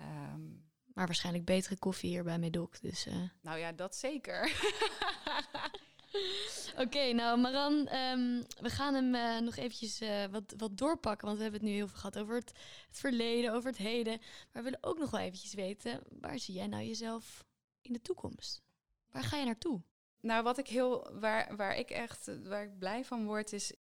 Um, 0.00 0.70
maar 0.94 1.06
waarschijnlijk 1.06 1.44
betere 1.44 1.76
koffie 1.76 2.10
hier 2.10 2.24
bij 2.24 2.38
Medoc, 2.38 2.80
dus... 2.80 3.06
Uh... 3.06 3.14
Nou 3.40 3.58
ja, 3.58 3.72
dat 3.72 3.96
zeker. 3.96 4.52
Oké, 6.84 7.12
nou 7.12 7.38
Maran, 7.38 7.72
um, 7.72 8.44
we 8.60 8.70
gaan 8.70 8.94
hem 8.94 9.14
uh, 9.14 9.38
nog 9.38 9.56
eventjes 9.56 10.02
uh, 10.02 10.24
wat, 10.30 10.54
wat 10.56 10.78
doorpakken. 10.78 11.26
Want 11.26 11.36
we 11.36 11.42
hebben 11.42 11.60
het 11.60 11.70
nu 11.70 11.76
heel 11.76 11.88
veel 11.88 11.98
gehad 11.98 12.18
over 12.18 12.34
het, 12.34 12.52
het, 12.86 12.98
verleden, 12.98 13.52
over 13.52 13.70
het 13.70 13.78
heden. 13.78 14.18
Maar 14.18 14.62
we 14.62 14.62
willen 14.62 14.82
ook 14.82 14.98
nog 14.98 15.10
wel 15.10 15.20
eventjes 15.20 15.54
weten, 15.54 16.00
waar 16.20 16.38
zie 16.38 16.54
jij 16.54 16.66
nou 16.66 16.84
jezelf 16.84 17.44
in 17.80 17.92
de 17.92 18.02
toekomst? 18.02 18.62
Waar 19.10 19.22
ga 19.22 19.36
je 19.36 19.44
naartoe? 19.44 19.82
Nou, 20.20 20.42
wat 20.42 20.58
ik 20.58 20.68
heel, 20.68 21.18
waar, 21.20 21.56
waar 21.56 21.76
ik 21.76 21.90
echt, 21.90 22.30
waar 22.44 22.62
ik 22.62 22.78
blij 22.78 23.04
van 23.04 23.26
word, 23.26 23.52
is 23.52 23.72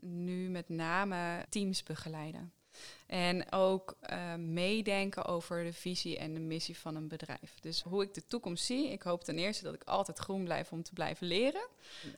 nu 0.00 0.48
met 0.48 0.68
name 0.68 1.46
teams 1.48 1.82
begeleiden. 1.82 2.52
En 3.06 3.52
ook 3.52 3.96
uh, 4.10 4.34
meedenken 4.34 5.24
over 5.24 5.64
de 5.64 5.72
visie 5.72 6.18
en 6.18 6.34
de 6.34 6.40
missie 6.40 6.78
van 6.78 6.96
een 6.96 7.08
bedrijf. 7.08 7.60
Dus 7.60 7.82
hoe 7.82 8.02
ik 8.02 8.14
de 8.14 8.26
toekomst 8.26 8.64
zie. 8.64 8.90
Ik 8.90 9.02
hoop 9.02 9.24
ten 9.24 9.38
eerste 9.38 9.64
dat 9.64 9.74
ik 9.74 9.84
altijd 9.84 10.18
groen 10.18 10.44
blijf 10.44 10.72
om 10.72 10.82
te 10.82 10.92
blijven 10.92 11.26
leren. 11.26 11.66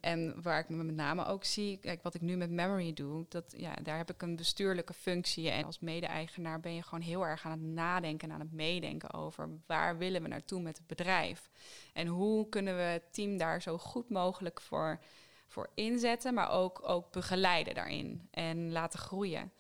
En 0.01 0.43
waar 0.43 0.59
ik 0.59 0.69
me 0.69 0.85
met 0.85 0.95
name 0.95 1.27
ook 1.27 1.45
zie, 1.45 1.79
kijk, 1.79 2.03
wat 2.03 2.15
ik 2.15 2.21
nu 2.21 2.37
met 2.37 2.51
Memory 2.51 2.93
doe, 2.93 3.27
dat, 3.29 3.55
ja, 3.57 3.75
daar 3.83 3.97
heb 3.97 4.11
ik 4.11 4.23
een 4.23 4.37
bestuurlijke 4.37 4.95
functie. 4.95 5.51
En 5.51 5.65
als 5.65 5.79
mede-eigenaar 5.81 6.61
ben 6.61 6.75
je 6.75 6.83
gewoon 6.83 7.05
heel 7.05 7.27
erg 7.27 7.45
aan 7.45 7.51
het 7.51 7.61
nadenken, 7.61 8.33
aan 8.33 8.41
het 8.41 8.53
meedenken 8.53 9.13
over 9.13 9.49
waar 9.67 9.99
willen 9.99 10.23
we 10.23 10.29
naartoe 10.29 10.61
met 10.61 10.77
het 10.77 10.87
bedrijf. 10.87 11.51
En 11.93 12.07
hoe 12.07 12.49
kunnen 12.49 12.77
we 12.77 12.83
het 12.83 13.13
team 13.13 13.37
daar 13.37 13.63
zo 13.63 13.79
goed 13.79 14.11
mogelijk 14.11 14.61
voor 14.61 15.01
voor 15.49 15.71
inzetten, 15.75 16.35
maar 16.35 16.51
ook, 16.51 16.89
ook 16.89 17.13
begeleiden 17.13 17.75
daarin 17.75 18.29
en 18.31 18.73
laten 18.73 18.99
groeien. 18.99 19.53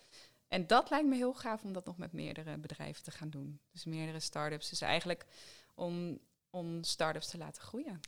En 0.48 0.66
dat 0.66 0.90
lijkt 0.90 1.08
me 1.08 1.14
heel 1.14 1.34
gaaf 1.34 1.62
om 1.64 1.72
dat 1.72 1.86
nog 1.86 1.98
met 1.98 2.12
meerdere 2.12 2.58
bedrijven 2.58 3.02
te 3.02 3.10
gaan 3.10 3.30
doen. 3.30 3.60
Dus 3.72 3.84
meerdere 3.84 4.20
start-ups. 4.20 4.68
Dus 4.68 4.80
eigenlijk 4.80 5.26
om, 5.74 6.18
om 6.50 6.82
start-ups 6.82 7.28
te 7.28 7.38
laten 7.38 7.62
groeien. 7.62 8.00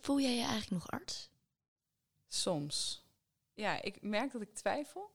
Voel 0.00 0.20
jij 0.20 0.34
je 0.34 0.40
eigenlijk 0.40 0.70
nog 0.70 0.90
arts? 0.90 1.30
Soms. 2.28 3.04
Ja, 3.54 3.82
ik 3.82 4.02
merk 4.02 4.32
dat 4.32 4.42
ik 4.42 4.54
twijfel. 4.54 5.10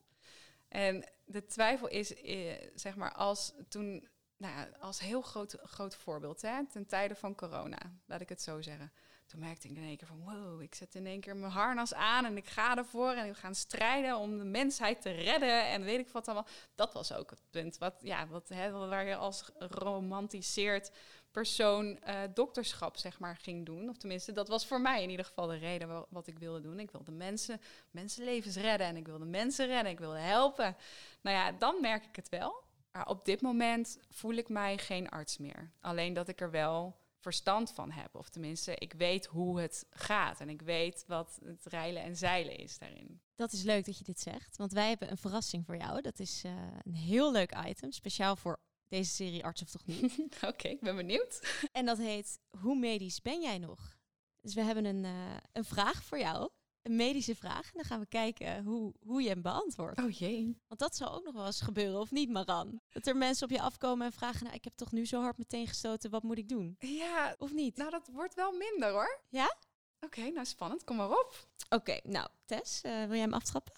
En 0.68 1.12
de 1.26 1.46
twijfel 1.46 1.88
is, 1.88 2.14
eh, 2.14 2.70
zeg 2.76 2.96
maar, 2.96 3.14
als 3.14 3.54
toen, 3.68 4.08
nou 4.42 4.68
als 4.80 5.00
heel 5.00 5.22
groot, 5.22 5.58
groot 5.64 5.96
voorbeeld, 5.96 6.42
hè, 6.42 6.68
ten 6.68 6.86
tijde 6.86 7.16
van 7.16 7.36
corona, 7.36 7.78
laat 8.06 8.22
ik 8.22 8.30
het 8.30 8.42
zo 8.42 8.62
zeggen. 8.62 8.92
Toen 9.26 9.40
merkte 9.40 9.68
ik 9.68 9.78
in 9.78 9.84
één 9.84 9.98
keer 9.98 10.08
van, 10.08 10.24
wow, 10.24 10.62
ik 10.62 10.76
zet 10.76 10.96
in 10.96 11.06
één 11.06 11.20
keer 11.20 11.36
mijn 11.36 11.52
harnas 11.52 11.94
aan 11.94 12.26
en 12.26 12.38
ik 12.38 12.48
ga 12.48 12.78
ervoor 12.78 13.12
en 13.12 13.28
we 13.28 13.34
gaan 13.34 13.56
strijden 13.56 14.18
om 14.18 14.38
de 14.38 14.44
mensheid 14.44 15.02
te 15.02 15.12
redden 15.12 15.68
en 15.68 15.84
weet 15.84 16.00
ik 16.00 16.10
wat 16.10 16.28
allemaal. 16.28 16.48
Dat 16.76 16.94
was 16.94 17.14
ook 17.14 17.30
het 17.30 17.42
punt 17.50 17.78
wat, 17.78 17.96
ja, 18.02 18.28
wat, 18.28 18.50
hè, 18.50 18.72
waar 18.72 19.06
je 19.06 19.16
als 19.16 19.50
romantiseert 19.58 20.92
persoon 21.32 22.00
uh, 22.08 22.20
dokterschap 22.34 22.98
zeg 22.98 23.20
maar 23.20 23.36
ging 23.36 23.66
doen. 23.66 23.90
Of 23.90 23.98
tenminste, 23.98 24.32
dat 24.32 24.48
was 24.48 24.66
voor 24.66 24.82
mij 24.82 25.04
in 25.04 25.10
ieder 25.10 25.26
geval 25.26 25.48
de 25.48 25.58
reden 25.58 26.06
wat 26.10 26.28
ik 26.28 26.40
wilde 26.40 26.62
doen. 26.62 26.80
Ik 26.80 26.92
wilde 26.92 27.12
mensen, 27.12 27.62
mensenlevens 27.92 28.56
redden 28.56 28.88
en 28.88 28.98
ik 28.98 29.06
wilde 29.06 29.26
mensen 29.26 29.68
redden. 29.68 29.92
Ik 29.92 30.00
wilde 30.00 30.20
helpen. 30.20 30.76
Nou 31.22 31.38
ja, 31.38 31.52
dan 31.52 31.82
merk 31.82 32.06
ik 32.06 32.16
het 32.16 32.30
wel. 32.30 32.70
Maar 32.92 33.08
op 33.08 33.26
dit 33.26 33.42
moment 33.42 33.98
voel 34.10 34.34
ik 34.34 34.50
mij 34.50 34.78
geen 34.78 35.10
arts 35.10 35.38
meer. 35.38 35.72
Alleen 35.80 36.14
dat 36.14 36.28
ik 36.28 36.42
er 36.42 36.52
wel 36.52 37.00
verstand 37.22 37.72
van 37.72 37.92
heb. 37.92 38.16
Of 38.16 38.30
tenminste, 38.30 38.76
ik 38.76 38.94
weet 38.94 39.26
hoe 39.26 39.60
het 39.60 39.86
gaat. 39.90 40.40
En 40.40 40.50
ik 40.50 40.62
weet 40.62 41.04
wat 41.08 41.40
het 41.44 41.66
reilen 41.66 42.04
en 42.04 42.16
zeilen 42.16 42.58
is 42.58 42.78
daarin. 42.78 43.22
Dat 43.36 43.52
is 43.52 43.64
leuk 43.64 43.86
dat 43.86 43.98
je 43.98 44.04
dit 44.04 44.20
zegt. 44.20 44.58
Want 44.58 44.72
wij 44.72 44.88
hebben 44.88 45.12
een 45.12 45.18
verrassing 45.18 45.66
voor 45.66 45.78
jou. 45.78 46.02
Dat 46.02 46.20
is 46.20 46.44
uh, 46.46 46.52
een 46.84 46.96
heel 46.96 47.32
leuk 47.32 47.56
item. 47.68 47.92
Speciaal 47.92 48.36
voor 48.36 48.60
deze 48.88 49.12
serie 49.12 49.44
Arts 49.44 49.62
of 49.62 49.70
Toch 49.70 49.86
Niet. 49.86 50.20
Oké, 50.48 50.68
ik 50.68 50.82
ben 50.82 50.96
benieuwd. 50.96 51.66
En 51.72 51.86
dat 51.86 51.98
heet 51.98 52.40
Hoe 52.60 52.80
medisch 52.80 53.22
ben 53.22 53.42
jij 53.42 53.58
nog? 53.58 53.98
Dus 54.42 54.54
we 54.54 54.62
hebben 54.62 54.86
een, 54.86 55.04
uh, 55.04 55.38
een 55.52 55.66
vraag 55.66 56.04
voor 56.04 56.20
jou. 56.20 56.50
Een 56.82 56.96
medische 56.96 57.36
vraag. 57.36 57.66
En 57.66 57.72
dan 57.74 57.84
gaan 57.84 58.00
we 58.00 58.06
kijken 58.06 58.64
hoe, 58.64 58.94
hoe 59.06 59.22
je 59.22 59.30
hem 59.30 59.42
beantwoordt. 59.42 60.00
Oh 60.00 60.12
jee. 60.12 60.58
Want 60.68 60.80
dat 60.80 60.96
zou 60.96 61.12
ook 61.12 61.24
nog 61.24 61.34
wel 61.34 61.46
eens 61.46 61.62
gebeuren, 61.62 62.00
of 62.00 62.12
niet, 62.12 62.30
Maran? 62.30 62.82
Dat 62.90 63.08
er 63.08 63.18
mensen 63.18 63.48
op 63.48 63.52
je 63.52 63.62
afkomen 63.62 64.06
en 64.06 64.12
vragen: 64.12 64.44
Nou, 64.44 64.56
ik 64.56 64.64
heb 64.64 64.74
toch 64.76 64.92
nu 64.92 65.06
zo 65.06 65.22
hard 65.22 65.38
meteen 65.38 65.68
gestoten, 65.68 66.10
wat 66.10 66.24
moet 66.24 66.38
ik 66.38 66.50
doen? 66.50 66.76
Ja. 66.80 67.36
Of 67.38 67.54
niet? 67.54 67.78
Nou, 67.78 67.90
dat 67.90 68.10
wordt 68.12 68.34
wel 68.34 68.52
minder 68.52 68.90
hoor. 68.90 69.22
Ja? 69.30 69.56
Oké, 70.00 70.22
nou 70.22 70.46
spannend. 70.46 70.84
Kom 70.84 70.96
maar 70.96 71.10
op. 71.10 71.48
Oké, 71.70 72.00
nou, 72.04 72.28
Tess, 72.46 72.84
uh, 72.84 72.92
wil 72.92 73.12
jij 73.14 73.20
hem 73.20 73.34
aftrappen? 73.34 73.74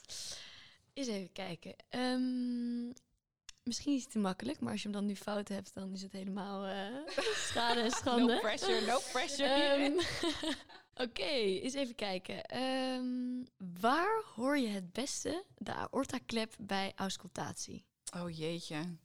Eens 0.94 1.08
even 1.08 1.32
kijken. 1.32 1.76
Um, 1.90 2.94
Misschien 3.64 3.96
is 3.96 4.04
het 4.04 4.12
te 4.12 4.20
makkelijk, 4.20 4.60
maar 4.60 4.72
als 4.72 4.82
je 4.82 4.88
hem 4.88 4.98
dan 4.98 5.06
nu 5.06 5.16
fout 5.16 5.48
hebt, 5.48 5.74
dan 5.74 5.94
is 5.94 6.02
het 6.02 6.12
helemaal 6.12 6.68
uh, 6.68 7.08
schade 7.36 7.80
en 7.80 7.92
schande. 8.02 8.34
no 8.34 8.40
pressure, 8.40 8.86
no 8.86 9.00
pressure. 9.12 9.86
Um, 9.86 10.00
Oké, 10.94 11.04
okay, 11.04 11.60
eens 11.60 11.74
even 11.74 11.96
kijken. 11.96 12.62
Um, 12.62 13.48
waar 13.82 14.24
hoor 14.36 14.58
je 14.58 14.68
het 14.68 14.94
beste 14.94 15.44
de 15.58 15.74
aortaklep 15.74 16.54
bij 16.60 16.92
auscultatie? 16.96 17.86
Oh 18.16 18.38
jeetje. 18.38 18.98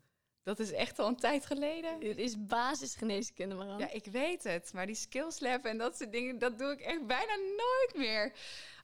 Dat 0.42 0.58
is 0.58 0.72
echt 0.72 0.98
al 0.98 1.08
een 1.08 1.16
tijd 1.16 1.46
geleden. 1.46 2.00
Dit 2.00 2.18
is 2.18 2.46
basisgeneeskunde, 2.46 3.54
Maran. 3.54 3.78
Ja, 3.78 3.90
ik 3.90 4.04
weet 4.04 4.42
het. 4.42 4.72
Maar 4.72 4.86
die 4.86 4.94
skills 4.94 5.40
lab 5.40 5.64
en 5.64 5.78
dat 5.78 5.96
soort 5.96 6.12
dingen, 6.12 6.38
dat 6.38 6.58
doe 6.58 6.72
ik 6.72 6.80
echt 6.80 7.06
bijna 7.06 7.34
nooit 7.34 7.92
meer. 7.94 8.32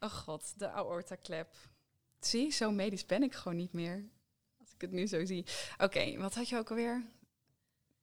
Oh 0.00 0.10
god, 0.10 0.58
de 0.58 0.70
aortaklep. 0.70 1.54
Zie, 2.20 2.50
zo 2.50 2.70
medisch 2.70 3.06
ben 3.06 3.22
ik 3.22 3.34
gewoon 3.34 3.56
niet 3.56 3.72
meer 3.72 4.08
ik 4.74 4.80
het 4.80 4.92
nu 4.92 5.06
zo 5.06 5.24
zie. 5.24 5.46
Oké, 5.78 6.16
wat 6.16 6.34
had 6.34 6.48
je 6.48 6.58
ook 6.58 6.70
alweer? 6.70 7.04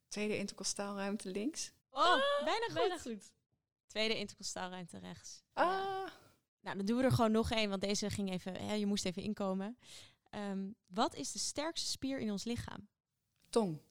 Tweede 0.07 0.37
intercostaalruimte 0.37 1.29
links. 1.29 1.71
Oh, 1.89 2.01
ah, 2.01 2.43
bijna, 2.43 2.65
goed. 2.65 2.73
bijna 2.73 2.97
goed. 2.97 3.31
Tweede 3.91 4.17
intercostaalruimte 4.17 4.97
rechts. 4.97 5.43
Ah. 5.53 6.07
Nou, 6.61 6.77
dan 6.77 6.85
doen 6.85 6.97
we 6.97 7.03
er 7.03 7.11
gewoon 7.11 7.31
nog 7.31 7.51
één, 7.51 7.69
want 7.69 7.81
deze 7.81 8.09
ging 8.09 8.31
even, 8.31 8.55
hè, 8.55 8.73
je 8.73 8.85
moest 8.85 9.05
even 9.05 9.23
inkomen. 9.23 9.77
Um, 10.35 10.75
wat 10.87 11.15
is 11.15 11.31
de 11.31 11.39
sterkste 11.39 11.89
spier 11.89 12.19
in 12.19 12.31
ons 12.31 12.43
lichaam? 12.43 12.87
Tong. 13.49 13.81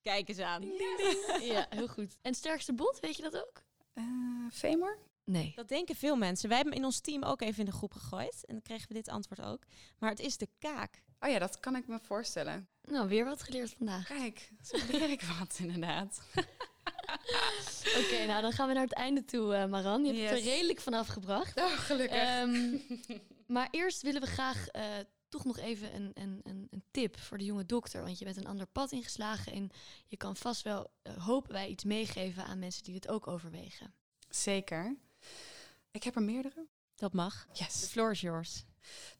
Kijk 0.00 0.28
eens 0.28 0.38
aan. 0.38 0.62
ja, 1.52 1.66
heel 1.70 1.88
goed. 1.88 2.18
En 2.22 2.34
sterkste 2.34 2.72
bot, 2.72 3.00
weet 3.00 3.16
je 3.16 3.22
dat 3.22 3.36
ook? 3.36 3.62
Uh, 3.94 4.50
femur? 4.52 4.98
Nee. 5.24 5.52
Dat 5.54 5.68
denken 5.68 5.94
veel 5.94 6.16
mensen. 6.16 6.48
Wij 6.48 6.56
hebben 6.56 6.74
hem 6.74 6.82
in 6.82 6.88
ons 6.88 7.00
team 7.00 7.22
ook 7.22 7.40
even 7.40 7.58
in 7.58 7.64
de 7.64 7.76
groep 7.76 7.92
gegooid. 7.92 8.44
En 8.44 8.54
dan 8.54 8.62
kregen 8.62 8.88
we 8.88 8.94
dit 8.94 9.08
antwoord 9.08 9.42
ook. 9.42 9.62
Maar 9.98 10.10
het 10.10 10.20
is 10.20 10.36
de 10.36 10.48
kaak. 10.58 11.02
Oh 11.20 11.30
ja, 11.30 11.38
dat 11.38 11.60
kan 11.60 11.76
ik 11.76 11.86
me 11.86 11.98
voorstellen. 12.00 12.68
Nou, 12.82 13.08
weer 13.08 13.24
wat 13.24 13.42
geleerd 13.42 13.74
vandaag. 13.76 14.06
Kijk, 14.06 14.52
zo 14.62 14.76
leer 14.90 15.10
ik 15.10 15.22
wat 15.22 15.56
inderdaad. 15.58 16.20
Oké, 18.00 18.26
nou 18.26 18.42
dan 18.42 18.52
gaan 18.52 18.68
we 18.68 18.74
naar 18.74 18.82
het 18.82 18.92
einde 18.92 19.24
toe, 19.24 19.54
uh, 19.54 19.66
Maran. 19.66 20.04
Je 20.04 20.12
hebt 20.12 20.30
het 20.30 20.38
er 20.38 20.44
redelijk 20.44 20.80
vanaf 20.80 21.06
gebracht. 21.06 21.60
Oh, 21.60 21.78
gelukkig. 21.78 22.40
Um, 22.40 22.82
maar 23.56 23.68
eerst 23.70 24.02
willen 24.02 24.20
we 24.20 24.26
graag 24.26 24.66
uh, 24.72 24.82
toch 25.28 25.44
nog 25.44 25.58
even 25.58 25.94
een, 25.94 26.10
een, 26.14 26.40
een, 26.42 26.66
een, 26.70 26.82
tip 26.90 27.18
voor 27.18 27.38
de 27.38 27.44
jonge 27.44 27.66
dokter. 27.66 28.02
Want 28.02 28.18
je 28.18 28.24
bent 28.24 28.36
een 28.36 28.46
ander 28.46 28.66
pad 28.66 28.92
ingeslagen 28.92 29.52
en 29.52 29.70
je 30.06 30.16
kan 30.16 30.36
vast 30.36 30.62
wel, 30.62 30.90
uh, 31.02 31.24
hopen 31.24 31.52
wij, 31.52 31.68
iets 31.68 31.84
meegeven 31.84 32.44
aan 32.44 32.58
mensen 32.58 32.84
die 32.84 32.92
dit 32.92 33.08
ook 33.08 33.26
overwegen. 33.26 33.94
Zeker. 34.28 34.96
Ik 35.90 36.02
heb 36.02 36.16
er 36.16 36.22
meerdere. 36.22 36.66
Dat 36.94 37.12
mag. 37.12 37.46
Yes. 37.52 37.80
The 37.80 37.86
floor 37.86 38.10
is 38.10 38.20
yours. 38.20 38.64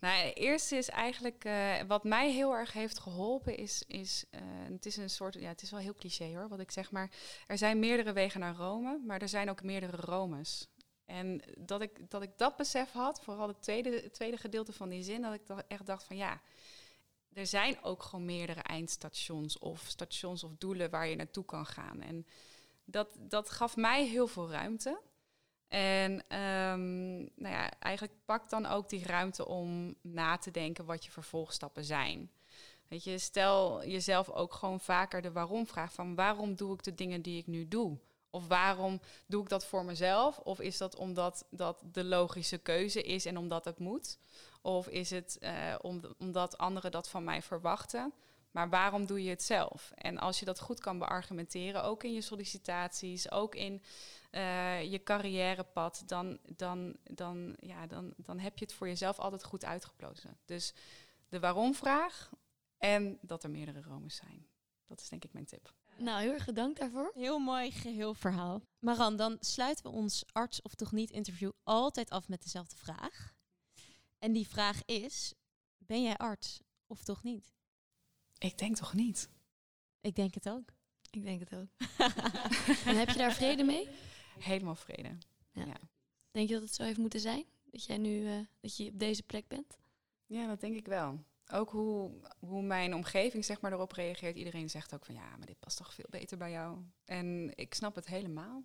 Nou, 0.00 0.26
het 0.26 0.36
eerste 0.36 0.76
is 0.76 0.88
eigenlijk 0.88 1.44
uh, 1.44 1.74
wat 1.86 2.04
mij 2.04 2.32
heel 2.32 2.54
erg 2.54 2.72
heeft 2.72 2.98
geholpen, 2.98 3.56
is, 3.56 3.82
is 3.86 4.24
uh, 4.30 4.40
het 4.72 4.86
is 4.86 4.96
een 4.96 5.10
soort, 5.10 5.34
ja, 5.34 5.48
het 5.48 5.62
is 5.62 5.70
wel 5.70 5.80
heel 5.80 5.94
cliché 5.94 6.36
hoor, 6.36 6.48
wat 6.48 6.60
ik 6.60 6.70
zeg, 6.70 6.90
maar 6.90 7.10
er 7.46 7.58
zijn 7.58 7.78
meerdere 7.78 8.12
wegen 8.12 8.40
naar 8.40 8.54
Rome, 8.54 9.00
maar 9.06 9.20
er 9.20 9.28
zijn 9.28 9.50
ook 9.50 9.62
meerdere 9.62 9.96
Romes. 9.96 10.68
En 11.04 11.42
dat 11.58 11.80
ik 11.80 12.10
dat, 12.10 12.22
ik 12.22 12.30
dat 12.36 12.56
besef 12.56 12.92
had, 12.92 13.20
vooral 13.22 13.48
het 13.48 13.62
tweede, 13.62 14.10
tweede 14.10 14.36
gedeelte 14.36 14.72
van 14.72 14.88
die 14.88 15.02
zin, 15.02 15.22
dat 15.22 15.34
ik 15.34 15.46
dat 15.46 15.64
echt 15.68 15.86
dacht 15.86 16.04
van 16.04 16.16
ja, 16.16 16.40
er 17.32 17.46
zijn 17.46 17.82
ook 17.82 18.02
gewoon 18.02 18.24
meerdere 18.24 18.60
eindstations 18.60 19.58
of 19.58 19.84
stations 19.86 20.44
of 20.44 20.52
doelen 20.58 20.90
waar 20.90 21.06
je 21.08 21.16
naartoe 21.16 21.44
kan 21.44 21.66
gaan. 21.66 22.00
En 22.00 22.26
dat, 22.84 23.08
dat 23.18 23.50
gaf 23.50 23.76
mij 23.76 24.06
heel 24.06 24.26
veel 24.26 24.50
ruimte. 24.50 25.00
En 25.68 26.12
um, 26.12 27.16
nou 27.34 27.54
ja, 27.54 27.70
eigenlijk 27.78 28.14
pak 28.24 28.50
dan 28.50 28.66
ook 28.66 28.88
die 28.88 29.06
ruimte 29.06 29.46
om 29.46 29.94
na 30.00 30.38
te 30.38 30.50
denken 30.50 30.84
wat 30.84 31.04
je 31.04 31.10
vervolgstappen 31.10 31.84
zijn. 31.84 32.30
Weet 32.88 33.04
je, 33.04 33.18
stel 33.18 33.86
jezelf 33.86 34.30
ook 34.30 34.54
gewoon 34.54 34.80
vaker 34.80 35.22
de 35.22 35.32
waarom-vraag 35.32 35.92
van 35.92 36.14
waarom 36.14 36.54
doe 36.54 36.74
ik 36.74 36.82
de 36.82 36.94
dingen 36.94 37.22
die 37.22 37.38
ik 37.38 37.46
nu 37.46 37.68
doe? 37.68 37.98
Of 38.30 38.46
waarom 38.46 39.00
doe 39.26 39.42
ik 39.42 39.48
dat 39.48 39.66
voor 39.66 39.84
mezelf? 39.84 40.38
Of 40.38 40.60
is 40.60 40.76
dat 40.76 40.96
omdat 40.96 41.46
dat 41.50 41.82
de 41.92 42.04
logische 42.04 42.58
keuze 42.58 43.02
is 43.02 43.26
en 43.26 43.36
omdat 43.36 43.64
het 43.64 43.78
moet? 43.78 44.18
Of 44.62 44.88
is 44.88 45.10
het 45.10 45.38
om, 45.80 46.00
omdat 46.18 46.58
anderen 46.58 46.90
dat 46.90 47.08
van 47.08 47.24
mij 47.24 47.42
verwachten? 47.42 48.12
Maar 48.50 48.68
waarom 48.68 49.06
doe 49.06 49.22
je 49.22 49.30
het 49.30 49.42
zelf? 49.42 49.92
En 49.94 50.18
als 50.18 50.38
je 50.38 50.44
dat 50.44 50.60
goed 50.60 50.80
kan 50.80 50.98
beargumenteren, 50.98 51.84
ook 51.84 52.04
in 52.04 52.12
je 52.12 52.20
sollicitaties, 52.20 53.30
ook 53.30 53.54
in 53.54 53.82
uh, 54.36 54.82
je 54.90 55.02
carrièrepad, 55.02 56.02
dan, 56.06 56.38
dan, 56.56 56.96
dan, 57.02 57.56
ja, 57.60 57.86
dan, 57.86 58.14
dan 58.16 58.38
heb 58.38 58.58
je 58.58 58.64
het 58.64 58.74
voor 58.74 58.86
jezelf 58.86 59.18
altijd 59.18 59.44
goed 59.44 59.64
uitgeplozen. 59.64 60.38
Dus 60.44 60.74
de 61.28 61.40
waarom-vraag 61.40 62.30
en 62.78 63.18
dat 63.22 63.44
er 63.44 63.50
meerdere 63.50 63.82
Romes 63.82 64.16
zijn. 64.16 64.46
Dat 64.86 65.00
is 65.00 65.08
denk 65.08 65.24
ik 65.24 65.32
mijn 65.32 65.44
tip. 65.44 65.74
Nou, 65.96 66.20
heel 66.20 66.32
erg 66.32 66.44
bedankt 66.44 66.78
daarvoor. 66.78 67.12
Heel 67.14 67.38
mooi 67.38 67.70
geheel 67.70 68.14
verhaal. 68.14 68.62
Maran, 68.78 69.16
dan 69.16 69.36
sluiten 69.40 69.84
we 69.84 69.90
ons 69.90 70.24
arts 70.32 70.62
of 70.62 70.74
toch 70.74 70.92
niet 70.92 71.10
interview 71.10 71.50
altijd 71.62 72.10
af 72.10 72.28
met 72.28 72.42
dezelfde 72.42 72.76
vraag. 72.76 73.34
En 74.18 74.32
die 74.32 74.48
vraag 74.48 74.84
is: 74.84 75.34
ben 75.78 76.02
jij 76.02 76.16
arts 76.16 76.60
of 76.86 77.02
toch 77.02 77.22
niet? 77.22 77.54
Ik 78.38 78.58
denk 78.58 78.76
toch 78.76 78.94
niet. 78.94 79.28
Ik 80.00 80.14
denk 80.14 80.34
het 80.34 80.48
ook. 80.48 80.72
Ik 81.10 81.22
denk 81.22 81.40
het 81.40 81.54
ook. 81.54 81.68
en 82.88 82.96
heb 82.96 83.08
je 83.08 83.18
daar 83.18 83.32
vrede 83.32 83.64
mee? 83.64 83.88
Helemaal 84.38 84.74
vrede. 84.74 85.18
Ja. 85.52 85.64
ja. 85.64 85.80
Denk 86.30 86.48
je 86.48 86.54
dat 86.54 86.62
het 86.62 86.74
zo 86.74 86.82
heeft 86.82 86.98
moeten 86.98 87.20
zijn? 87.20 87.44
Dat 87.70 87.84
jij 87.84 87.98
nu 87.98 88.20
uh, 88.20 88.38
dat 88.60 88.76
je 88.76 88.90
op 88.90 88.98
deze 88.98 89.22
plek 89.22 89.48
bent? 89.48 89.78
Ja, 90.26 90.46
dat 90.46 90.60
denk 90.60 90.76
ik 90.76 90.86
wel. 90.86 91.24
Ook 91.52 91.70
hoe, 91.70 92.10
hoe 92.38 92.62
mijn 92.62 92.94
omgeving 92.94 93.44
zeg 93.44 93.60
maar, 93.60 93.72
erop 93.72 93.92
reageert. 93.92 94.36
Iedereen 94.36 94.70
zegt 94.70 94.94
ook 94.94 95.04
van 95.04 95.14
ja, 95.14 95.36
maar 95.36 95.46
dit 95.46 95.58
past 95.58 95.76
toch 95.76 95.94
veel 95.94 96.06
beter 96.10 96.36
bij 96.36 96.50
jou. 96.50 96.78
En 97.04 97.52
ik 97.54 97.74
snap 97.74 97.94
het 97.94 98.06
helemaal. 98.06 98.64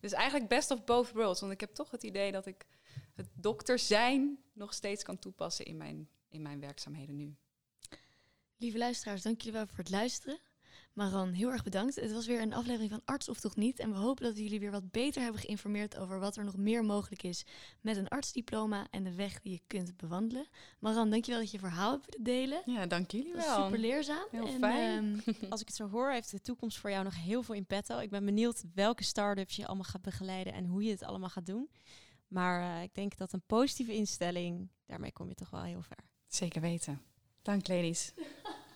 Dus 0.00 0.12
eigenlijk 0.12 0.48
best 0.48 0.70
of 0.70 0.84
both 0.84 1.12
worlds. 1.12 1.40
Want 1.40 1.52
ik 1.52 1.60
heb 1.60 1.74
toch 1.74 1.90
het 1.90 2.02
idee 2.02 2.32
dat 2.32 2.46
ik 2.46 2.66
het 3.14 3.28
dokter 3.32 3.78
zijn 3.78 4.38
nog 4.52 4.74
steeds 4.74 5.02
kan 5.02 5.18
toepassen 5.18 5.64
in 5.64 5.76
mijn, 5.76 6.08
in 6.28 6.42
mijn 6.42 6.60
werkzaamheden 6.60 7.16
nu. 7.16 7.36
Lieve 8.56 8.78
luisteraars, 8.78 9.22
dank 9.22 9.40
jullie 9.40 9.58
wel 9.58 9.66
voor 9.66 9.78
het 9.78 9.90
luisteren. 9.90 10.38
Maran, 10.98 11.32
heel 11.32 11.50
erg 11.50 11.62
bedankt. 11.62 11.94
Het 11.94 12.12
was 12.12 12.26
weer 12.26 12.40
een 12.40 12.54
aflevering 12.54 12.90
van 12.90 13.02
Arts 13.04 13.28
of 13.28 13.40
Toch 13.40 13.56
Niet. 13.56 13.78
En 13.78 13.90
we 13.90 13.96
hopen 13.96 14.24
dat 14.24 14.34
we 14.34 14.42
jullie 14.42 14.60
weer 14.60 14.70
wat 14.70 14.90
beter 14.90 15.22
hebben 15.22 15.40
geïnformeerd 15.40 15.96
over 15.96 16.18
wat 16.20 16.36
er 16.36 16.44
nog 16.44 16.56
meer 16.56 16.84
mogelijk 16.84 17.22
is 17.22 17.44
met 17.80 17.96
een 17.96 18.08
artsdiploma 18.08 18.86
en 18.90 19.04
de 19.04 19.14
weg 19.14 19.40
die 19.40 19.52
je 19.52 19.60
kunt 19.66 19.96
bewandelen. 19.96 20.46
Maran, 20.78 21.10
dankjewel 21.10 21.40
dat 21.40 21.50
je 21.50 21.58
verhaal 21.58 21.90
hebt 21.90 22.06
willen 22.06 22.24
delen. 22.24 22.62
Ja, 22.66 22.86
dank 22.86 23.10
jullie 23.10 23.32
Dat 23.34 23.44
wel. 23.44 23.64
super 23.64 23.78
leerzaam. 23.78 24.26
Heel 24.30 24.46
En, 24.46 24.58
fijn. 24.58 25.22
ehm, 25.26 25.34
Als 25.52 25.60
ik 25.60 25.66
het 25.66 25.76
zo 25.76 25.88
hoor, 25.88 26.10
heeft 26.10 26.30
de 26.30 26.40
toekomst 26.40 26.78
voor 26.78 26.90
jou 26.90 27.04
nog 27.04 27.22
heel 27.22 27.42
veel 27.42 27.54
in 27.54 27.66
petto. 27.66 27.98
Ik 27.98 28.10
ben 28.10 28.24
benieuwd 28.24 28.64
welke 28.74 29.04
start-ups 29.04 29.56
je 29.56 29.66
allemaal 29.66 29.84
gaat 29.84 30.02
begeleiden 30.02 30.52
en 30.52 30.64
hoe 30.64 30.82
je 30.84 30.90
het 30.90 31.02
allemaal 31.02 31.28
gaat 31.28 31.46
doen. 31.46 31.70
Maar 32.28 32.76
eh, 32.76 32.82
ik 32.82 32.94
denk 32.94 33.16
dat 33.16 33.32
een 33.32 33.42
positieve 33.46 33.94
instelling, 33.94 34.68
daarmee 34.86 35.12
kom 35.12 35.28
je 35.28 35.34
toch 35.34 35.50
wel 35.50 35.62
heel 35.62 35.82
ver. 35.82 36.04
Zeker 36.26 36.60
weten. 36.60 37.02
Dank, 37.42 37.68
ladies. 37.68 38.12